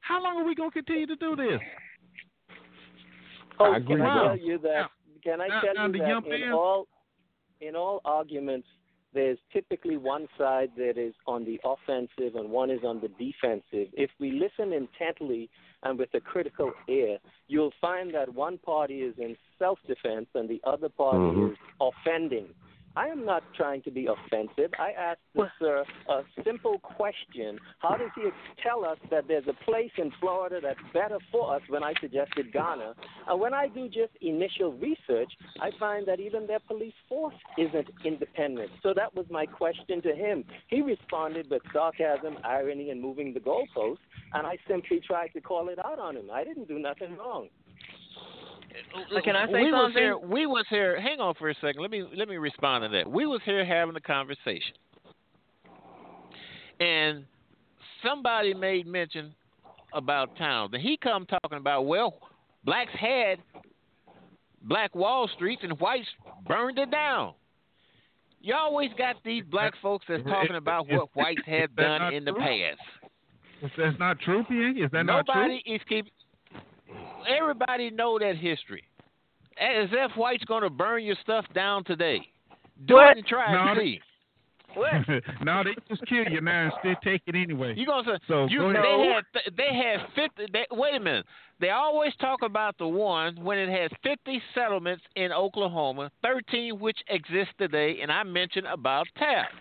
[0.00, 1.60] How long are we gonna continue to do this?
[3.60, 4.90] Oh, I agree, can I tell you that?
[5.22, 6.88] Can I Now- tell now you the that young in man- all
[7.66, 8.68] in all arguments,
[9.12, 13.88] there's typically one side that is on the offensive and one is on the defensive.
[13.96, 15.48] If we listen intently
[15.84, 20.60] and with a critical ear, you'll find that one party is in self-defense and the
[20.64, 21.52] other party Mhm.
[21.52, 22.48] is offending.
[22.96, 24.70] I am not trying to be offensive.
[24.78, 27.58] I asked the sir a simple question.
[27.80, 28.28] How does he
[28.62, 32.52] tell us that there's a place in Florida that's better for us when I suggested
[32.52, 32.94] Ghana?
[33.28, 37.88] And when I do just initial research, I find that even their police force isn't
[38.04, 38.70] independent.
[38.82, 40.44] So that was my question to him.
[40.68, 43.98] He responded with sarcasm, irony, and moving the goalpost,
[44.34, 46.30] and I simply tried to call it out on him.
[46.32, 47.48] I didn't do nothing wrong.
[49.12, 50.02] But can I say we was something?
[50.02, 50.18] here.
[50.18, 51.00] We was here.
[51.00, 51.80] Hang on for a second.
[51.80, 53.10] Let me let me respond to that.
[53.10, 54.74] We was here having a conversation,
[56.80, 57.24] and
[58.04, 59.34] somebody made mention
[59.92, 62.14] about towns, and he come talking about well,
[62.64, 63.38] blacks had
[64.62, 66.08] black Wall Streets and whites
[66.46, 67.34] burned it down.
[68.40, 72.14] You always got these black folks that's talking about what whites had Is that done
[72.14, 72.40] in the true?
[72.40, 72.80] past.
[73.62, 74.84] Is that not true, P.A.?
[74.84, 75.34] Is that not true?
[75.34, 76.06] Nobody is keep.
[77.28, 78.84] Everybody know that history.
[79.60, 82.20] As if whites gonna burn your stuff down today.
[82.86, 83.12] Do What?
[83.12, 84.00] it and try No, and they- see.
[85.44, 87.74] no, they just kill you now and still take it anyway.
[87.76, 88.82] You gonna say So you, go ahead.
[88.82, 89.24] they had
[89.56, 90.46] they had fifty.
[90.52, 91.26] They, wait a minute.
[91.60, 96.98] They always talk about the one when it has fifty settlements in Oklahoma, thirteen which
[97.08, 99.52] exist today, and I mentioned about Taft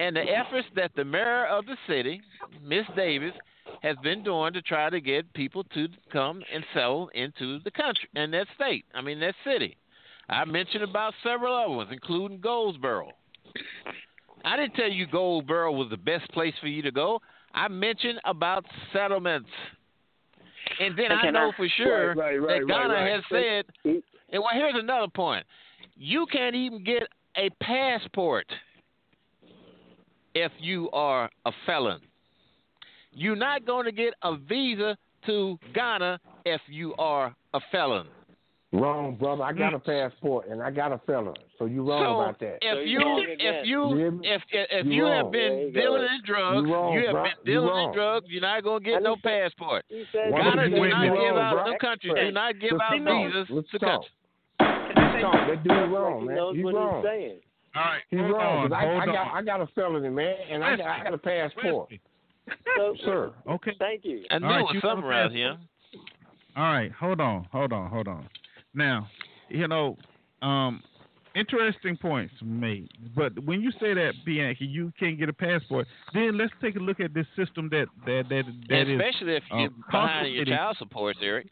[0.00, 2.22] and the efforts that the mayor of the city,
[2.64, 3.34] Miss Davis,
[3.82, 8.08] has been doing to try to get people to come and settle into the country
[8.14, 8.84] and that state.
[8.94, 9.76] I mean that city.
[10.28, 13.10] I mentioned about several other ones, including Goldsboro.
[14.44, 17.20] I didn't tell you Goldsboro was the best place for you to go.
[17.54, 19.50] I mentioned about settlements.
[20.80, 24.50] And then I know for sure Right, right, right, that Ghana has said, and well,
[24.54, 25.44] here's another point.
[25.96, 27.02] You can't even get
[27.36, 28.46] a passport
[30.34, 32.00] if you are a felon.
[33.12, 38.06] You're not going to get a visa to Ghana if you are a felon.
[38.74, 39.42] Wrong, brother.
[39.42, 39.84] I got a mm.
[39.84, 41.34] passport and I got a felon.
[41.58, 42.56] So you wrong so about that.
[42.62, 43.36] if So you you're wrong again.
[43.60, 44.26] if you You hear me?
[44.28, 47.22] if if, if You you have been you dealing in drugs, You wrong, have bro.
[47.24, 48.26] been dealing in drugs.
[48.30, 49.22] You're not going to get no said-
[49.52, 49.84] passport.
[49.88, 51.64] He said Why Ghana would do not me give wrong, out bro?
[51.70, 52.14] them countries.
[52.16, 53.26] Do not give Let's out talk.
[53.28, 54.02] visas Let's to talk.
[54.58, 54.96] countries.
[54.96, 55.48] Let's talk.
[55.48, 56.36] That dude wrong, he man.
[56.36, 56.96] knows He's what wrong.
[57.02, 57.40] he's saying.
[57.76, 58.56] All right, He's hold wrong.
[58.56, 59.36] on, 'cause I, hold I got on.
[59.36, 62.00] I got a felony, man, and I got I got a passport, Wesley.
[62.76, 63.32] So, sir.
[63.48, 63.72] Okay.
[63.78, 64.24] Thank you.
[64.30, 65.56] I knew All right, it was you got a something around here.
[66.54, 68.28] All right, hold on, hold on, hold on.
[68.74, 69.08] Now,
[69.48, 69.96] you know,
[70.42, 70.82] um,
[71.34, 72.90] interesting points made.
[73.16, 76.78] But when you say that, Pianki, you can't get a passport, then let's take a
[76.78, 79.00] look at this system that that that that is.
[79.00, 80.48] Especially if uh, you're behind your complicated.
[80.48, 81.46] child support, Eric.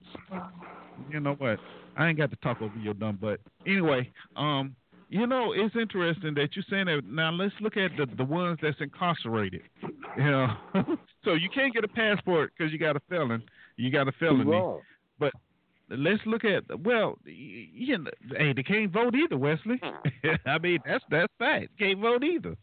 [1.11, 1.59] You know what?
[1.97, 3.41] I ain't got to talk over your dumb butt.
[3.67, 4.75] Anyway, um,
[5.11, 7.03] you know, it's interesting that you're saying that.
[7.05, 9.63] Now let's look at the the ones that's incarcerated.
[10.17, 10.55] You know,
[11.25, 13.43] so you can't get a passport because you got a felon.
[13.77, 14.45] You got a felony.
[14.45, 14.81] wrong.
[15.91, 19.81] let's look at well, you know, hey, they can't vote either, Wesley.
[20.47, 21.77] I mean, that's that's fact.
[21.77, 22.57] Can't vote either.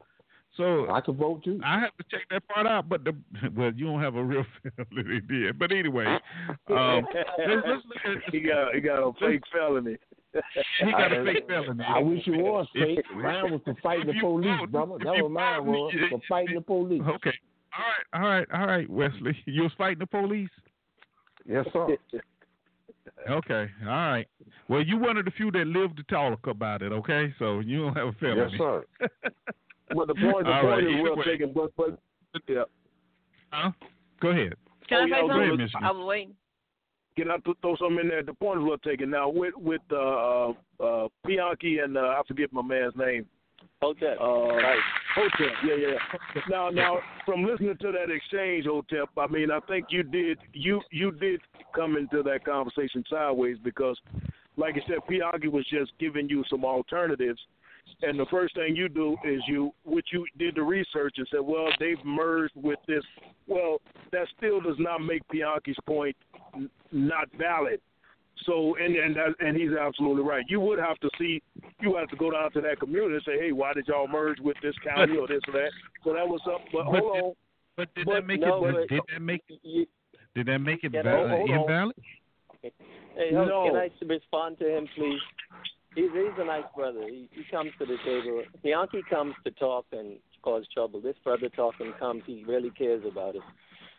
[0.55, 1.59] So I can vote too.
[1.65, 2.87] I have to check that part out.
[2.87, 3.13] But the
[3.55, 4.45] well, you don't have a real
[4.77, 5.59] felony, did.
[5.59, 6.05] But anyway,
[6.69, 7.05] um,
[7.37, 9.97] let's, let's look at he got he got a fake felony.
[10.85, 11.83] he got a fake felony.
[11.87, 13.05] I wish it was If- fake.
[13.15, 14.97] Mine was for fighting the police, brother.
[15.03, 17.01] That was mine vote, was for fighting the police.
[17.07, 17.33] Okay.
[18.13, 19.37] All right, all right, all right, Wesley.
[19.45, 20.49] You was fighting the police?
[21.45, 21.95] Yes, sir.
[23.29, 24.27] Okay, all right.
[24.69, 26.91] Well, you one of the few that lived to talk about it.
[26.91, 28.51] Okay, so you don't have a felony.
[28.51, 28.83] Yes, sir.
[29.95, 31.25] well, the point the All point right, is either well way.
[31.25, 31.51] taken.
[31.53, 31.97] But but
[32.47, 32.63] yeah.
[33.51, 33.71] Huh?
[34.21, 34.55] Go ahead.
[34.89, 35.83] Can Oh, I say go Go ahead, something?
[35.83, 36.35] I was waiting.
[37.17, 38.21] Can I th- throw something in there?
[38.21, 39.09] The point is well taken.
[39.09, 40.49] Now with with uh, uh,
[40.79, 43.25] uh, Pianki and uh, I forget my man's name.
[43.81, 44.17] Hotep.
[44.19, 44.79] Uh, right.
[45.15, 46.41] Hotep, yeah, yeah.
[46.49, 50.81] Now, now, from listening to that exchange, Hotep, I mean, I think you did, you
[50.91, 51.41] you did
[51.75, 53.99] come into that conversation sideways because,
[54.57, 57.39] like you said, Pianki was just giving you some alternatives,
[58.01, 61.41] and the first thing you do is you, which you did the research and said,
[61.41, 63.03] well, they've merged with this.
[63.47, 63.79] Well,
[64.11, 66.15] that still does not make Pianki's point
[66.91, 67.79] not valid.
[68.45, 70.45] So and and that, and he's absolutely right.
[70.47, 71.41] You would have to see,
[71.81, 74.39] you have to go down to that community and say, hey, why did y'all merge
[74.39, 75.71] with this county or this or that?
[76.03, 76.67] So that was something.
[76.71, 77.33] But, But hold did- on,
[77.75, 78.73] But did But that make no, it?
[78.73, 79.41] but- did that make?
[79.63, 79.85] You,
[80.35, 81.95] Did that make it Yeah, val- invalid?
[82.61, 82.71] hey,
[83.31, 83.65] No.
[83.71, 85.19] can I respond to him, please?
[85.97, 87.01] He's, he's a nice brother.
[87.09, 88.43] He, he comes to the table.
[88.63, 91.01] Pianki comes to talk and cause trouble.
[91.01, 92.21] This brother talking comes.
[92.27, 93.41] He really cares about us.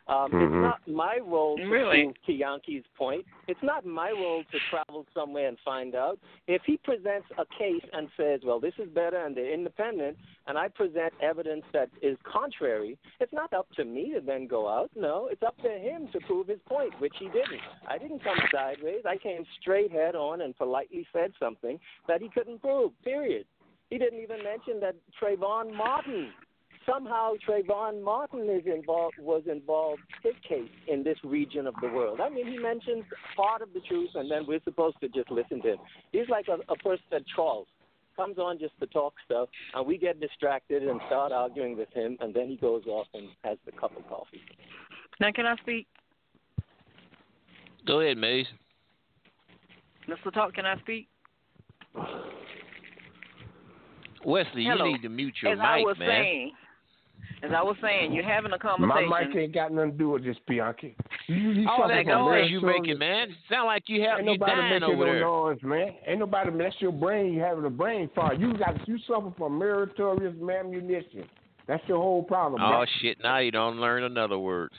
[0.08, 0.42] Um, Mhm.
[0.42, 2.12] It's not my role to Really?
[2.12, 3.26] to Pianki's point.
[3.46, 6.18] It's not my role to travel somewhere and find out.
[6.46, 10.16] If he presents a case and says, well, this is better and they're independent,
[10.46, 14.66] and I present evidence that is contrary, it's not up to me to then go
[14.66, 14.90] out.
[14.96, 17.60] No, it's up to him to prove his point, which he didn't.
[17.86, 19.04] I didn't come sideways.
[19.04, 23.46] I came straight head on and politely said something that he couldn't prove, period.
[23.90, 26.32] He didn't even mention that Trayvon Martin
[26.88, 32.20] somehow Trayvon Martin is involved was involved his case in this region of the world.
[32.20, 33.04] I mean, he mentions
[33.36, 35.78] part of the truth, and then we're supposed to just listen to him.
[36.12, 37.66] He's like a, a person that Charles
[38.16, 42.16] comes on just to talk stuff, and we get distracted and start arguing with him,
[42.20, 44.40] and then he goes off and has the cup of coffee.
[45.20, 45.86] Now, can I speak?
[47.86, 48.46] Go ahead, Maze.
[50.08, 50.32] Mr.
[50.32, 51.08] Talk, can I speak?
[54.24, 54.86] Wesley, Hello.
[54.86, 56.08] you need to mute your as mic, I was man.
[56.08, 56.52] saying,
[57.42, 58.88] as I was saying, you're having a conversation.
[58.88, 59.30] My conversation.
[59.34, 60.94] mic ain't got nothing to do with this, Pianki.
[61.26, 63.28] You, you All that noise you marathon- making, man.
[63.50, 65.20] Sound like you have Ain't you nobody dying making over no there.
[65.20, 65.94] noise, man.
[66.06, 66.50] Ain't nobody.
[66.58, 67.32] That's your brain.
[67.32, 68.38] You having a brain fart.
[68.38, 68.86] You got.
[68.88, 71.24] You suffer from meritorious ammunition.
[71.66, 72.62] That's your whole problem.
[72.62, 72.86] Oh man.
[73.02, 73.18] shit!
[73.22, 74.70] Now you don't learn another word.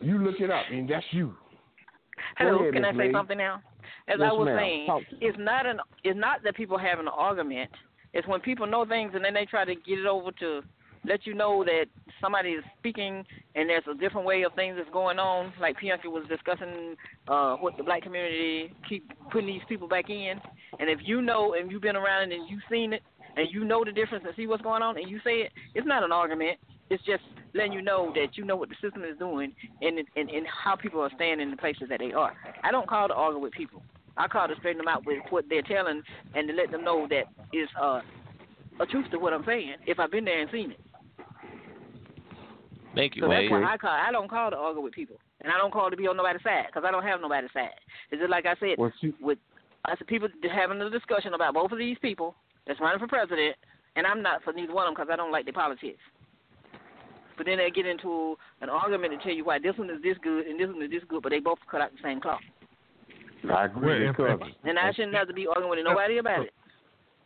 [0.00, 1.28] You look it up, and that's you.
[1.28, 3.12] Go Hello, ahead, can I say Lee.
[3.12, 3.60] something now?
[4.08, 4.56] As Yes, I was ma'am.
[4.58, 7.70] saying, it's not an it's not that people having an argument.
[8.14, 10.62] It's when people know things and then they try to get it over to
[11.04, 11.86] let you know that
[12.20, 13.24] somebody is speaking
[13.54, 15.52] and there's a different way of things that's going on.
[15.60, 16.96] Like Pianki was discussing
[17.28, 20.40] uh, what the black community keep putting these people back in.
[20.78, 23.02] And if you know and you've been around and you've seen it
[23.36, 25.86] and you know the difference and see what's going on and you say it, it's
[25.86, 26.58] not an argument.
[26.88, 27.22] It's just
[27.54, 30.76] letting you know that you know what the system is doing and and, and how
[30.76, 32.32] people are staying in the places that they are.
[32.62, 33.82] I don't call to argue with people.
[34.16, 36.02] I call to straighten them out with what they're telling
[36.34, 38.00] and to let them know that is uh,
[38.80, 40.80] a truth to what I'm saying if I've been there and seen it.
[42.94, 43.90] Thank you, So that's why I call.
[43.90, 46.42] I don't call to argue with people, and I don't call to be on nobody's
[46.42, 47.76] side because I don't have nobody's side.
[48.10, 49.38] It's just like I said Well, see, with
[49.84, 52.34] I said people having a discussion about both of these people
[52.66, 53.56] that's running for president,
[53.96, 56.00] and I'm not for neither one of them because I don't like their politics.
[57.36, 60.16] But then they get into an argument and tell you why this one is this
[60.22, 62.40] good and this one is this good, but they both cut out the same cloth.
[63.52, 66.54] I agree Well, because And I shouldn't have to be arguing with nobody about it.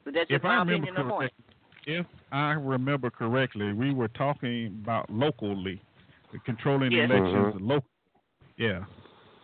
[0.05, 1.33] But that's just if I my remember opinion on the point.
[1.33, 5.81] correctly, if I remember correctly, we were talking about locally,
[6.45, 7.11] controlling Yes.
[7.11, 7.69] elections, Mhm.
[7.69, 7.89] local.
[8.57, 8.85] Yeah.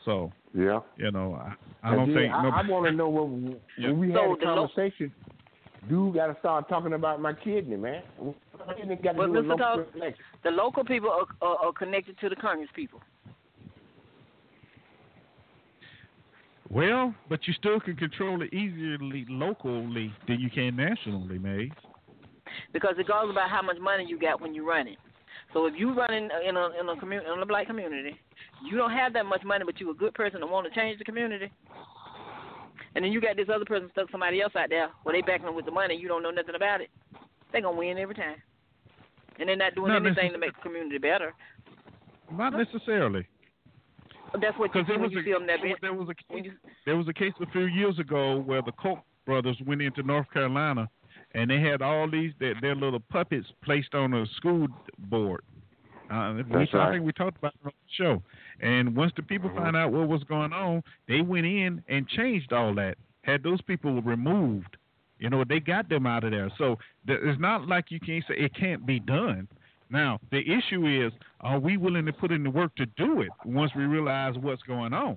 [0.05, 0.81] So yeah.
[0.97, 2.49] you know, I, I don't then think I, no.
[2.51, 3.89] I want to know when, Yeah.
[3.89, 5.12] when we So had a the lo- conversation.
[5.89, 8.03] dude got to start talking about my kidney, man.
[8.19, 8.37] What
[8.77, 9.49] kidney got to But do Mr.
[9.49, 10.15] local Dawes-
[10.45, 13.01] The local people are, are, are connected to the Congress people.
[16.71, 21.71] Well, but you still can control it easily locally than you can nationally, Maze.
[22.73, 24.99] because it goes about how much money you got when you run it.
[25.53, 28.19] So if you running in a in a community in a black community,
[28.69, 30.99] you don't have that much money, but you're a good person and want to change
[30.99, 31.51] the community.
[32.95, 35.47] And then you got this other person stuck somebody else out there where they backing
[35.47, 35.95] them with the money.
[35.95, 36.91] You don't know nothing about it.
[37.53, 38.37] They gonna win every time,
[39.39, 41.33] and they're not doing Not anything to make the community better.
[42.33, 43.27] Not necessarily,
[44.41, 45.81] That's what you because there when was you a see that big.
[45.81, 46.53] there was a case, you,
[46.85, 50.31] there was a case a few years ago where the Koch brothers went into North
[50.33, 50.89] Carolina
[51.35, 54.69] and they had all these their, their little puppets placed on a school
[54.99, 55.41] board.
[56.11, 56.93] Uh, we, That's I right.
[56.93, 58.23] think we talked about it on the show.
[58.61, 59.57] And once the people Mhm.
[59.57, 62.97] found out what was going on, they went in and changed all that.
[63.23, 64.77] Had those people removed.
[65.19, 66.49] You know, they got them out of there.
[66.59, 69.49] So th- it's not like you can't say it can't be done.
[69.91, 73.29] Now the issue is, are we willing to put in the work to do it
[73.45, 75.17] once we realize what's going on?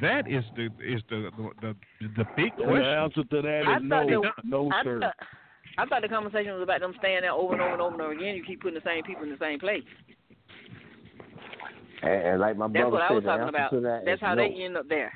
[0.00, 1.50] That is the is the the
[2.00, 4.84] the, the big And the answer to that I is thought no, that- no, I
[4.84, 5.00] sir.
[5.00, 5.16] thought,
[5.78, 8.02] I thought the conversation was about them staying there over and over and over and
[8.02, 8.36] over again.
[8.36, 9.82] You keep putting the same people in the same place.
[12.02, 13.82] And, and like my brother That's brother what I was talking about.
[13.82, 14.42] that That's how no.
[14.42, 15.12] they end up there.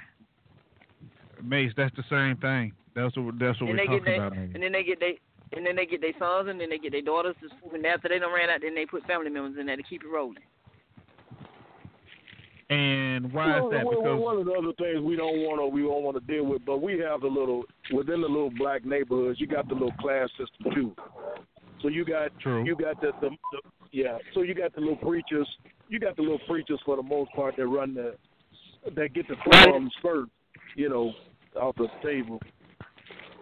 [1.43, 2.73] Mace, that's the same thing.
[2.95, 4.33] That's what that's what and we're talking they, about.
[4.33, 5.19] And then they get they
[5.53, 7.85] and then they get their sons and then they get their daughters to school and
[7.87, 10.09] after they don't ran out then they put family members in there to keep it
[10.09, 10.43] rolling.
[12.71, 13.85] And why is Well, that?
[13.85, 16.17] well, well, Because one of the other things we don't want to we don't want
[16.17, 19.41] to deal with, but we have the little within the little black neighborhoods.
[19.41, 20.95] You got the little class system too.
[21.83, 22.65] So you got True.
[22.65, 23.61] you got the, the, the
[23.91, 24.19] yeah.
[24.35, 25.49] So you got the little preachers.
[25.89, 28.15] You got the little preachers for the most part that run the
[28.95, 30.31] that get the crumbs first.
[30.77, 31.13] You know,
[31.61, 32.41] off the table.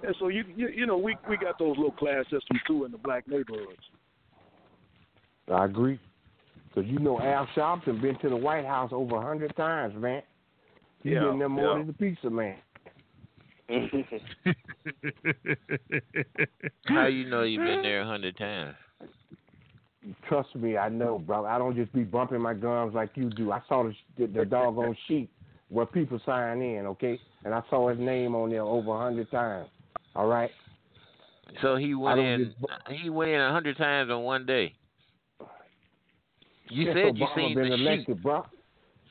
[0.03, 2.93] And so you you, you know we we got those little class systems too in
[2.93, 3.83] the black neighborhoods.
[5.53, 5.99] I agree.
[6.69, 10.23] Because you know Al Sharpton been to the White House over a hundred times, man.
[11.03, 11.79] He Yeah, been there more yeah.
[11.79, 12.57] than the pizza man.
[16.87, 18.75] How you know you've been there a hundred times?
[20.27, 21.45] Trust me, I know, bro.
[21.45, 23.53] I don't just be bumping my gums like you do.
[23.53, 25.29] I saw the, the, the doggone sheet
[25.69, 27.21] where people sign in, okay?
[27.45, 29.69] And I saw his name on there over a hundred times.
[30.19, 30.51] All right.
[31.63, 32.55] So he went in.
[32.61, 34.75] just- He went in a hundred times in one day.
[36.71, 37.87] You Since said you seen been the sheet.
[37.87, 38.45] elected, bro.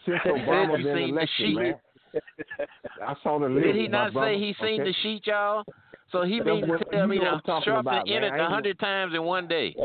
[0.06, 1.56] Since said Obama you been seen the elected, sheet.
[1.56, 1.76] man.
[3.08, 3.66] I saw the list.
[3.68, 4.90] Did he my not brother, say he seen okay?
[4.92, 5.64] the sheet, y'all?
[6.12, 8.16] So he That's means to tell me know what I'm that talking Sharpton about, man.
[8.24, 9.76] entered I a hundred times in one day.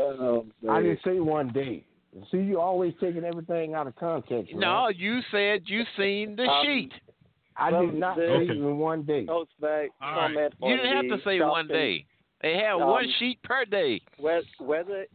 [0.69, 1.85] I didn't say one day.
[2.31, 4.51] See, you always taking everything out of context.
[4.51, 4.59] man.
[4.59, 6.91] No, you said you seen the Um, sheet.
[7.55, 8.51] I Well, did not the- say Okay.
[8.51, 9.25] in one day.
[9.25, 10.33] Goes back All right.
[10.33, 12.05] comment You didn't have to say one day.
[12.41, 14.01] They have Um, one sheet per day.
[14.17, 15.05] Whe- Whether,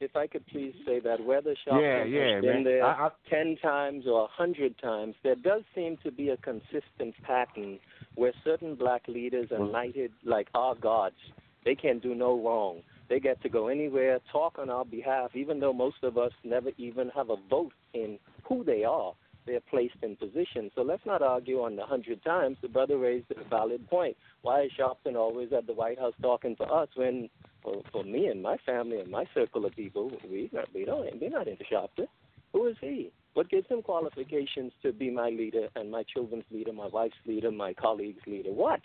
[0.00, 2.64] if I could please say that, whether Sharpton Yeah, yeah, has been man.
[2.64, 6.36] there I, I, ten times or a hundred times, there does seem to be a
[6.38, 7.78] consistent pattern
[8.14, 11.16] where certain black leaders are knighted like our gods.
[11.64, 12.82] They can do no wrong.
[13.08, 16.70] They get to go anywhere, talk on our behalf, even though most of us never
[16.78, 19.14] even have a vote in who they are.
[19.48, 20.70] They're placed in position.
[20.74, 22.58] So let's not argue on the hundred times.
[22.60, 24.14] The brother raised a valid point.
[24.42, 27.30] Why is Sharpton always at the White House talking to us when,
[27.62, 31.18] for, for me and my family and my circle of people, we not, we don't,
[31.18, 32.08] we're not into Sharpton.
[32.52, 33.10] Who is he?
[33.32, 37.50] What gives him qualifications to be my leader and my children's leader, my wife's leader,
[37.50, 38.52] my colleagues' leader?
[38.52, 38.80] What?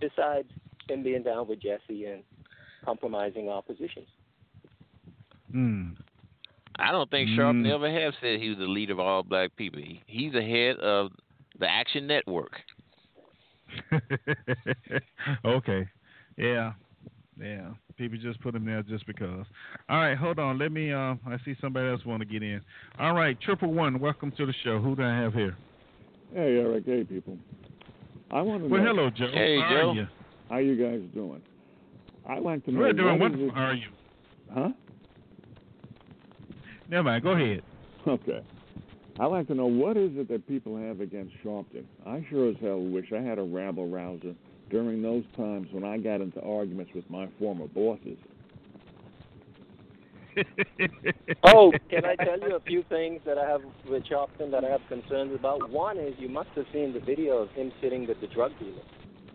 [0.00, 0.48] Besides
[0.88, 2.22] him being down with Jesse and
[2.82, 4.08] compromising our positions.
[5.52, 5.90] Hmm.
[6.78, 7.74] I don't think Sharpton Mm.
[7.74, 9.80] ever have said he was the leader of all black people.
[9.80, 11.10] He, he's the head of
[11.58, 12.52] the Action Network.
[15.44, 15.86] okay.
[16.36, 16.72] Yeah.
[17.40, 17.68] Yeah.
[17.96, 19.44] People just put him there just because.
[19.88, 20.58] All right, hold on.
[20.58, 20.92] Let me.
[20.92, 22.60] Uh, I see somebody else want to get in.
[22.98, 23.98] All right, triple one.
[23.98, 24.78] Welcome to the show.
[24.80, 25.56] Who do I have here?
[26.32, 26.84] Hey, Eric.
[26.86, 27.36] Hey, people.
[28.30, 29.30] I want to Well, know hello, Joe.
[29.32, 29.90] Hey, How Joe.
[29.90, 30.06] are you?
[30.48, 31.42] how you guys doing.
[32.28, 32.80] I like to know.
[32.80, 33.54] We're doing what is wonderful.
[33.54, 33.88] How are you?
[34.54, 34.68] Huh?
[36.88, 37.22] Never mind.
[37.22, 37.62] Go ahead.
[38.06, 38.40] Okay.
[39.20, 41.84] I'd like to know what is it that people have against Sharpton.
[42.06, 44.34] I sure as hell wish I had a rabble rouser
[44.70, 48.18] during those times when I got into arguments with my former bosses.
[51.44, 54.68] Oh, can I tell you a few things that I have with Sharpton that I
[54.68, 55.68] have concerns about?
[55.70, 58.82] One is you must have seen the video of him sitting with the drug dealer.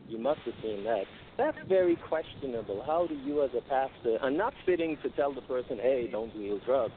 [0.08, 1.04] You must have seen that.
[1.38, 2.84] That's very questionable.
[2.86, 6.32] How do you, as a pastor, and not sitting to tell the person, hey, don't
[6.34, 6.94] deal drugs,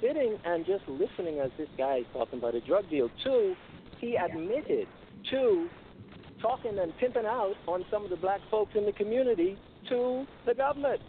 [0.00, 3.10] sitting and just listening as this guy is talking about a drug deal.
[3.24, 3.54] Two,
[3.98, 4.86] he admitted
[5.30, 5.68] to
[6.40, 9.58] talking and pimping out on some of the black folks in the community
[9.88, 11.00] to the government.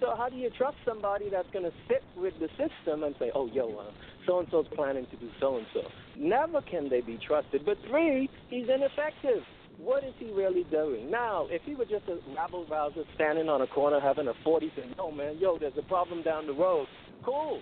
[0.00, 3.30] So how do you trust somebody that's going to sit with the system and say,
[3.34, 3.90] "Oh, yo, uh,
[4.26, 5.82] so and so's planning to do so and so"?
[6.16, 7.66] Never can they be trusted.
[7.66, 9.44] But three, he's ineffective.
[9.76, 11.48] What is he really doing now?
[11.50, 14.94] If he were just a rabble rouser standing on a corner having a forty, saying,
[14.96, 16.86] "No, man, yo, there's a problem down the road,"
[17.22, 17.60] cool.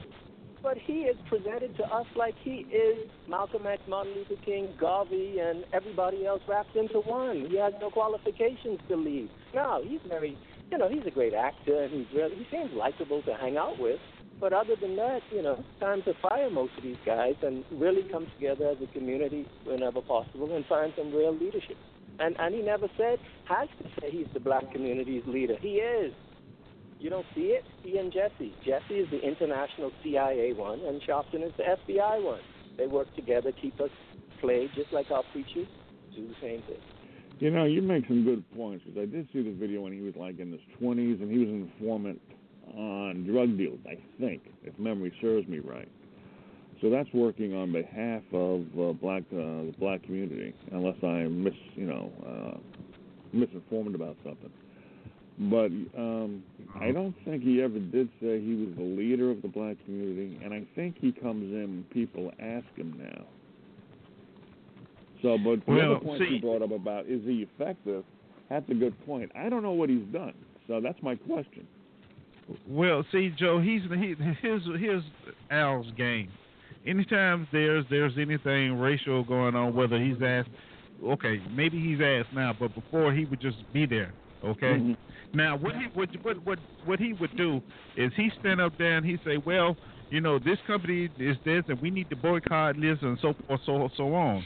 [0.63, 5.39] But he is presented to us like he is Malcolm X, Martin Luther King, Garvey,
[5.39, 7.47] and everybody else wrapped into one.
[7.49, 9.31] He has no qualifications to lead.
[9.55, 10.37] No, he's very,
[10.71, 13.79] you know, he's a great actor, and he's really, he seems likable to hang out
[13.79, 14.01] with.
[14.41, 17.65] But other than that, you know, it's time to fire most of these guys and
[17.73, 21.77] really come together as a community whenever possible and find some real leadership.
[22.21, 25.57] And and he never said, has to say he's the black community's leader.
[25.61, 26.13] He is.
[27.01, 27.65] You don't see it?
[27.83, 28.55] He and Jesse.
[28.65, 32.41] Jesse is the international CIA one, and Sharpton is the FBI one.
[32.77, 33.91] They work together, keep us
[34.41, 35.69] played, just like our preachers
[36.15, 36.81] do the same thing.
[37.39, 40.01] You know, you make some good points because I did see the video when he
[40.01, 42.21] was like in his 20s and he was an informant
[42.77, 45.89] on drug deals, I think, if memory serves me right.
[46.81, 51.55] So that's working on behalf of uh, black uh, the black community, unless I'm mis
[51.75, 52.59] you know uh,
[53.33, 54.51] misinformed about something.
[55.41, 56.43] But um,
[56.81, 60.37] I don't think he ever did say he was the leader of the black community,
[60.45, 63.25] and I think he comes in when people ask him now.
[65.23, 68.05] So, but the Well, other point see- you brought up about is he effective?
[68.51, 69.31] That's a good point.
[69.37, 70.35] I don't know what he's done,
[70.67, 71.67] so that's my question.
[72.67, 75.03] Well, see, Joe, he's he, here's here's
[75.51, 76.31] Al's game.
[76.87, 80.49] Anytime there's there's anything racial going on, whether he's asked,
[81.05, 84.13] okay, maybe he's asked now, but before he would just be there.
[84.45, 84.79] Okay.
[84.79, 84.97] Mhm.
[85.35, 87.63] Now, what he what what what what he would do
[87.97, 89.77] is he stand up there and he say, well,
[90.11, 93.61] you know, this company is this, and we need to boycott this, and so forth,
[93.67, 94.45] so so on.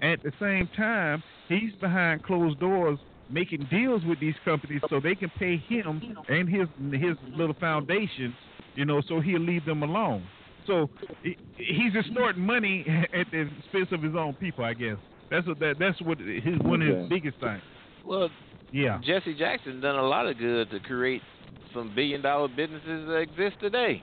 [0.00, 2.98] At the same time, he's behind closed doors
[3.30, 8.34] making deals with these companies so they can pay him and his his little foundation,
[8.74, 10.24] you know, so he'll leave them alone.
[10.66, 10.88] So
[11.22, 14.96] he, he's extorting money at the expense of his own people, I guess.
[15.30, 17.60] That's what that that's what his one of his biggest things.
[18.04, 18.30] Well,
[18.72, 19.00] Yeah.
[19.04, 21.22] Jesse Jackson done a lot of good to create
[21.74, 24.02] some billion dollar businesses that exist today.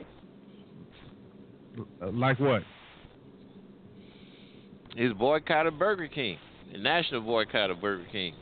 [2.02, 2.64] Uh, Like what?
[4.96, 6.38] His boycott of Burger King,
[6.72, 8.34] the national boycott of Burger King.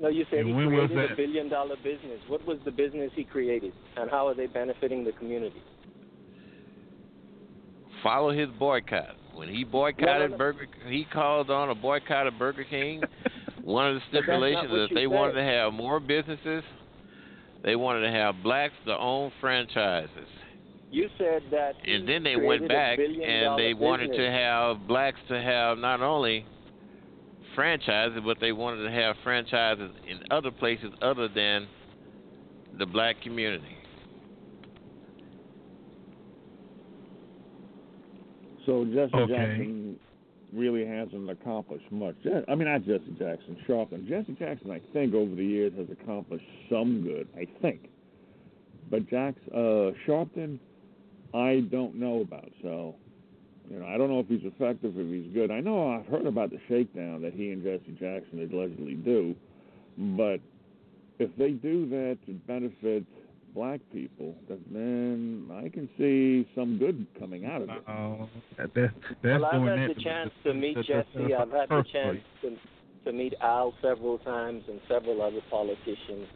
[0.00, 2.20] No, you said And he when was created a billion dollar business.
[2.28, 5.62] What was the business he created, and how are they benefiting the community?
[8.02, 9.16] Follow his boycott.
[9.34, 10.36] When he boycotted no.
[10.38, 13.02] Burger, he called on a boycott of Burger King.
[13.66, 15.72] One of the But that's not stipulations what is that you they wanted to have
[15.72, 16.62] more businesses.
[17.64, 20.28] They wanted to have blacks to own franchises.
[20.92, 21.74] You said that.
[21.84, 25.78] and then they went back and and dollar they wanted to have blacks to have
[25.78, 26.46] not only
[27.56, 31.66] franchises but they wanted to have franchises in other places other than
[32.78, 33.64] the black community.
[38.64, 39.32] So Jesse Okay.
[39.32, 39.95] Jackson
[40.52, 42.16] really hasn't accomplished much.
[42.48, 44.08] I mean, not Jesse Jackson, Sharpton.
[44.08, 47.28] Jesse Jackson, I think, over the years has accomplished some good.
[47.36, 47.88] I think,
[48.90, 50.58] but Jacks, uh, Sharpton,
[51.34, 52.50] I don't know about.
[52.62, 52.94] So,
[53.68, 55.50] you know, I don't know if he's effective, if he's good.
[55.50, 59.34] I know I've heard about the shakedown that he and Jesse Jackson allegedly do,
[59.98, 60.40] but
[61.18, 63.04] if they do that to benefit
[63.56, 64.36] black people,
[64.70, 67.82] then I can see some good coming out of it.
[67.88, 68.26] Uh,
[68.58, 68.90] that, that,
[69.22, 71.34] that's well, I've had the chance to meet the- the- Jesse.
[71.34, 72.56] I've had the chance to,
[73.06, 76.28] to meet Al several times and several other politicians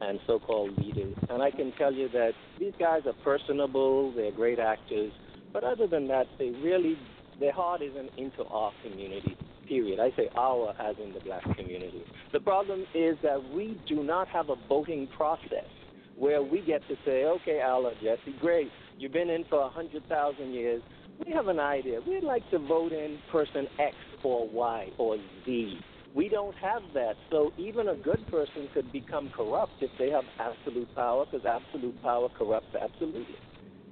[0.00, 1.16] and so-called leaders.
[1.28, 2.30] And I can tell you that
[2.60, 4.12] these guys are personable.
[4.14, 5.10] They're great actors.
[5.52, 6.96] But other than that, they really
[7.40, 9.36] their heart isn't into our community.
[9.66, 9.98] Period.
[10.00, 12.04] I say our as in the black community.
[12.32, 15.66] The problem is that we do not have a voting process.
[16.18, 18.68] Where we get to say, okay, Allah, Jesse, great,
[18.98, 20.82] you've been in for a hundred thousand years.
[21.24, 22.00] We have an idea.
[22.06, 25.78] We'd like to vote in person X or Y or Z.
[26.14, 27.14] We don't have that.
[27.30, 32.00] So even a good person could become corrupt if they have absolute power, because absolute
[32.02, 33.36] power corrupts absolutely.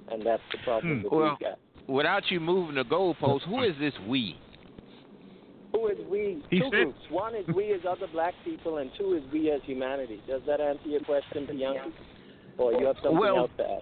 [0.09, 1.03] And that's the problem Hmm.
[1.03, 1.59] that Well- we got.
[1.87, 4.35] Without you moving the goalpost, who is this we?
[5.73, 6.43] Who is we?
[6.49, 7.09] He two said- groups.
[7.09, 10.21] One is we as other black people, and two is we as humanity.
[10.27, 11.91] Does that answer your question, Pianki?
[12.57, 13.81] Or you have something Well- else to?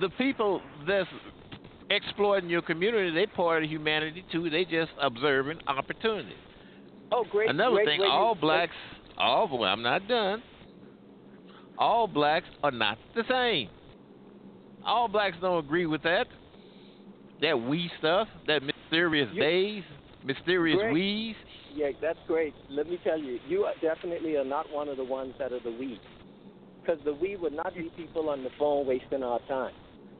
[0.00, 1.08] The people that's
[1.90, 4.50] exploiting your community, they're part of humanity too.
[4.50, 6.34] They just observing opportunity.
[7.12, 7.48] Oh, great.
[7.50, 8.74] Another great thing, you- all blacks,
[9.16, 10.42] all well, I'm not done.
[11.78, 13.68] All blacks are not the same.
[14.84, 16.26] All blacks don't agree with that.
[17.40, 19.84] That we stuff, that mysterious You- days,
[20.24, 20.92] mysterious Great.
[20.92, 21.36] we's.
[21.74, 22.54] Yeah, that's great.
[22.70, 25.60] Let me tell you, you are definitely are not one of the ones that are
[25.60, 26.00] the we.
[26.86, 29.72] Because the we would not be people on the phone wasting our time.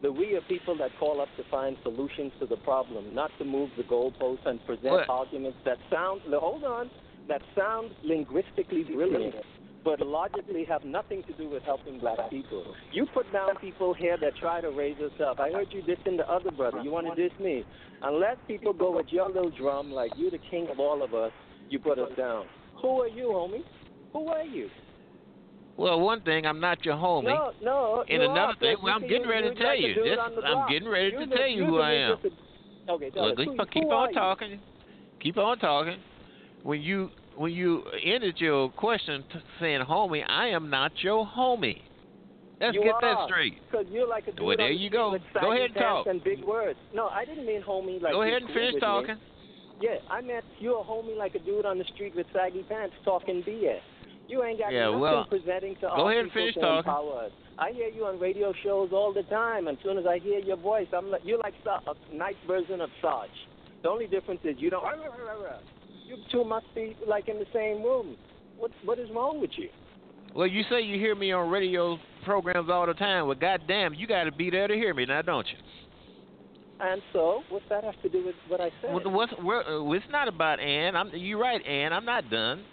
[0.03, 3.45] The we are people that call up to find solutions to the problem, not to
[3.45, 5.09] move the goalposts and present What?
[5.09, 6.91] arguments that sound, hold on,
[7.29, 9.37] that sound linguistically brilliant,
[9.85, 12.75] but logically have nothing to do with helping black people.
[12.93, 15.39] You put down people here that try to raise us up.
[15.41, 16.81] I heard you dissing the other brother.
[16.83, 17.65] You want to diss me.
[18.03, 21.33] Unless people go with your little drum like you the king of all of us,
[21.69, 22.47] you put us down.
[22.83, 23.63] Who are you, homie?
[24.13, 24.69] Who are you?
[25.77, 27.25] Well, one thing, I'm not your homie.
[27.25, 28.05] No, no.
[28.09, 29.95] And another are, thing, well, I'm getting ready to tell like you.
[29.95, 32.17] This- I'm getting ready to tell you who I am.
[32.23, 32.43] biggest-
[32.89, 33.45] Okay, Look, us.
[33.45, 34.15] keep, Who- keep who on are you?
[34.15, 34.61] talking.
[35.21, 35.99] Keep on talking.
[36.63, 41.83] When you when you ended your question t- saying homie, I am not your homie.
[42.61, 43.59] Let's You get are, that straight.
[43.71, 45.11] Because you're like a dude Well, there the you go.
[45.13, 46.07] with Go ahead and talk.
[46.07, 46.79] And big words.
[46.95, 48.81] No, I didn't mean homie like Go ahead and finish with me.
[48.81, 49.17] talking.
[49.83, 52.95] Yeah, I meant you're a homie like a dude on the street with saggy pants
[53.05, 53.81] talking BS.
[54.29, 56.79] You ain't got Yeah, nothing well, presenting to go ahead and finish talking.
[56.79, 57.33] empower us.
[57.59, 59.69] I hear you on radio shows all the time.
[59.69, 62.81] and As soon as I hear your voice, I'm like, you're like a nice version
[62.81, 63.31] of Sarge.
[63.83, 64.85] The only difference is you don't.
[66.07, 68.17] You two must be like in the same room.
[68.59, 69.69] What what is wrong with you?
[70.35, 73.27] Well, you say you hear me on radio programs all the time.
[73.27, 75.59] Well, goddamn, you got to be there to hear me now, don't you?
[76.79, 78.93] And so, what's that have to do with what I said?
[78.93, 80.95] Well, what's, uh, it's not about Ann.
[80.95, 81.93] I'm, you're right, Ann.
[81.95, 82.65] I'm not done.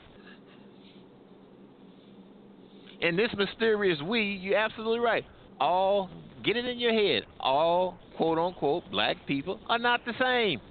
[3.04, 5.26] And this mysterious we, you're absolutely right.
[5.60, 6.10] All,
[6.44, 10.62] get it in your head, all quote unquote black people are not the same.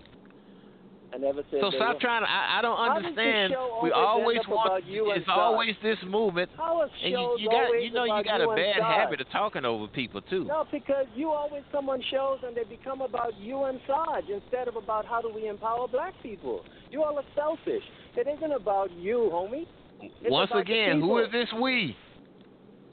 [1.15, 2.01] I never said So stop were.
[2.01, 2.31] trying to.
[2.31, 3.53] I, I don't How does this understand.
[3.83, 4.67] We always always end up want.
[4.67, 7.69] about you and It's always this movement, and you, you got.
[7.69, 10.45] You know, you got a bad habit of talking over people too.
[10.45, 14.69] No, because you always come on shows and they become about you and Sarge instead
[14.69, 16.65] of about how do we empower black people.
[16.91, 17.85] You all are selfish.
[18.17, 19.67] It isn't about you, homie.
[20.01, 21.95] It's Once again, who is this we?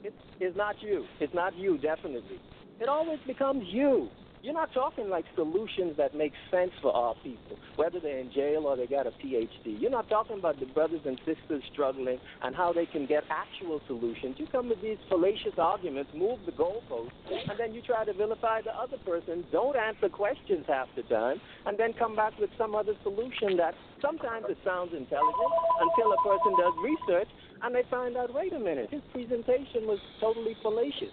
[0.02, 1.04] It's, it's not you.
[1.20, 2.38] It's not you, definitely.
[2.80, 4.08] It always becomes you.
[4.42, 8.64] You're not talking like solutions that make sense for our people, whether they're in jail
[8.64, 9.76] or they got a PhD.
[9.78, 13.82] You're not talking about the brothers and sisters struggling and how they can get actual
[13.86, 14.36] solutions.
[14.38, 18.62] You come with these fallacious arguments, move the goalposts, and then you try to vilify
[18.62, 22.74] the other person, don't answer questions half the time, and then come back with some
[22.74, 25.52] other solution that sometimes it sounds intelligent
[25.84, 27.28] until a person does research
[27.62, 31.12] and they find out, wait a minute, his presentation was totally fallacious.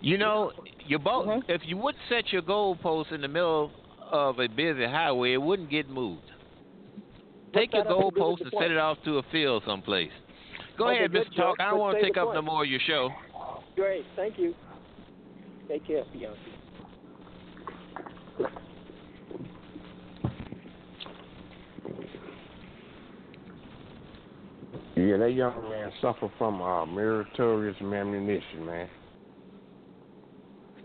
[0.00, 0.52] You know,
[0.86, 1.28] your boat.
[1.28, 1.40] Uh-huh.
[1.48, 3.70] If you would set your goalpost in the middle
[4.10, 6.22] of a busy highway, it wouldn't get moved.
[7.54, 9.62] Take your that have to do with goalpost and set it off to a field
[9.66, 10.10] someplace.
[10.78, 11.36] Go Okay, ahead, Mr.
[11.36, 11.56] Talk.
[11.60, 12.36] I don't want to take up point.
[12.36, 13.10] no more of your show.
[13.76, 14.54] Great, thank you.
[15.68, 16.36] Take care, Pianki.
[24.96, 28.88] Yeah, that young man suffer from uh, meritorious ammunition, man.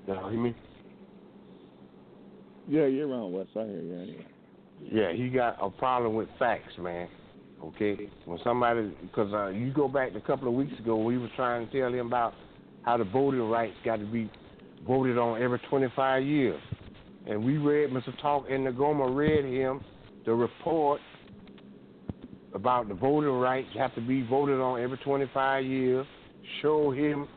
[0.07, 0.55] Y'all hear me?
[2.67, 3.47] Yeah, you're wrong, Wes.
[3.55, 4.27] I hear you anyway.
[4.79, 7.07] Yeah, he got a problem with facts, man.
[7.63, 11.29] Okay, when somebody, because uh, you go back a couple of weeks ago, we were
[11.35, 12.33] trying to tell him about
[12.81, 14.29] how the voting rights got to be
[14.85, 16.61] voted on every 25 years,
[17.25, 18.19] and we read Mr.
[18.21, 19.81] Talk and Nagoma read him
[20.25, 20.99] the report
[22.55, 26.07] about the voting rights have to be voted on every 25 years.
[26.61, 27.27] Show him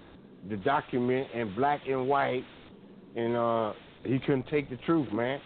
[0.49, 2.45] the document in black and white,
[3.17, 3.73] and uh,
[4.05, 5.41] he couldn't take the truth, man.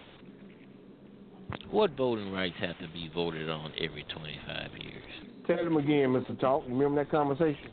[1.71, 5.05] What voting rights have to be voted on every 25 years?
[5.47, 6.39] Tell him again, Mr.
[6.39, 6.65] Talk.
[6.69, 7.71] Remember that conversation?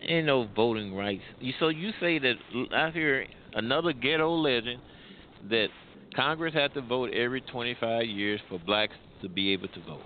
[0.00, 1.22] Ain't no voting rights.
[1.38, 2.34] You, so you say that
[2.74, 4.80] I hear another ghetto legend
[5.50, 5.68] that
[6.16, 10.02] Congress had to vote every 25 years for blacks to be able to vote.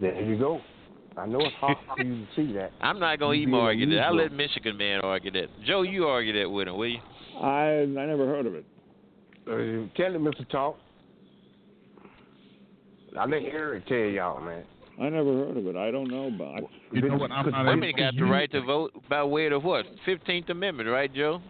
[0.00, 0.60] There you go.
[1.16, 2.72] I know it's hard for you to see that.
[2.80, 4.02] I'm not gonna You even argue that.
[4.06, 4.16] I Negro.
[4.24, 5.46] let Michigan man argue that.
[5.64, 7.00] Joe, you argue that with him, will you?
[7.40, 8.64] I I never heard of it.
[9.48, 10.48] Uh, tell him, Mr.
[10.50, 10.78] Talk.
[13.18, 14.64] I let Eric tell y'all, man.
[15.00, 15.76] I never heard of it.
[15.76, 16.58] I don't know about.
[16.58, 16.64] it.
[16.92, 17.30] You know what?
[17.30, 19.86] I'm not Women able got the right to vote by way of what?
[20.04, 21.40] Fifteenth Amendment, right, Joe?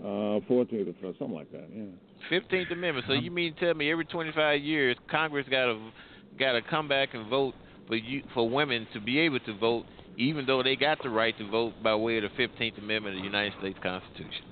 [0.00, 1.68] Uh, 14th or something like that.
[1.74, 1.84] Yeah.
[2.28, 3.06] Fifteenth Amendment.
[3.08, 5.90] So you mean to tell me every twenty five years Congress got to
[6.38, 7.54] got to come back and vote
[7.90, 9.84] for you for women to be able to vote,
[10.16, 13.20] even though they got the right to vote by way of the Fifteenth Amendment of
[13.22, 14.44] the United States Constitution.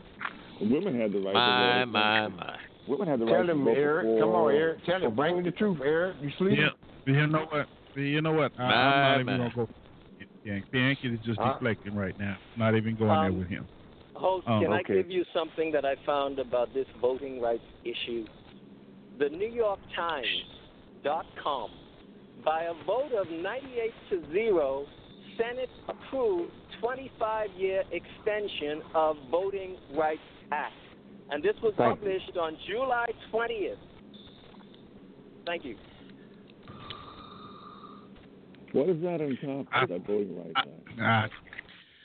[0.61, 1.93] Women had the right My to vote.
[1.93, 2.57] my my.
[2.89, 4.07] Women had the Tell right to him, Eric.
[4.07, 4.85] before, Come on, Eric.
[4.85, 5.15] Tell him.
[5.15, 6.17] Bring him the truth, Eric.
[6.21, 6.59] You sleep?
[6.59, 6.69] Yeah.
[7.07, 7.67] You know what?
[7.95, 8.53] You know what?
[8.59, 9.51] I, My, I'm not even my.
[9.51, 9.69] gonna go.
[10.45, 11.55] Yeah, Pianki is just Huh?
[11.55, 12.37] deflecting right now.
[12.57, 13.67] Not even going there Um, with him.
[14.15, 18.27] Host, Oh, can I give you something that I found about this voting rights issue?
[19.19, 21.71] The New York Times.com,
[22.49, 24.87] by a vote of 98 to 0,
[25.37, 26.51] Senate approved
[26.81, 30.21] 25 year extension of Voting Rights
[30.51, 30.73] Act.
[31.31, 32.07] And this was Thank you.
[32.07, 33.77] published on July 20th.
[35.45, 35.77] Thank you.
[38.73, 39.69] What is that encompass?
[39.71, 41.33] I- that voting rights I, act?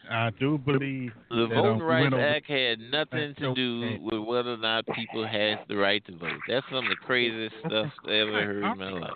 [0.09, 4.53] I, I do believe The Voting uh, Rights Act had nothing to do with whether
[4.53, 6.39] or not people had the right to vote.
[6.49, 9.11] That's some of the craziest stuff I ever heard in my life.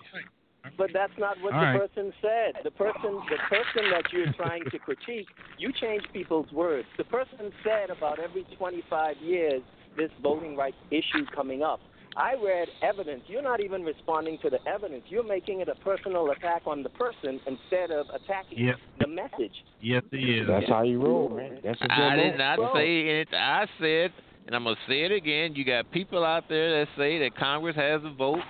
[0.77, 1.89] But that's not what All the right.
[1.89, 2.63] person said.
[2.63, 5.27] The person, the person that you're trying to critique,
[5.57, 6.87] you change people's words.
[6.97, 9.63] The person said about every 25 years
[9.97, 11.79] this voting rights issue coming up.
[12.15, 13.23] I read evidence.
[13.27, 15.03] You're not even responding to the evidence.
[15.07, 18.75] You're making it a personal attack on the person instead of attacking Yep.
[18.99, 19.53] the message.
[19.81, 20.47] Yes, it is.
[20.47, 21.59] That's how you roll, man.
[21.63, 22.73] That's what I did not Bro.
[22.73, 23.33] say it.
[23.33, 24.11] I said,
[24.47, 25.53] and I'm gonna say it again.
[25.53, 28.41] You got people out there that say that Congress has a vote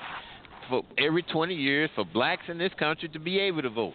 [0.70, 3.94] for every 20 years for blacks in this country to be able to vote.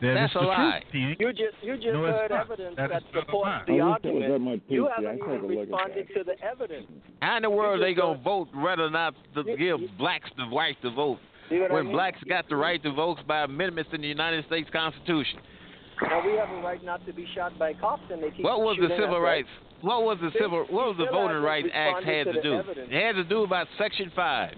[0.00, 0.82] That That's a lie.
[0.90, 2.46] truth, You just you just No, heard not.
[2.46, 4.62] evidence That that, is supports the I wish that was argument.
[4.68, 6.86] You haven't I'd take even responded to the evidence.
[7.20, 9.88] How in the world You they gonna don't- vote rather not to You- give you-
[9.98, 11.18] blacks the right to vote
[11.48, 11.92] See what I when mean?
[11.94, 15.40] blacks got the right to vote by amendments in the United States Constitution?
[16.00, 18.60] Now we have a right not to be shot by cops, and they keep What
[18.60, 19.48] was the civil rights?
[19.82, 20.64] What was the civil?
[20.66, 22.54] What was the Voting Rights Act had to to do?
[22.54, 22.88] evidence.
[22.90, 24.54] It had to do about Section Five.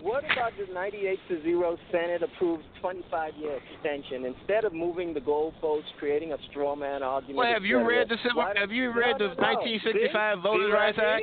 [0.00, 5.20] What about the 98 to 0 Senate approved 25 year extension instead of moving the
[5.20, 7.38] goalposts, creating a straw man argument?
[7.38, 8.44] Well, have you read the civil?
[8.54, 9.42] Have you read no, the no.
[9.42, 10.42] 1965 See?
[10.42, 11.22] Voting See Rights Act?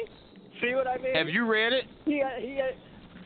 [0.62, 1.16] See what I mean?
[1.16, 1.86] Have you read it?
[2.06, 2.76] He, uh, he, uh,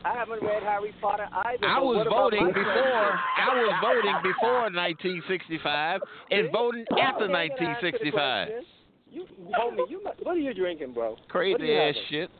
[0.04, 1.66] I haven't read Harry Potter either.
[1.66, 2.64] I was voting before.
[2.64, 6.00] I was voting before 1965
[6.30, 8.48] and voting after Okay, then answer the 1965.
[8.48, 8.64] question.
[9.10, 9.26] You,
[9.58, 11.16] homie, you, what are you drinking, bro?
[11.28, 12.02] Crazy ass having?
[12.08, 12.30] shit.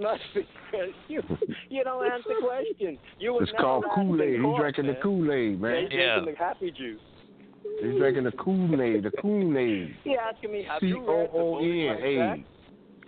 [0.00, 0.46] Must be
[1.08, 1.22] you.
[1.68, 2.98] You don't answer questions.
[3.18, 4.34] You It's called Kool Aid.
[4.34, 5.00] He's court, drinking the.
[5.02, 5.82] Kool Aid, Yeah, man.
[5.82, 6.14] he's Yeah.
[6.20, 7.00] drinking the happy juice.
[7.82, 9.96] He's drinking the Kool Aid, the Kool Aid.
[10.04, 12.18] He asking me, have C you read the O Voting N Rights A.
[12.20, 12.40] Act?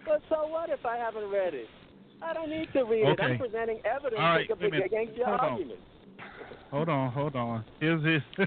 [0.06, 1.66] But so what if I haven't read it?
[2.23, 3.19] I don't need to read it.
[3.20, 5.73] I'm presenting evidence All right, to- wait a against your Hold on.
[6.74, 6.84] Argument.
[6.86, 7.64] Hold on, hold on.
[7.80, 8.46] Here's this.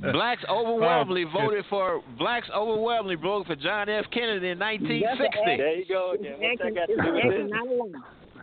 [0.12, 4.04] Blacks overwhelmingly Oh, voted for blacks overwhelmingly voted for John F.
[4.12, 5.56] Kennedy in 1960.
[5.56, 6.34] There you go again.
[6.38, 7.50] What's that got to It's do an with action, this?
[7.50, 7.86] not a law.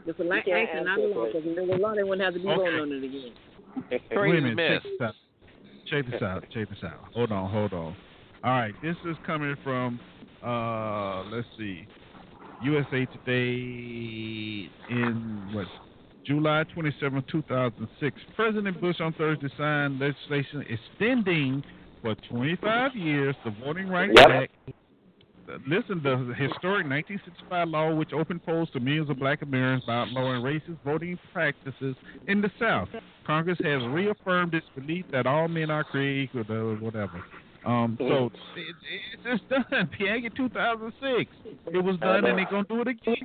[0.05, 1.23] It's an You can't action, not a answer law.
[1.23, 1.33] it.
[1.33, 2.57] Because if there was a law, they wouldn't have to be Okay.
[2.57, 3.33] voting on it again.
[3.89, 4.55] Wait a Crazy minute.
[4.55, 4.81] mess.
[4.83, 5.15] Check this out.
[5.89, 6.43] Check this out.
[6.53, 6.99] Check this out.
[7.15, 7.49] Hold on.
[7.51, 7.95] Hold on.
[8.43, 8.73] All right.
[8.81, 9.99] This is coming from.
[10.43, 11.87] Uh, let's see.
[12.63, 15.67] USA Today in what
[16.25, 18.21] July 27, 2006.
[18.35, 21.63] President Bush on Thursday signed legislation extending
[22.01, 24.29] for 25 years the Voting Rights Yep.
[24.29, 24.51] Act.
[25.67, 30.41] Listen, the historic 1965 law, which opened polls to millions of black Americans by outlawing
[30.41, 31.95] racist voting practices
[32.27, 32.87] in the South.
[33.27, 37.21] Congress has reaffirmed its belief that all men are created equal, or whatever.
[37.65, 38.75] Um, so it,
[39.13, 39.89] it's just done.
[39.99, 41.31] Piang in 2006.
[41.73, 43.15] It was done, and they're gonna do it again.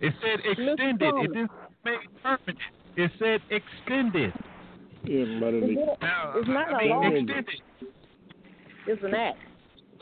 [0.00, 1.02] It said extended.
[1.02, 1.50] It didn't
[1.84, 2.58] make it permanent.
[2.96, 4.32] It said extended.
[5.04, 7.02] Yeah, but in It's not I a mean, law.
[7.02, 7.60] extended.
[8.86, 9.38] It's an act.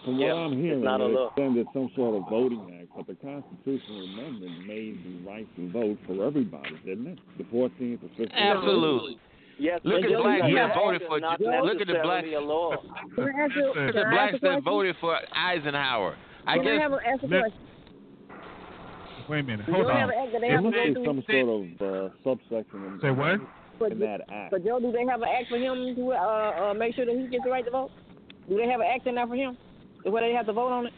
[0.05, 3.07] from Yeah, what I'm it's hearing, not they extended some sort of voting act, but
[3.07, 7.19] the constitutional amendment made the right to vote for everybody, didn't it?
[7.39, 8.33] The 14th, the 15th.
[8.35, 9.19] Absolutely.
[9.59, 11.21] Yes, Look at Joe, blacks that voted for.
[11.21, 12.27] Look at the blacks.
[12.27, 12.77] necessarily a law.
[13.15, 16.17] Can I ask you, Look can at The blacks that voted for Eisenhower.
[16.47, 17.59] I Can I guess have a, ask a Let- question?
[19.33, 19.65] Wait a minute.
[19.65, 20.13] Hold you have on.
[20.13, 21.05] an act they have must be through?
[21.07, 23.41] some sort of uh, subsection in, Say what?
[23.79, 24.51] For, in that act.
[24.51, 27.17] for Joe, do they have an act for him to uh, uh, make sure that
[27.17, 27.91] he gets the right to vote?
[28.47, 29.57] Do they have an act in there for him?
[30.05, 30.93] Where they have to vote on it?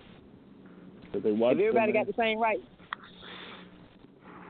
[1.12, 2.66] That they If everybody got the same rights.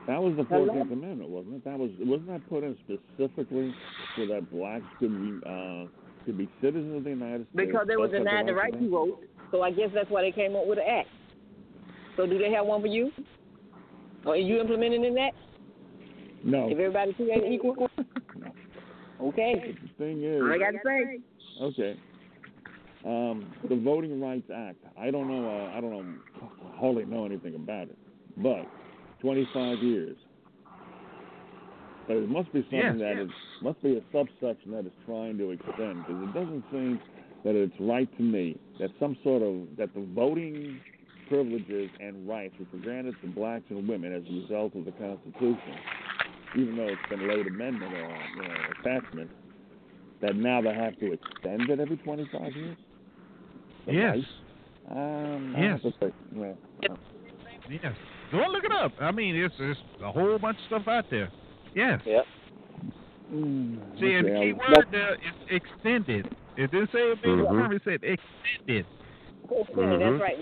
[0.07, 1.65] That was the Fourteenth Amendment, wasn't it?
[1.65, 3.71] That was wasn't that put in specifically
[4.15, 5.13] so that blacks could
[5.45, 5.85] uh,
[6.25, 7.69] to be citizens of the United States.
[7.69, 9.21] Because they were plus have denied the right to vote.
[9.51, 11.09] So I guess that's why they came up with an act.
[12.17, 13.11] So do they have one for you?
[14.25, 15.31] Or are you implementing in that?
[16.43, 16.67] No.
[16.67, 17.75] If everybody treated equal?
[18.37, 18.51] no.
[19.21, 19.75] Okay.
[19.81, 21.19] The thing is, I got to say.
[21.61, 21.99] Okay.
[23.05, 24.77] Um, the Voting Rights Act.
[24.99, 25.47] I don't know.
[25.47, 26.13] Uh, I don't know.
[26.41, 27.97] I Hardly know anything about it.
[28.37, 28.65] But
[29.21, 30.17] 25 years.
[32.07, 32.99] But it must be something Yes.
[32.99, 33.29] that is
[33.61, 36.99] must be a subsection that is trying to extend because it doesn't seem
[37.43, 40.79] that it's right to me that some sort of that the voting
[41.27, 44.91] privileges and rights which were granted to blacks and women as a result of the
[44.91, 45.75] Constitution,
[46.57, 47.97] even though it's been late amendment or
[48.35, 49.29] you know, attachment,
[50.21, 52.77] that now they have to extend it every 25 years.
[53.85, 54.15] The Yes.
[54.15, 54.27] rights?
[54.91, 55.81] Um, Yes.
[55.81, 56.95] have to say, yeah.
[57.69, 57.93] Yes.
[58.31, 58.93] Go and look it up.
[58.99, 61.29] I mean, it's, it's a whole bunch of stuff out there.
[61.73, 62.01] Yes.
[62.05, 62.25] Yep.
[63.31, 65.19] See, and the Okay, key I- word there is
[65.49, 66.27] extended.
[66.57, 67.73] It didn't say it being Mhm.
[67.75, 68.85] It said extended.
[69.47, 69.99] Mhm.
[69.99, 70.37] That's right.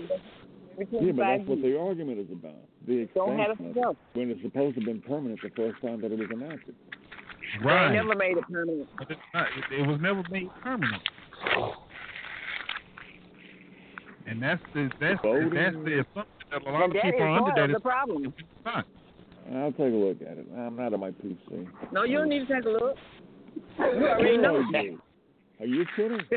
[0.74, 2.54] Every Yeah, but 25 that's what the argument is about.
[2.86, 5.40] The Don't have it extension for of it, when it's supposed to have been permanent
[5.42, 6.74] the first time that it was enacted.
[7.60, 7.92] They Right.
[7.92, 8.88] never made it permanent.
[8.98, 11.02] But it's not, it, it was never made permanent.
[14.26, 17.28] And that's the that's the, that's the assumption that a lot And of people are
[17.28, 18.34] under part that of the problem.
[18.36, 18.86] it's not.
[19.54, 20.46] I'll take a look at it.
[20.56, 21.68] I'm not on my PC.
[21.92, 22.96] No, you don't need to take a look.
[23.78, 24.98] You already know Sure
[25.60, 26.20] Are you kidding?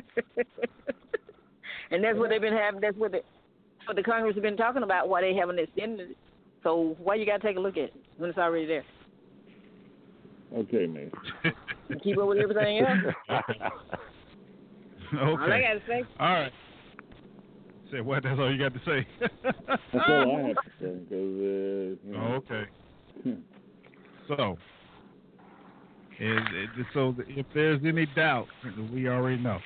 [1.92, 2.82] and that's what they've been having.
[2.82, 3.22] That's what the
[3.88, 5.10] what the Congress has been talking about.
[5.10, 6.18] Why they haven't extended it.
[6.64, 8.84] So why you got to take a look at it when it's already there?
[10.56, 11.12] Okay, man.
[12.04, 13.16] Keep up with everything else.
[15.14, 15.22] okay.
[15.22, 16.04] All I got to say.
[16.20, 16.52] All right.
[17.92, 18.24] Say what?
[18.24, 19.08] That's all you got to say.
[19.20, 20.88] That's all I have to say.
[20.88, 22.64] Because, uh, you know, okay.
[24.28, 24.58] So,
[26.20, 28.48] is it, so if there's any doubt,
[28.92, 29.60] we already know.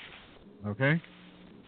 [0.68, 1.02] Okay,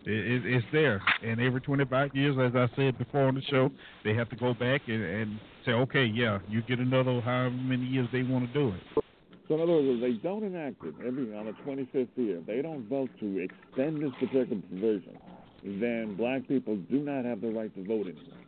[0.05, 3.69] it, it, it's there, and every 25 years, as I said before on the show,
[4.03, 7.85] they have to go back and, and say, okay, yeah, you get another however many
[7.85, 9.03] years they want to do it.
[9.47, 12.61] So in other words, if they don't enact it every on the 25th year, they
[12.61, 15.17] don't vote to extend this particular provision,
[15.63, 18.43] then black people do not have the right to vote anymore.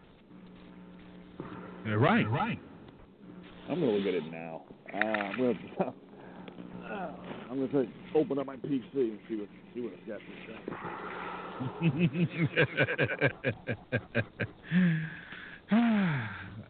[1.85, 2.59] Yeah, right, right.
[3.69, 4.63] I'm gonna look at it now.
[4.93, 5.53] Uh, I'm gonna,
[7.51, 10.25] I'm gonna say, open up my PC and see what see what it's got to
[10.47, 11.44] say.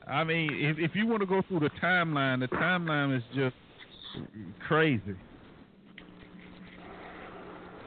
[0.08, 3.56] I mean, if, if you want to go through the timeline, the timeline is just
[4.68, 5.16] crazy.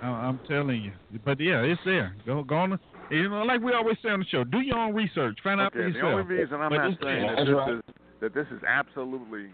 [0.02, 0.92] I, I'm telling you.
[1.24, 2.14] But yeah, it's there.
[2.26, 2.78] Go, go on.
[3.10, 5.38] You know, like we always say on the show, do your own research.
[5.42, 6.20] Find out for Okay, the yourself.
[6.20, 7.80] only reason I'm But not saying that this is
[8.20, 9.46] that this is absolutely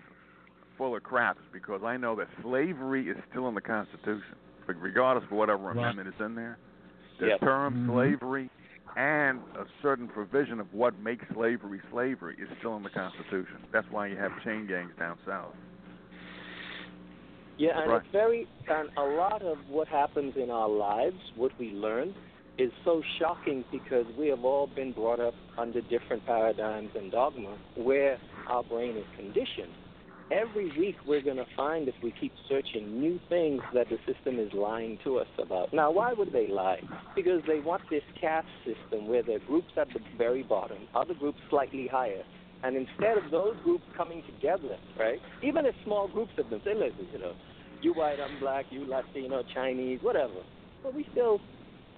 [0.77, 4.35] full of crap is because I know that slavery is still in the Constitution,
[4.67, 5.77] regardless of whatever Right.
[5.77, 6.59] amendment is in there.
[7.19, 7.41] The Yep.
[7.41, 7.93] term Mhm.
[7.93, 8.51] slavery
[8.97, 13.65] and a certain provision of what makes slavery slavery is still in the Constitution.
[13.73, 15.55] That's why you have chain gangs down south.
[17.57, 18.03] Yeah, and Right.
[18.03, 22.15] it's very and a lot of what happens in our lives, what we learn,
[22.59, 27.57] is so shocking because we have all been brought up under different paradigms and dogma
[27.77, 28.19] where
[28.49, 29.73] our brain is conditioned.
[30.35, 34.41] Every week we're going to find if we keep searching new things that the system
[34.41, 35.73] is lying to us about.
[35.73, 36.81] Now, why would they lie?
[37.15, 41.15] Because they want this caste system where there are groups at the very bottom, other
[41.15, 42.25] groups slightly higher.
[42.65, 45.21] And instead of those groups coming together, right?
[45.45, 47.35] Even if small groups of them say, listen, you know,
[47.81, 50.43] you white, I'm black, you Latino, Chinese, whatever.
[50.83, 51.41] But we still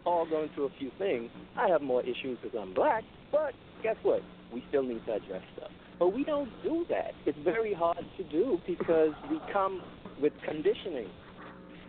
[0.05, 1.31] all going through a few things.
[1.57, 3.03] I have more issues because I'm black,
[3.33, 4.21] but guess what?
[4.53, 5.71] We still need to address stuff.
[5.99, 7.13] But we don't do that.
[7.25, 9.83] It's very hard to do because we come
[10.21, 11.09] with conditioning.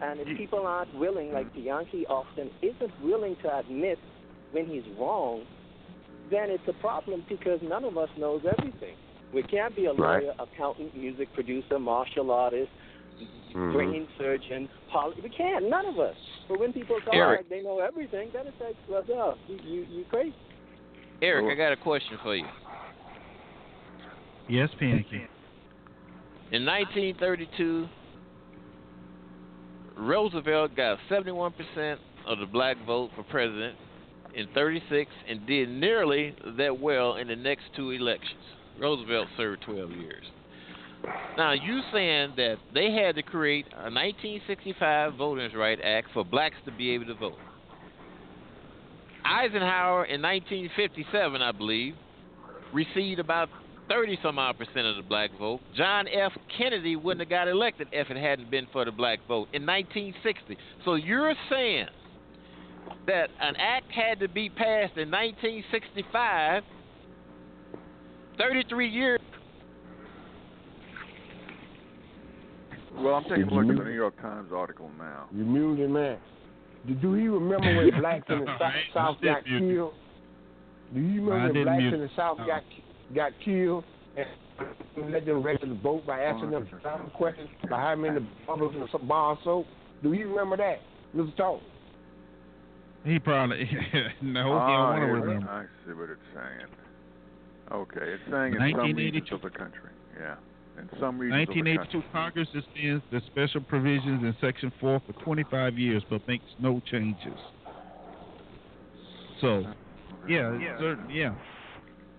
[0.02, 3.98] And if people aren't willing, like Pianki often isn't willing to admit
[4.52, 5.44] when he's wrong,
[6.32, 8.96] then it's a problem because none of us knows everything.
[9.34, 10.24] We can't be a Right.
[10.24, 12.72] lawyer, accountant, music producer, martial artist,
[13.54, 13.74] Mhm.
[13.74, 16.16] brain surgeon, poli- we can't, none of us.
[16.48, 17.40] But when people talk Eric.
[17.40, 20.36] like they know everything, then it's like, well, yeah, you, you, you crazy.
[21.22, 22.46] Eric, I got a question for you.
[24.50, 25.28] Yes, Pianki.
[26.52, 27.88] In 1932,
[29.98, 33.76] Roosevelt got 71% of the black vote for president
[34.34, 38.40] in 36 and did nearly that well in the next two elections.
[38.80, 40.24] Roosevelt served 12 years.
[41.38, 46.56] Now, you saying that they had to create a 1965 Voters' Right Act for blacks
[46.66, 47.38] to be able to vote.
[49.26, 51.96] Eisenhower in 1957, I believe,
[52.74, 53.50] received about
[53.90, 55.62] 30 some odd percent of the black vote.
[55.76, 56.32] John F.
[56.58, 60.58] Kennedy wouldn't have got elected if it hadn't been for the black vote in 1960.
[60.86, 61.88] So you're saying
[63.06, 66.64] that an act had to be passed in 1965,
[68.38, 69.20] 33 years.
[72.96, 75.28] Well, I'm taking a look at the New York Times article now.
[75.32, 76.18] You muted man.
[76.88, 79.94] Do you remember when blacks in the Sou- Alright, South got killed?
[80.94, 82.48] Do you remember when blacks in the South No.
[82.48, 82.64] got
[83.16, 83.84] got killed
[84.16, 88.74] and let them wreck the boat by asking them some questions by how many bubbles
[88.76, 89.68] in some bar of soap?
[90.04, 90.80] Do you remember that,
[91.16, 91.36] Mr.
[91.38, 91.62] Talk?
[93.06, 93.58] He probably
[94.22, 94.44] no.
[94.44, 95.50] he Ah, don't want to remember.
[95.50, 96.68] I see what it's saying.
[97.72, 99.92] Okay, it's saying in some regions of the country.
[100.20, 100.36] Yeah,
[100.80, 102.10] in some regions of the 1982 country.
[102.12, 107.38] Congress extends the special provisions in Section 4 for 25 years, but makes no changes.
[109.42, 109.66] So,
[110.28, 110.80] yeah, yeah.
[110.80, 111.36] Certain, yeah.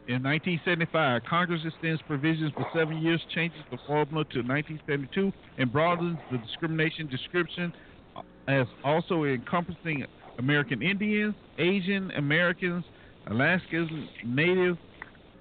[0.08, 6.16] In 1975, Congress extends provisions for seven years, changes the formula to 1972, and broadens
[6.32, 7.74] the discrimination description
[8.16, 10.06] uh, as also encompassing
[10.38, 12.86] American Indians, Asian Americans,
[13.26, 13.90] Alaskans,
[14.24, 14.78] Native,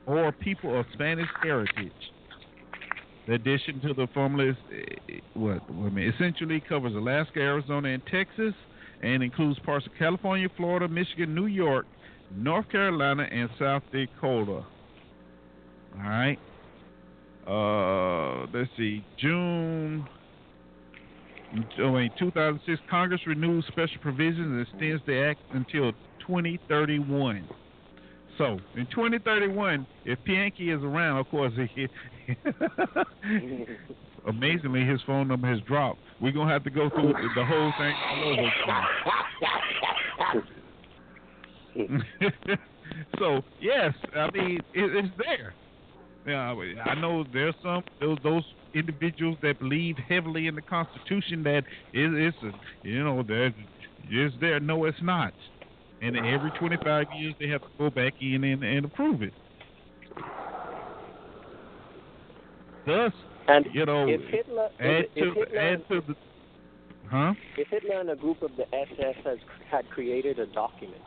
[0.06, 1.94] or people of Spanish heritage.
[3.26, 8.02] The addition to the formula is eh, what I mean, essentially covers Alaska, Arizona, and
[8.12, 8.54] Texas,
[9.02, 11.86] and includes parts of California, Florida, Michigan, New York,
[12.36, 14.64] North Carolina, and South Dakota.
[15.96, 16.38] All right.
[17.48, 19.04] Uh, let's see.
[19.18, 20.06] June.
[21.78, 27.48] Wait, 2006, Congress renews special provisions and extends the act until 2031.
[28.38, 31.88] So, in 2031, if Pianki is around, of course, he,
[34.28, 36.00] amazingly, his phone number has dropped.
[36.22, 38.40] We're going to have to go through the, whole thing all
[40.36, 40.48] over.
[43.20, 45.54] so, yes, I mean, it, it's there.
[46.26, 46.54] Yeah,
[46.86, 48.44] I know there's some those those
[48.74, 51.64] individuals that believe heavily in the Constitution that
[51.94, 52.52] it, it's a,
[52.86, 53.54] you know that
[54.10, 54.60] it's there.
[54.60, 55.34] No, it's not.
[56.02, 59.34] And every 25 years they have to go back in and, and approve it.
[62.86, 63.12] Thus,
[63.48, 66.16] And you know, if Hitler, add if, if Hitler, add to the,
[67.10, 67.34] huh?
[67.58, 69.38] if Hitler and a group of the SS has
[69.70, 71.02] had created a document,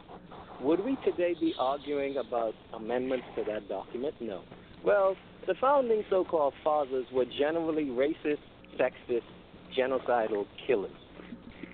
[0.62, 4.14] would we today be arguing about amendments to that document?
[4.20, 4.42] No.
[4.84, 5.16] Well,
[5.46, 8.38] the founding so-called fathers were generally racist,
[8.78, 9.22] sexist,
[9.76, 10.90] genocidal killers.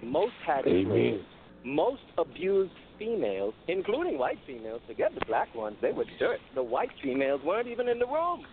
[0.02, 1.22] Most had slaves.
[1.64, 4.80] Most abused females, including white females.
[4.86, 6.38] Forget the black ones; they were dirt.
[6.54, 8.44] The white females weren't even in the room.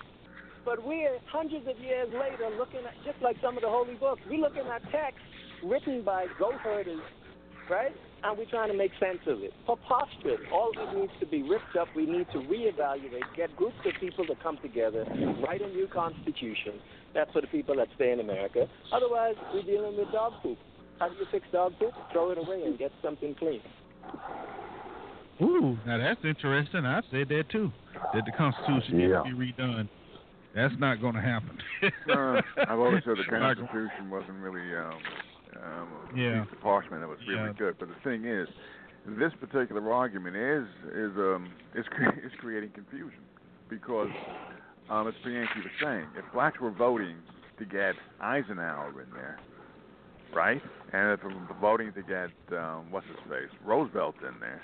[0.66, 4.22] But we're hundreds of years later looking at, just like some of the holy books,
[4.30, 5.22] we're looking at texts
[5.64, 7.02] written by goat herders,
[7.70, 7.94] right?
[8.24, 9.52] And we're trying to make sense of it.
[9.66, 10.40] Preposterous.
[10.54, 11.88] All of it needs to be ripped up.
[11.96, 15.06] We need to reevaluate, get groups of people to come together,
[15.46, 16.80] write a new constitution.
[17.14, 18.68] That's for the people that stay in America.
[18.94, 20.58] Otherwise, we're dealing with dog poop.
[21.00, 21.92] How do you fix dog poop?
[22.14, 23.62] Throw it away and get something clean.
[25.42, 26.86] Ooh, now that's interesting.
[26.86, 27.72] I said that too.
[28.14, 29.08] That the Constitution Yeah.
[29.24, 29.90] needs to be redone.
[30.56, 31.58] That's not going to happen.
[32.10, 35.00] Uh, I've always said the Constitution wasn't really um,
[35.58, 36.44] um, Yeah.
[36.44, 37.54] piece of parchment that was really Yeah.
[37.54, 37.78] good.
[37.80, 38.48] But the thing is,
[39.06, 43.22] this particular argument is is um is cre- is creating confusion
[43.70, 44.10] because
[44.90, 47.18] um, as Pianki was saying, if blacks were voting
[47.58, 49.38] to get Eisenhower in there,
[50.34, 50.62] right,
[50.92, 54.62] and if they were voting to get um, what's his face Roosevelt in there,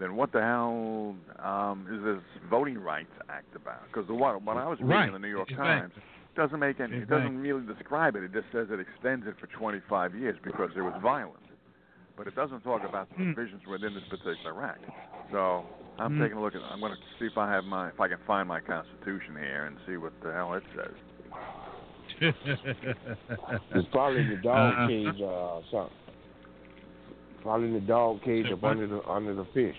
[0.00, 1.14] then what the hell
[1.44, 3.86] um, is this Voting Rights Act about?
[3.86, 5.06] Because the what, what I was reading Right.
[5.08, 5.48] in the New York.
[5.50, 5.92] Times
[6.34, 6.96] doesn't make any.
[6.98, 8.22] It doesn't really describe it.
[8.24, 11.38] It just says it extends it for 25 years because there was violence.
[12.16, 13.32] But it doesn't talk about the Hmm.
[13.32, 14.84] provisions within this particular act.
[15.30, 15.64] So
[15.98, 16.22] I'm Hmm.
[16.22, 16.62] taking a look at.
[16.62, 19.64] I'm going to see if I have my if I can find my Constitution here
[19.66, 20.94] and see what the hell it says.
[23.74, 24.86] It's probably in the dog Uh-uh.
[24.88, 25.96] cage or uh, something.
[27.42, 29.76] Probably in the dog cage up under the under the fish.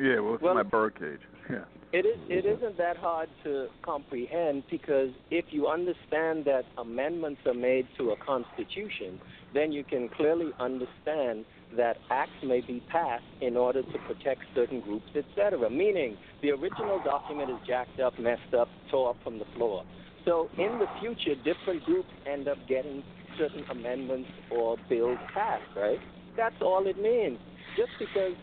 [0.00, 1.20] Yeah, well, it's Well- my bird cage.
[1.50, 1.64] Yeah.
[1.96, 2.18] It is.
[2.28, 8.10] It isn't that hard to comprehend because if you understand that amendments are made to
[8.10, 9.18] a constitution,
[9.54, 14.82] then you can clearly understand that acts may be passed in order to protect certain
[14.82, 15.70] groups, etc.
[15.70, 19.82] Meaning, the original document is jacked up, messed up, tore up from the floor.
[20.26, 23.02] So in the future, different groups end up getting
[23.38, 25.64] certain amendments or bills passed.
[25.74, 26.00] Right?
[26.36, 27.38] That's all it means.
[27.74, 28.36] Just because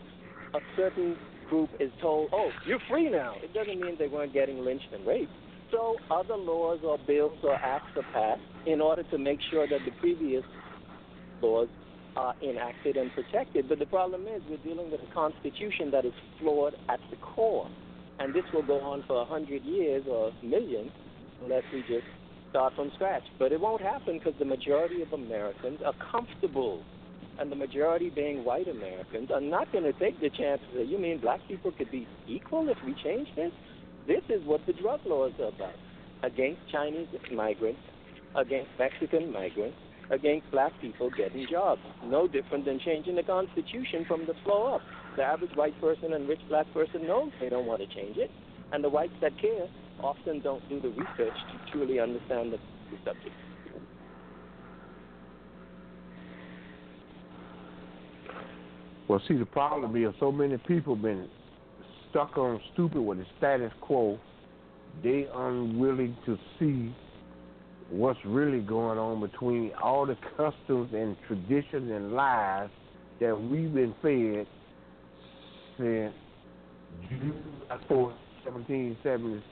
[0.54, 1.16] a certain
[1.54, 5.06] group is told, oh, you're free now, it doesn't mean they weren't getting lynched and
[5.06, 5.30] raped.
[5.70, 9.80] So other laws or bills or acts are passed in order to make sure that
[9.84, 10.44] the previous
[11.40, 11.68] laws
[12.16, 13.68] are enacted and protected.
[13.68, 17.68] But the problem is we're dealing with a constitution that is flawed at the core.
[18.18, 20.90] and this will go on for a hundred years or millions
[21.42, 22.06] unless we just
[22.50, 23.24] start from scratch.
[23.38, 26.82] But it won't happen because the majority of Americans are comfortable,
[27.38, 30.66] and the majority being white Americans are not going to take the chances.
[30.74, 33.52] That, you mean black people could be equal if we change this?
[34.06, 35.74] This is what the drug laws are about
[36.22, 37.80] against Chinese migrants,
[38.34, 39.76] against Mexican migrants,
[40.10, 41.80] against black people getting jobs.
[42.04, 44.82] No different than changing the Constitution from the floor up.
[45.16, 48.30] The average white person and rich black person knows they don't want to change it,
[48.72, 49.68] and the whites that care
[50.00, 52.58] often don't do the research to truly understand the,
[52.90, 53.34] the subject.
[59.08, 61.28] Well, see, the problem is so many people been
[62.10, 64.18] stuck on stupid with the status quo.
[65.02, 66.94] They unwilling to see
[67.90, 72.70] what's really going on between all the customs and traditions and lies
[73.20, 74.46] that we've been fed
[75.76, 76.14] since
[77.08, 78.14] July 4th,
[78.44, 79.42] 1770.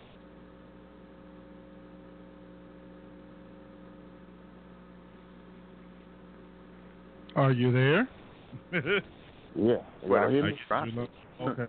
[7.34, 9.02] Are you there?
[9.54, 9.76] yeah.
[10.02, 10.52] Well, Y'all hear me?
[10.52, 11.08] guess
[11.40, 11.66] Okay.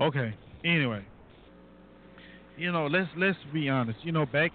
[0.00, 0.34] Okay.
[0.64, 1.04] Anyway,
[2.56, 3.98] you know, let's let's be honest.
[4.02, 4.50] You know, back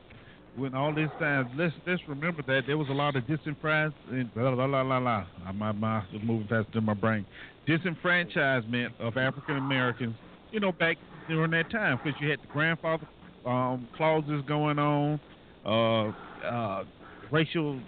[0.55, 3.93] when all this time, let's let's remember that there was a lot of disenfranchisement.
[4.09, 5.25] and Blah, blah, blah, blah, blah.
[5.53, 7.25] My mouth is moving faster than my brain.
[7.67, 10.15] Disenfranchisement of African Americans.
[10.51, 10.97] You know, back
[11.27, 13.07] during that time, because you had the grandfather
[13.45, 15.19] um, clauses going on,
[15.65, 16.11] uh,
[16.45, 16.83] uh,
[17.31, 17.79] racial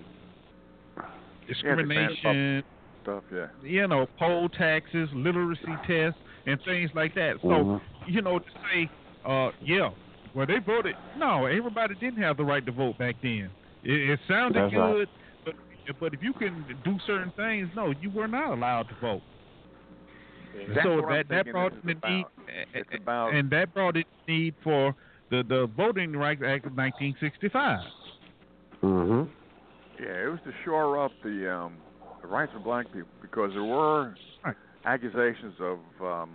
[1.54, 2.64] discrimination
[3.04, 3.48] Stuff, yeah.
[3.64, 7.38] you know, poll taxes, literacy tests, and things like that.
[7.42, 7.82] So, Mhm.
[8.06, 8.90] you know, to say,
[9.26, 9.90] uh, yeah,
[10.36, 10.96] well, they voted.
[11.18, 13.50] No, everybody didn't have the right to vote back then.
[13.84, 14.94] It, it sounded That's right.
[14.94, 15.10] good,
[15.46, 15.56] but
[16.00, 19.22] but if you can do certain things, no, you were not allowed to vote.
[20.68, 22.26] That's so that that brought the is need,
[23.02, 23.34] about.
[23.34, 24.94] It's and that brought in the need for
[25.32, 27.80] the the Voting Rights Act of 1965.
[28.84, 29.32] Mm-hmm.
[30.02, 31.78] Yeah, it was to shore up the um,
[32.22, 34.16] the rights of black people because there were
[34.86, 36.30] accusations of um,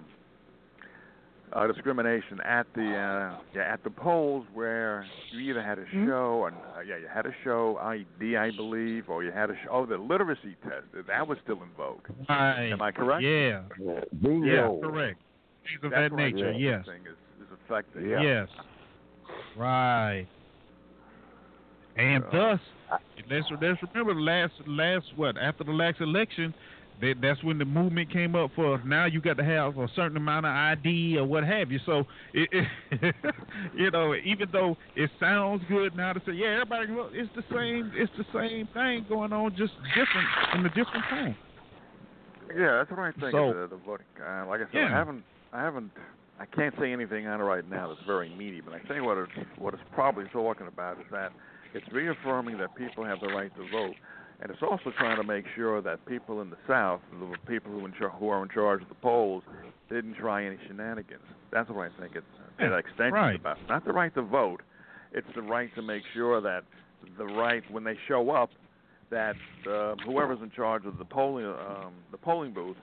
[1.53, 6.07] uh, discrimination at the uh, yeah at the polls where you either had a Mm-hmm.
[6.07, 9.55] show and uh, yeah you had to show ID I believe or you had to
[9.65, 12.01] show oh the literacy test that was still in vogue.
[12.29, 12.71] Right.
[12.71, 13.23] Am I correct?
[13.23, 13.63] Yeah.
[13.81, 14.01] Yeah.
[14.23, 14.69] Yeah.
[14.83, 15.19] Correct.
[15.65, 16.53] Things of That's that nature.
[16.53, 16.85] Yes.
[16.87, 18.09] thing is, is affected.
[18.09, 18.23] Yeah.
[18.23, 18.49] Yes.
[19.57, 20.27] Right.
[21.97, 22.61] And Uh, thus,
[23.31, 26.55] let's let's remember the last last what after the last election,
[27.01, 30.17] that that's when the movement came up for now you got to have a certain
[30.17, 31.79] amount of ID or what have you.
[31.87, 32.49] So it,
[32.91, 33.15] it
[33.77, 37.31] you know even though it sounds good now to say yeah everybody can vote, it's
[37.35, 41.37] the same it's the same thing going on just different in a different time.
[42.57, 44.07] Yeah, that's what I think So- of the, the voting.
[44.25, 44.87] Uh, like I said, Yeah.
[44.87, 45.91] I haven't, I haven't,
[46.39, 48.61] I can't say anything on it right now that's very meaty.
[48.61, 51.33] But I think what it's, what it's probably talking about is that
[51.77, 53.95] it's reaffirming that people have the right to vote,
[54.41, 57.85] and it's also trying to make sure that people in the South, the people who
[57.85, 59.43] in char- who are in charge of the polls,
[59.91, 61.23] didn't try any shenanigans.
[61.53, 62.27] That's what I think it's
[62.59, 63.37] an extension right.
[63.39, 63.59] about.
[63.69, 64.63] Not the right to vote,
[65.13, 66.65] it's the right to make sure that
[67.19, 68.51] the right when they show up
[69.11, 69.37] that
[69.71, 72.81] uh, whoever's in charge of the polling um, the polling booths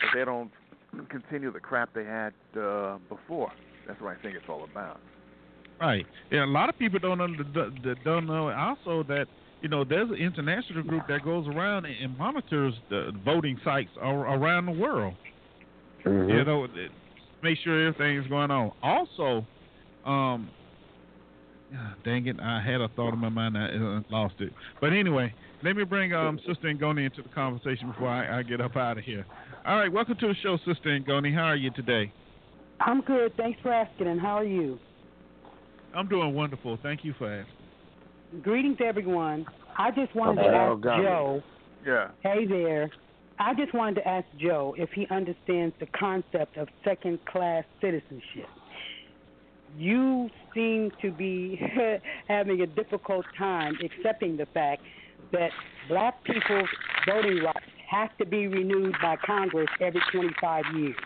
[0.00, 0.50] that they don't
[1.08, 3.52] continue the crap they had uh, before.
[3.86, 5.00] That's what I think it's all about.
[5.80, 6.06] Right.
[6.30, 7.44] Yeah, a lot of people don't under,
[8.04, 9.26] don't know also that
[9.60, 14.66] you know there's an international group that goes around and monitors the voting sites around
[14.66, 15.14] the world.
[16.04, 16.28] Mhm.
[16.30, 16.66] You know,
[17.42, 18.72] make sure everything's going on.
[18.82, 19.44] Also,
[20.04, 20.48] um,
[22.04, 24.52] dang it, I had a thought in my mind, I uh, lost it.
[24.80, 28.60] But anyway, let me bring um Sister Ngoni into the conversation before I, I get
[28.60, 29.26] up out of here.
[29.66, 31.34] All right, welcome to the show, Sister Ngoni.
[31.34, 32.12] How are you today?
[32.80, 33.36] I'm good.
[33.36, 34.06] Thanks for asking.
[34.06, 34.78] And how are you?
[35.96, 36.78] I'm doing wonderful.
[36.82, 38.42] Thank you for asking.
[38.42, 39.46] Greetings, everyone.
[39.78, 41.02] I just wanted to Hello, ask Governor.
[41.02, 41.42] Joe.
[41.86, 42.08] Yeah.
[42.22, 42.90] Hey there.
[43.38, 48.48] I just wanted to ask Joe if he understands the concept of second class citizenship.
[49.78, 51.60] You seem to be
[52.28, 54.82] having a difficult time accepting the fact
[55.32, 55.50] that
[55.88, 56.68] black people's
[57.06, 57.58] voting rights
[57.90, 60.96] have to be renewed by Congress every 25 years.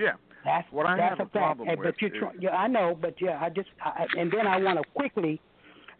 [0.00, 0.12] Yeah.
[0.44, 1.32] That's What I that's have a a fact.
[1.32, 4.06] problem Hey, with but you're is- try- yeah, I know, but yeah, I just I,
[4.18, 5.40] and then I want to quickly,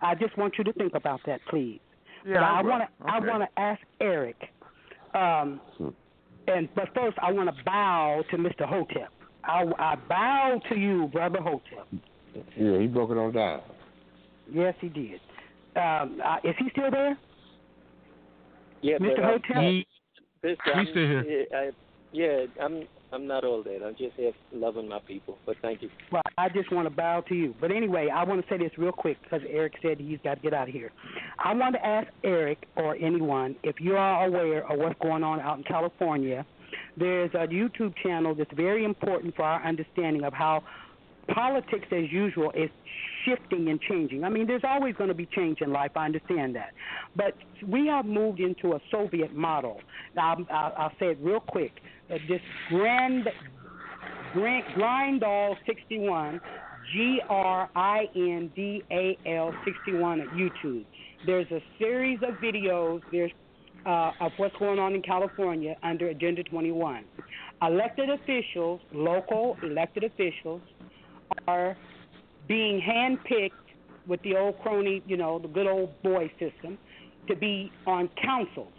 [0.01, 1.81] I just want you to think about that, please.
[2.27, 2.35] Yeah.
[2.35, 4.37] but I want to I want to ask Eric,
[5.15, 5.61] um,
[6.49, 8.67] and but first I want to bow to Mr.
[8.67, 9.11] Hotep.
[9.45, 11.87] I, I bow to you, brother Hotep.
[12.57, 13.63] Yeah, he broke it on down.
[14.53, 15.21] Yes, he did.
[15.77, 17.17] Um, uh, is he still there,
[18.83, 19.17] Yeah, Mr.
[19.17, 19.63] but, Hotep?
[19.63, 19.87] He,
[20.43, 21.23] This, still here.
[21.53, 21.71] yeah, I,
[22.13, 23.83] yeah, I'm I'm not all that.
[23.85, 25.37] I'm just here loving my people.
[25.45, 25.91] But thank you.
[26.13, 27.55] Well, I just want to bow to you.
[27.61, 30.41] But anyway, I want to say this real quick because Eric said he's got to
[30.41, 30.93] get out of here.
[31.39, 35.41] I want to ask Eric or anyone if you are aware of what's going on
[35.41, 36.47] out in California.
[36.97, 40.63] There's a YouTube channel that's very important for our understanding of how
[41.29, 42.71] politics, as usual, is
[43.25, 44.25] shifting and changing.
[44.25, 45.93] I mean, there's always going to be change in life.
[45.97, 46.73] I understand that,
[47.17, 47.35] but
[47.67, 49.81] we have moved into a Soviet model.
[50.19, 51.73] I'll, I'll, I'll say it real quick.
[52.11, 53.29] Uh, this grand,
[54.33, 56.41] grand Grindal 61,
[56.93, 60.85] G R I N D A L 61 at YouTube.
[61.27, 63.01] There's a series of videos.
[63.13, 63.33] There's
[63.87, 67.05] uh, of what's going on in California under Agenda 21.
[67.63, 70.61] Elected officials, local elected officials,
[71.47, 71.77] are
[72.49, 73.53] being handpicked
[74.07, 76.79] with the old crony, you know, the good old boy system,
[77.29, 78.73] to be on councils.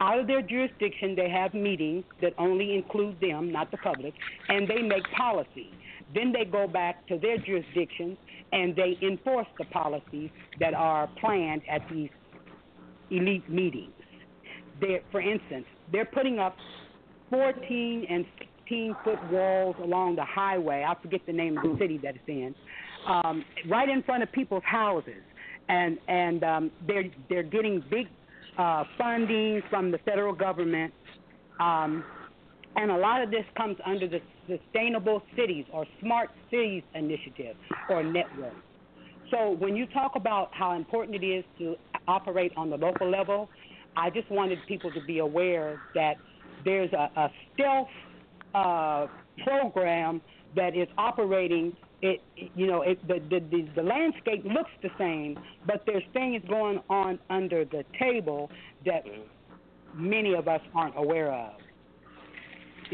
[0.00, 4.12] Out of their jurisdiction, they have meetings that only include them, not the public,
[4.48, 5.70] and they make policy.
[6.14, 8.16] Then they go back to their jurisdictions
[8.52, 10.30] and they enforce the policies
[10.60, 12.10] that are planned at these
[13.10, 13.92] elite meetings.
[14.80, 16.56] They're, for instance, they're putting up
[17.30, 18.24] 14 and
[18.66, 20.84] 16 foot walls along the highway.
[20.86, 22.54] I forget the name of the city that it's in,
[23.06, 25.22] um, right in front of people's houses,
[25.68, 28.06] and and um, they're they're getting big
[28.58, 30.92] uh, funding from the federal government,
[31.60, 32.04] um,
[32.76, 37.56] and a lot of this comes under the Sustainable Cities or Smart Cities Initiative
[37.88, 38.54] or network.
[39.30, 41.74] So when you talk about how important it is to
[42.06, 43.48] operate on the local level,
[43.96, 46.14] I just wanted people to be aware that
[46.64, 47.88] there's a, a stealth
[48.56, 49.06] uh,
[49.44, 50.12] program
[50.58, 51.66] that is operating.
[52.02, 52.18] It
[52.60, 55.30] you know it, the, the the the landscape looks the same,
[55.70, 58.50] but there's things going on under the table
[58.88, 59.02] that
[59.94, 61.54] many of us aren't aware of.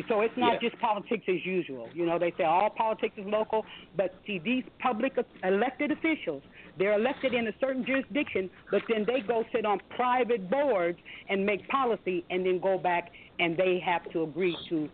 [0.09, 0.71] So it's not Yeah.
[0.71, 1.91] just politics as usual.
[1.93, 3.61] You know, they say all politics is local,
[3.95, 5.13] but see, these public
[5.43, 6.43] elected officials,
[6.79, 10.99] they're elected in a certain jurisdiction, but then they go sit on private boards
[11.29, 13.05] and make policy and then go back
[13.39, 14.89] and they have to agree to,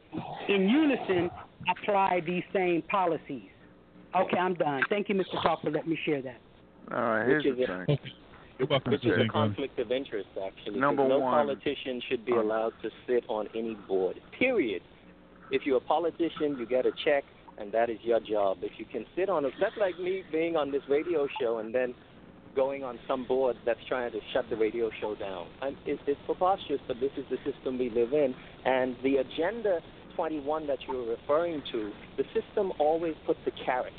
[0.48, 1.30] in unison,
[1.68, 3.48] apply these same policies.
[4.16, 4.82] Okay, I'm done.
[4.88, 5.40] Thank you, Mr.
[5.42, 6.38] Talk, for letting me share that.
[6.92, 7.98] All right, here's Which the is a- thing.
[8.58, 9.30] You're welcome, Which is a Zingon.
[9.30, 10.80] conflict of interest, actually.
[10.80, 11.46] Number no one.
[11.46, 12.40] politician should be Uh.
[12.42, 14.20] allowed to sit on any board.
[14.32, 14.82] Period.
[15.50, 17.24] If you're a politician, you get a check,
[17.58, 18.58] and that is your job.
[18.62, 21.72] If you can sit on it, that's like me being on this radio show and
[21.74, 21.94] then
[22.58, 25.46] going on some board that's trying to shut the radio show down.
[25.62, 28.34] And it's, it's preposterous, but this is the system we live in.
[28.64, 29.78] And the agenda
[30.16, 33.92] 21 that you're referring to, the system always puts a carrot.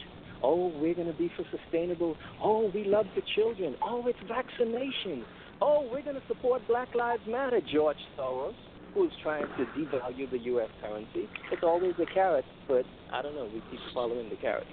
[0.43, 2.17] Oh, we're going to be for sustainable.
[2.43, 3.75] Oh, we love the children.
[3.81, 5.23] Oh, it's vaccination.
[5.61, 8.55] Oh, we're going to support Black Lives Matter, George Soros,
[8.93, 10.69] who's trying to devalue the U.S.
[10.81, 11.29] currency.
[11.53, 13.45] It's always a carrot, but I don't know.
[13.45, 14.67] We keep following the carrot.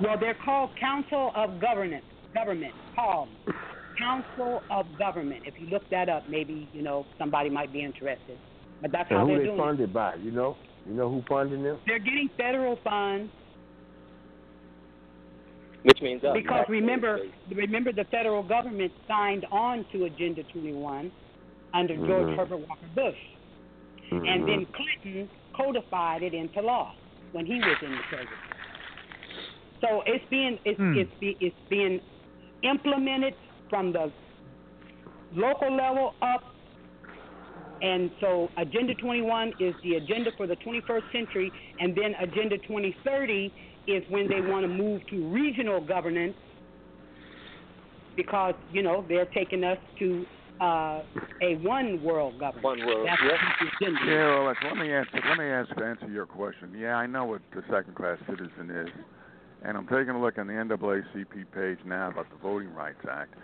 [0.00, 3.28] Well, they're called Council of Governance, Government, CALM,
[3.98, 5.42] Council of Government.
[5.46, 8.38] If you look that up, maybe you know somebody might be interested.
[8.82, 9.58] But that's how And who they're they doing.
[9.58, 9.62] it.
[9.62, 10.14] funded by?
[10.16, 10.56] You know?
[10.86, 11.78] You know who funding them?
[11.86, 13.32] They're getting federal funds
[15.84, 16.32] Which means us.
[16.34, 17.20] because remember,
[17.54, 21.10] remember the federal government signed on to Agenda 21
[21.74, 22.36] under George Mhm.
[22.36, 23.18] Herbert Walker Bush,
[24.10, 26.94] and then Clinton codified it into law
[27.32, 28.34] when he was in the presidency.
[29.80, 30.96] So it's being it's Hmm.
[30.96, 32.00] it's, be, it's being
[32.68, 33.34] implemented
[33.70, 34.12] from the
[35.34, 36.42] local level up.
[37.82, 43.52] And so Agenda 21 is the agenda for the 21st century, and then Agenda 2030
[43.86, 46.34] is when they want to move to regional governance
[48.16, 50.24] because, you know, they're taking us to
[50.60, 51.02] uh,
[51.42, 52.64] a one world government.
[52.64, 53.70] One world, That's yep.
[53.80, 53.86] the.
[54.06, 55.20] Yeah, well, let me answer.
[55.28, 56.72] Let me ask answer your question.
[56.78, 58.88] Yeah, I know what the second-class citizen is,
[59.64, 63.34] and I'm taking a look on the NAACP page now about the Voting Rights Act,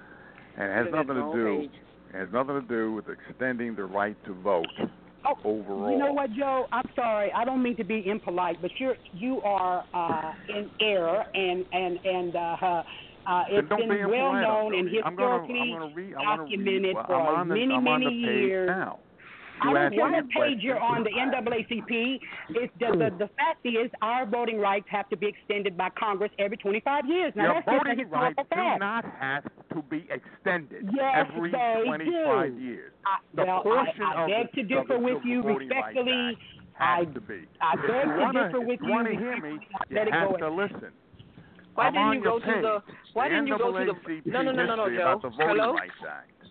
[0.56, 1.58] and it has nothing to do.
[1.60, 1.80] page.
[2.12, 4.66] Has nothing to do with extending the right to vote
[5.24, 5.90] Oh, overall.
[5.92, 6.66] You know what, Joe?
[6.72, 7.30] I'm sorry.
[7.32, 11.98] I don't mean to be impolite, but you're you are uh, in error, and and
[12.04, 12.82] and uh,
[13.26, 16.94] uh, it's been be well known and I'm gonna, historically I'm gonna read, documented read,
[16.94, 18.68] well, for I'm on the, many on many years.
[18.68, 18.98] now.
[19.62, 22.20] I You don't asked me care what page you're on, the NAACP.
[22.50, 26.30] It's the, the the fact is our voting rights have to be extended by Congress
[26.38, 27.32] every 25 years.
[27.36, 28.80] Now Your that's just a voting rights historical do fact.
[28.80, 32.58] not have to be extended Yes, every they 25 do.
[32.62, 32.92] years.
[33.04, 35.96] I, The well, portion I, I of beg the- to differ with you Voting Rights
[35.96, 36.38] respectfully.
[36.74, 37.40] has I to be.
[37.60, 38.92] I if beg you to wanna, differ with if you you.
[38.94, 39.52] want to hear me,
[39.90, 40.36] you Let it have go.
[40.38, 40.92] to listen.
[41.74, 42.78] Why I'm didn't you your go to the?
[43.12, 43.92] Why the didn't you go to the?
[43.92, 45.02] NAACP No, no, no, no, no, history Joe.
[45.02, 45.76] about the Voting Hello,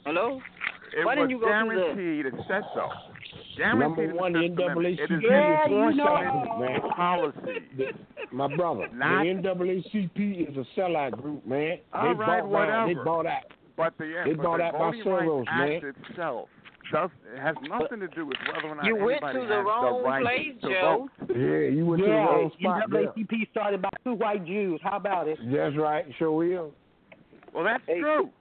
[0.06, 0.42] hello.
[0.98, 2.26] It Why was didn't you go through the- guaranteed.
[2.28, 2.90] It said so.
[3.60, 6.92] Number one, in the Fifth It is NAACP an is enforcement sellout, man.
[6.92, 7.98] policy.
[8.32, 11.80] My brother, Not- the NAACP is a sellout group, man.
[11.94, 12.88] All they right, bought out.
[12.88, 13.44] They bought out.
[13.76, 15.94] But the, They but bought the out by Voting Rights Soros, Act man.
[16.10, 16.50] itself
[16.92, 20.02] does it has nothing to do with whether or not You went to the wrong
[20.02, 21.08] the right place, Joe.
[21.22, 21.30] vote.
[21.38, 22.90] Yeah, you went to the wrong spot.
[22.90, 23.06] there.
[23.16, 24.80] NAACP started by two white Jews.
[24.84, 25.38] How about it?
[25.52, 26.72] That's right, sure will.
[27.54, 28.32] Well, that's Hey, true.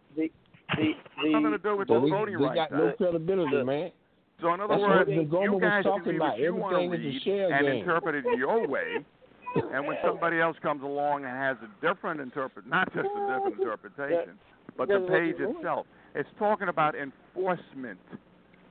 [0.77, 2.55] The the Nothing to the do with But the we, voting we rights.
[2.71, 2.99] got no Act.
[2.99, 3.91] credibility, the- man.
[4.41, 6.31] So in other That's words, the Goma you was guys talking can read about.
[6.31, 7.77] what you want to Everything is a read shell and game.
[7.81, 9.05] interpret it your way.
[9.73, 13.59] And when somebody else comes along and has a different interpret, not just a different
[13.59, 14.39] interpretation,
[14.77, 17.99] but the page itself, it's talking about enforcement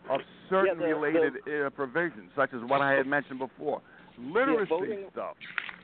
[0.09, 1.34] of certain Yeah, the- related
[1.66, 3.82] uh, provisions, such as what I had mentioned before,
[4.17, 5.35] literacy voting- stuff,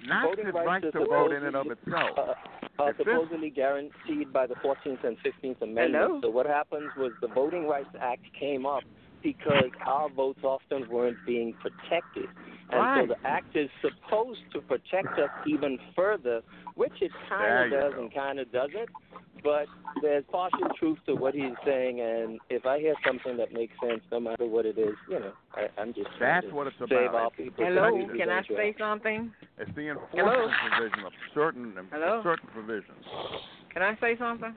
[0.05, 2.17] not voting the rights right to vote in and of itself.
[2.17, 2.33] uh,
[2.79, 6.07] Uh, this- supposedly guaranteed by the 14th and 15th Amendments.
[6.07, 6.21] Hello?
[6.21, 8.83] So what happens was the Voting Rights Act came up
[9.23, 12.27] because our votes often weren't being protected.
[12.69, 13.01] And Right.
[13.07, 16.41] so the act is supposed to protect us even further,
[16.75, 18.01] which it kind of does go.
[18.01, 18.89] and kind of doesn't.
[19.43, 19.67] But
[20.01, 24.01] there's partial truth to what he's saying, and if I hear something that makes sense,
[24.11, 26.75] no matter what it is, you know, I, I'm just trying That's to what it's
[26.79, 27.15] save about.
[27.15, 27.65] our people.
[27.65, 28.45] Hello, can I dangerous.
[28.57, 29.31] say something?
[29.57, 30.47] It's the Hello?
[30.47, 32.21] enforcement provision of certain Hello?
[32.23, 33.05] certain provisions.
[33.73, 34.55] Can I say something?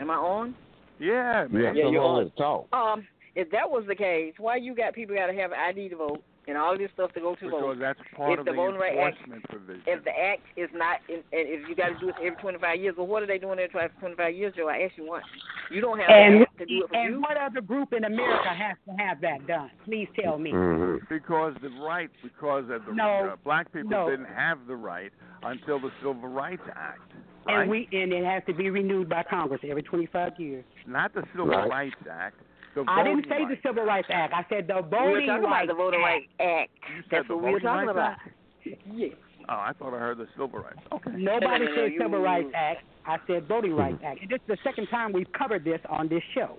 [0.00, 0.54] Am I on?
[0.98, 1.62] Yeah, man.
[1.62, 2.30] got Yeah, you're on.
[2.36, 2.66] talk.
[2.72, 5.96] Um, if that was the case, why you got people got to have ID to
[5.96, 7.78] vote and all this stuff to go to Because vote?
[7.78, 8.96] that's part If of the the Voting Rights
[9.30, 9.82] Act- provision.
[9.86, 12.80] If the act is not, in, and if you got to do it every 25
[12.80, 14.68] years, well, what are they doing every 25 years, Joe?
[14.68, 15.24] I asked you once.
[15.70, 17.20] You don't have And to do it for and you.
[17.20, 19.70] what other group in America has to have that done?
[19.84, 20.50] Please tell me.
[20.52, 21.04] Mm-hmm.
[21.14, 24.08] Because the right, because of the No, uh, black people no.
[24.10, 25.12] didn't have the right
[25.42, 27.12] until the Civil Rights Act,
[27.48, 27.60] right?
[27.62, 30.64] And we and it has to be renewed by Congress every 25 years.
[30.86, 31.68] Not the Civil Right.
[31.68, 32.36] Rights Act.
[32.74, 34.34] The I didn't say Rights the Civil Rights Act.
[34.34, 36.06] I said the We were Voting talking about Rights the Voting Act.
[36.06, 36.70] Rights Act.
[36.94, 38.20] You That's what we were talking Rights
[38.64, 38.76] about.
[38.94, 39.12] Yes.
[39.48, 40.78] Oh, I thought I heard the Civil Rights.
[40.92, 41.10] Okay.
[41.16, 42.84] Nobody No, no, no, said you- Civil Rights Act.
[43.06, 43.78] I said Voting hmm.
[43.78, 44.20] Rights Act.
[44.20, 46.58] And this is the second time we've covered this on this show.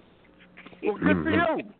[0.81, 1.59] Well, good for mm-hmm.
[1.59, 1.73] you.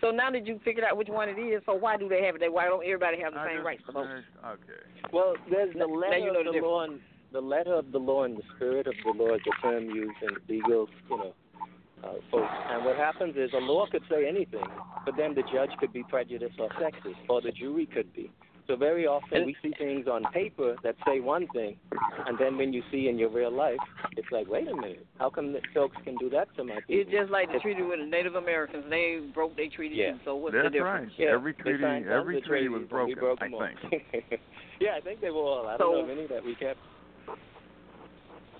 [0.00, 2.36] So now that you figured out which one it is, so why do they have
[2.36, 2.40] it?
[2.40, 4.06] They- Why don't everybody have the I same rights to vote?
[4.46, 5.10] Okay.
[5.12, 7.00] Well, there's the Now letter you know of the the law, and
[7.32, 10.16] the letter of the law and the spirit of the law is the term used
[10.22, 11.34] in legal, you know,
[12.04, 12.52] uh, folks.
[12.70, 14.64] And what happens is a law could say anything,
[15.04, 18.30] but then the judge could be prejudiced or sexist, or the jury could be.
[18.66, 21.78] So very often we see things on paper that say one thing,
[22.26, 23.78] and then when you see in your real life,
[24.14, 26.84] it's like, wait a minute, how come the folks can do that to my people?
[27.00, 28.84] It's just like the treaty with the Native Americans.
[28.90, 30.18] They broke their treaty Yeah.
[30.26, 31.12] So what's That's the difference?
[31.18, 31.28] right.
[31.28, 33.14] Yeah, every treaty, every treaty was broken.
[33.18, 34.40] broke I think.
[34.80, 35.66] yeah, I think they were all.
[35.66, 36.78] I don't know of any that we kept.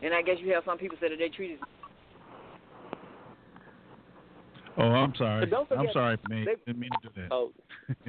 [0.02, 1.58] And I guess you have some people say that their treaties.
[4.76, 5.40] Oh, I'm sorry.
[5.40, 6.44] But don't I'm forget, sorry, man.
[6.44, 7.28] they- Didn't mean to do that.
[7.32, 7.50] Oh,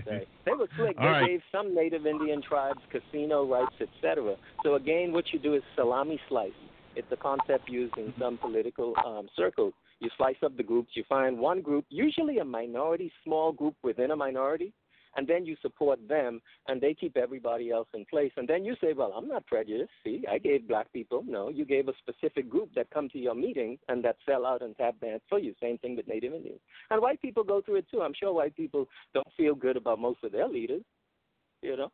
[0.05, 0.27] Right.
[0.45, 0.97] They were slick.
[0.99, 1.27] All they right.
[1.27, 4.35] gave some Native Indian tribes casino rights, etc.
[4.63, 6.51] So again, what you do is salami slice.
[6.95, 9.73] It's a concept used in some political um, circles.
[9.99, 10.89] You slice up the groups.
[10.95, 14.73] You find one group, usually a minority, small group within a minority,
[15.15, 18.31] and then you support them, and they keep everybody else in place.
[18.37, 19.91] And then you say, "Well, I'm not prejudiced.
[20.03, 21.23] See, I gave black people.
[21.27, 24.61] No, you gave a specific group that come to your meeting and that sell out
[24.61, 25.53] and tap dance for you.
[25.61, 26.61] Same thing with Native Indians.
[26.89, 28.01] And white people go through it too.
[28.01, 30.83] I'm sure white people don't feel good about most of their leaders.
[31.61, 31.91] You know.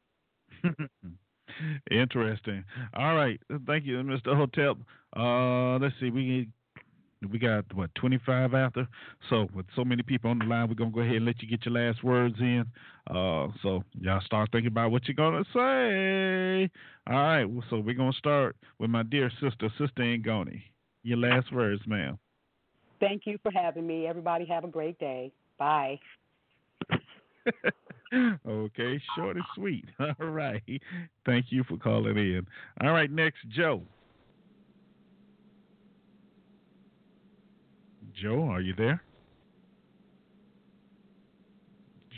[1.91, 2.63] Interesting.
[2.93, 3.39] All right.
[3.65, 4.35] Thank you, Mr.
[4.35, 4.77] Hotep.
[5.15, 6.09] Uh, let's see.
[6.09, 6.49] We
[7.31, 8.87] we got what 25 after.
[9.29, 11.47] So with so many people on the line, we're gonna go ahead and let you
[11.47, 12.65] get your last words in.
[13.09, 16.69] Uh, so y'all start thinking about what you're gonna say.
[17.07, 17.45] All right.
[17.45, 20.61] well, So we're gonna start with my dear sister, Sister Angoni.
[21.03, 22.17] Your last words, ma'am.
[22.99, 24.07] Thank you for having me.
[24.07, 25.31] Everybody have a great day.
[25.59, 25.99] Bye.
[28.47, 29.85] okay, short and sweet.
[29.99, 30.63] All right.
[31.25, 32.47] Thank you for calling in.
[32.81, 33.83] All right, next, Joe.
[38.21, 39.01] Joe, are you there?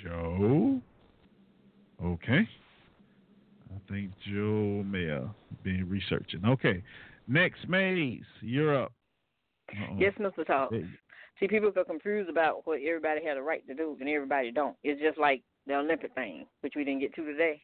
[0.03, 0.79] Joe?
[2.03, 2.47] Okay.
[3.75, 5.29] I think Joe may have
[5.63, 6.45] been researching.
[6.45, 6.83] Okay.
[7.27, 8.93] Next, Maze, you're up.
[9.71, 9.95] Uh-oh.
[9.97, 10.45] Yes, Mr.
[10.45, 10.71] Talk.
[10.71, 10.85] Hey,
[11.39, 14.75] See, people get confused about what everybody had a right to do and everybody don't.
[14.83, 17.61] It's just like the Olympic thing, which we didn't get to today,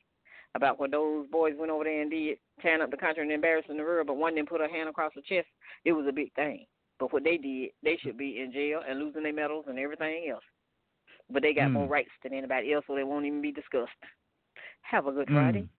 [0.54, 3.78] about what those boys went over there and did, tearing up the country and embarrassing
[3.78, 5.48] the world, but one didn't put her hand across her chest.
[5.86, 6.66] It was a big thing.
[7.00, 10.30] But what they did, they should be in jail and losing their medals and everything
[10.32, 10.44] else.
[11.30, 11.74] But they got Hmm.
[11.74, 13.92] more rights than anybody else, so they won't even be discussed.
[14.82, 15.36] Have a good Hmm.
[15.36, 15.70] Friday.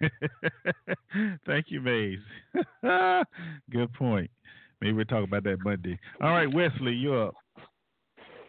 [1.46, 2.18] Thank you, Maze.
[3.70, 4.30] Good point.
[4.80, 5.98] Maybe we'll talk about that Monday.
[6.22, 7.34] All right, Wesley, you're up.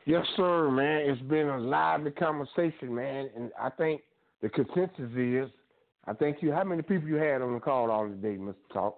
[0.05, 1.09] Yes, sir, man.
[1.09, 4.01] It's been a lively conversation, man, and I think
[4.41, 5.49] the consensus is,
[6.05, 6.51] I think you.
[6.51, 8.97] How many people you had on the call all today, Mister Talk?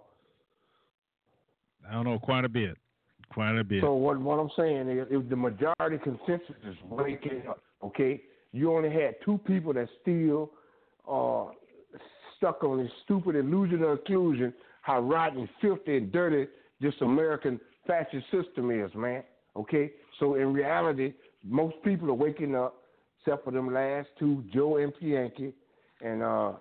[1.90, 2.78] I don't know, quite a bit,
[3.30, 3.82] quite a bit.
[3.82, 8.22] So what what I'm saying is, if the majority consensus is waking up, okay,
[8.52, 10.52] you only had two people that still
[11.06, 11.52] are
[12.38, 16.50] stuck on this stupid illusion of inclusion, how rotten, filthy, and dirty
[16.82, 19.24] this American fascist system is, man.
[19.56, 21.14] Okay, so in reality,
[21.44, 22.76] most people are waking up,
[23.20, 25.54] except for them last two, Joe and Pianki,
[26.02, 26.54] and uh,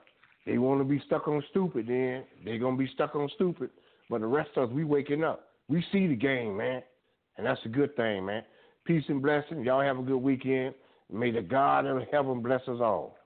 [0.46, 1.86] they want to be stuck on stupid.
[1.86, 3.70] Then they're gonna be stuck on stupid.
[4.10, 5.48] But the rest of us, we waking up.
[5.68, 6.82] We see the game, man,
[7.36, 8.42] and that's a good thing, man.
[8.84, 9.64] Peace and blessings.
[9.64, 10.74] Y'all have a good weekend.
[11.10, 13.16] May the God of heaven bless us all.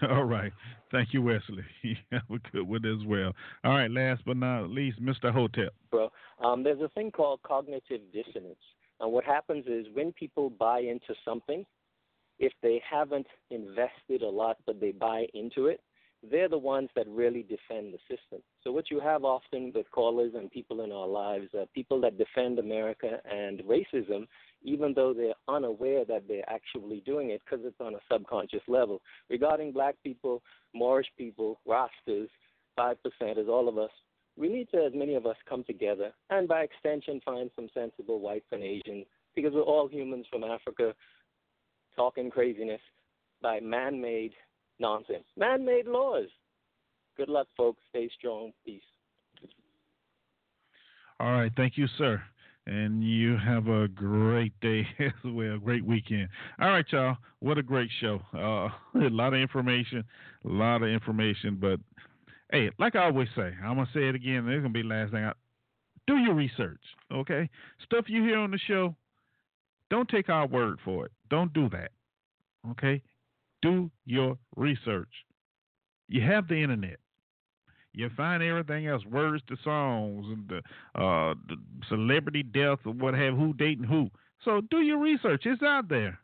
[0.08, 0.52] All right.
[0.90, 1.64] Thank you, Wesley.
[1.82, 3.32] You have a good one as well.
[3.64, 3.90] All right.
[3.90, 5.32] Last but not least, Mr.
[5.32, 5.74] Hotep.
[5.90, 6.10] Bro,
[6.42, 8.58] um, there's a thing called cognitive dissonance.
[9.00, 11.64] And what happens is when people buy into something,
[12.38, 15.80] if they haven't invested a lot but they buy into it,
[16.22, 18.42] they're the ones that really defend the system.
[18.64, 22.18] So what you have often with callers and people in our lives are people that
[22.18, 24.26] defend America and racism,
[24.62, 29.00] even though they're unaware that they're actually doing it because it's on a subconscious level.
[29.30, 30.42] Regarding black people,
[30.74, 32.28] Moorish people, Rastas,
[32.74, 33.90] five percenters, all of us,
[34.36, 38.20] we need to, as many of us, come together and by extension find some sensible
[38.20, 40.94] whites and Asians because we're all humans from Africa
[41.94, 42.80] talking craziness
[43.40, 44.32] by man made
[44.78, 45.24] nonsense.
[45.36, 46.28] Man made laws.
[47.16, 47.80] Good luck, folks.
[47.90, 48.52] Stay strong.
[48.64, 48.82] Peace.
[51.20, 51.52] All right.
[51.56, 52.22] Thank you, sir.
[52.66, 55.58] And you have a great day as well.
[55.58, 56.28] Great weekend.
[56.60, 57.16] All right, y'all.
[57.40, 58.20] What a great show.
[58.34, 58.68] Uh,
[59.00, 60.04] a lot of information.
[60.44, 61.58] A lot of information.
[61.60, 61.80] But
[62.52, 64.46] hey, like I always say, I'm going to say it again.
[64.46, 65.24] This is going to be the last thing.
[65.24, 65.32] I,
[66.08, 66.80] do your research,
[67.12, 67.48] okay?
[67.84, 68.96] Stuff you hear on the show,
[69.90, 71.12] don't take our word for it.
[71.30, 71.90] Don't do that,
[72.70, 73.02] okay?
[73.62, 75.08] Do your research.
[76.08, 76.98] You have the internet.
[77.92, 80.58] You find everything else, words to songs and the,
[81.00, 81.56] uh, the
[81.88, 84.10] celebrity deaths or what have who dating who.
[84.44, 85.42] So do your research.
[85.46, 86.18] It's out there.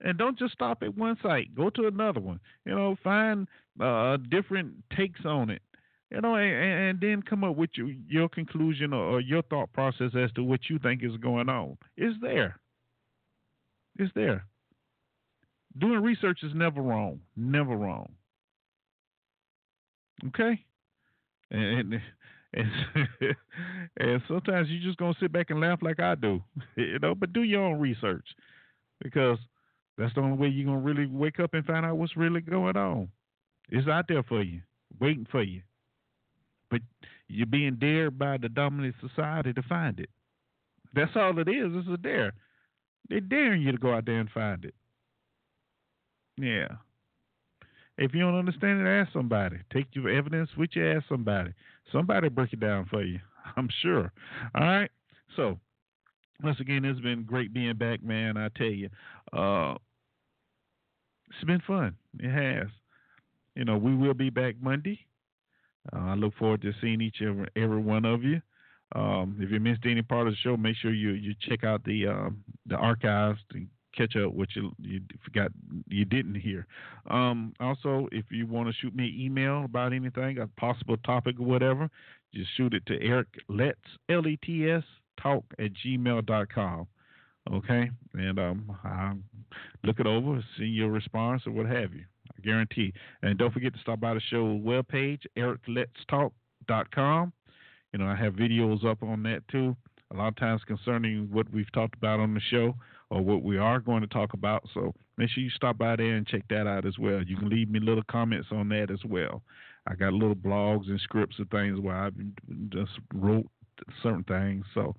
[0.00, 1.54] And don't just stop at one site.
[1.54, 2.40] Go to another one.
[2.64, 3.46] You know, find
[3.80, 5.62] uh, different takes on it.
[6.10, 9.72] You know, and, and then come up with your, your conclusion or, or your thought
[9.72, 11.76] process as to what you think is going on.
[11.96, 12.58] It's there.
[13.98, 14.44] It's there
[15.78, 17.20] doing research is never wrong.
[17.36, 18.10] Never wrong.
[20.28, 20.64] Okay?
[21.50, 22.00] And
[22.54, 22.70] and,
[23.98, 26.42] and sometimes you're just gonna sit back and laugh like I do.
[26.76, 28.26] You know, but do your own research.
[29.02, 29.38] Because
[29.96, 32.76] that's the only way you're gonna really wake up and find out what's really going
[32.76, 33.08] on.
[33.70, 34.62] It's out there for you,
[35.00, 35.62] waiting for you.
[36.70, 36.80] But
[37.28, 40.10] you're being dared by the dominant society to find it.
[40.94, 41.72] That's all it is.
[41.74, 42.32] It's a dare.
[43.08, 44.74] They're daring you to go out there and find it.
[46.38, 46.68] Yeah.
[47.98, 49.58] If you don't understand it, ask somebody.
[49.72, 51.52] Take your evidence with you, ask somebody.
[51.92, 53.18] Somebody break it down for you.
[53.56, 54.12] I'm sure.
[54.54, 54.90] All right.
[55.36, 55.58] So,
[56.42, 58.36] once again, it's been great being back, man.
[58.36, 58.88] I tell you,
[59.32, 59.74] uh,
[61.28, 61.96] it's been fun.
[62.20, 62.68] It has.
[63.56, 65.00] You know, we will be back Monday.
[65.92, 68.40] Uh, I look forward to seeing each and every one of you.
[68.94, 71.84] Um, if you missed any part of the show, make sure you you check out
[71.84, 73.68] the um, the archives and
[73.98, 75.50] catch up what you you forgot
[75.88, 76.66] you didn't hear.
[77.10, 81.40] Um, also, if you want to shoot me an email about anything, a possible topic
[81.40, 81.90] or whatever,
[82.34, 83.78] just shoot it to Eric Let's
[84.08, 84.84] L E T S
[85.20, 86.86] talk at gmail.com.
[87.52, 89.16] Okay, and um, I'll
[89.82, 92.04] look it over, see your response or what have you.
[92.36, 92.92] I guarantee.
[93.22, 97.32] And don't forget to stop by the show webpage, ericletstalk.com.
[97.92, 99.74] You know, I have videos up on that too.
[100.12, 102.74] A lot of times concerning what we've talked about on the show
[103.10, 104.64] or what we are going to talk about.
[104.74, 107.22] So make sure you stop by there and check that out as well.
[107.22, 109.42] You can leave me little comments on that as well.
[109.86, 112.10] I got little blogs and scripts and things where I
[112.68, 113.46] just wrote
[114.02, 114.64] certain things.
[114.74, 114.94] So,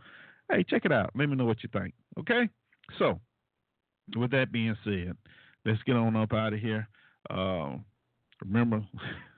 [0.51, 1.11] hey, check it out.
[1.15, 1.93] Let me know what you think.
[2.19, 2.49] Okay?
[2.97, 3.19] So,
[4.15, 5.15] with that being said,
[5.65, 6.87] let's get on up out of here.
[7.29, 7.75] Uh,
[8.43, 8.83] remember,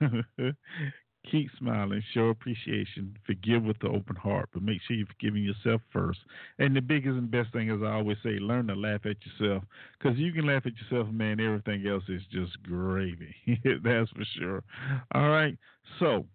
[1.30, 5.80] Keep smiling, show appreciation, forgive with the open heart, but make sure you're forgiving yourself
[5.92, 6.18] first.
[6.58, 9.62] And the biggest and best thing, as I always say, learn to laugh at yourself.
[9.98, 13.34] Because you can laugh at yourself, man, everything else is just gravy.
[13.64, 14.64] That's for sure.
[15.14, 15.56] All right.
[16.00, 16.26] So,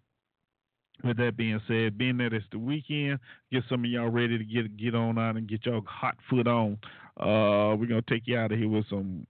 [1.04, 3.18] with that being said, being that it's the weekend,
[3.52, 6.46] get some of y'all ready to get get on out and get y'all hot foot
[6.46, 6.78] on.
[7.20, 9.26] Uh, we're gonna take you out of here with some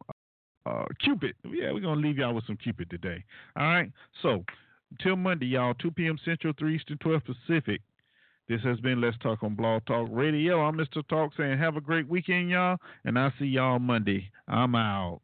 [0.67, 1.35] uh, Cupid.
[1.45, 3.25] Yeah, we're gonna leave y'all with some Cupid today.
[3.57, 3.91] All right.
[4.23, 4.45] So
[4.91, 6.19] until Monday, y'all, 2 p.m.
[6.25, 7.81] Central, 3 Eastern, 12 Pacific.
[8.49, 10.63] This has been Let's Talk on Blog Talk Radio.
[10.63, 11.07] I'm Mr.
[11.09, 14.31] Talk saying have a great weekend, y'all, and I'll see y'all Monday.
[14.49, 15.21] I'm out.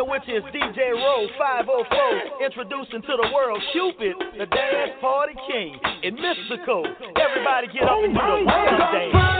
[0.00, 5.78] nigga, which is DJ Rowe 504, introducing to the world Cupid, the dance party king
[6.02, 6.84] in Mystical.
[7.16, 9.39] Everybody get on and the dance.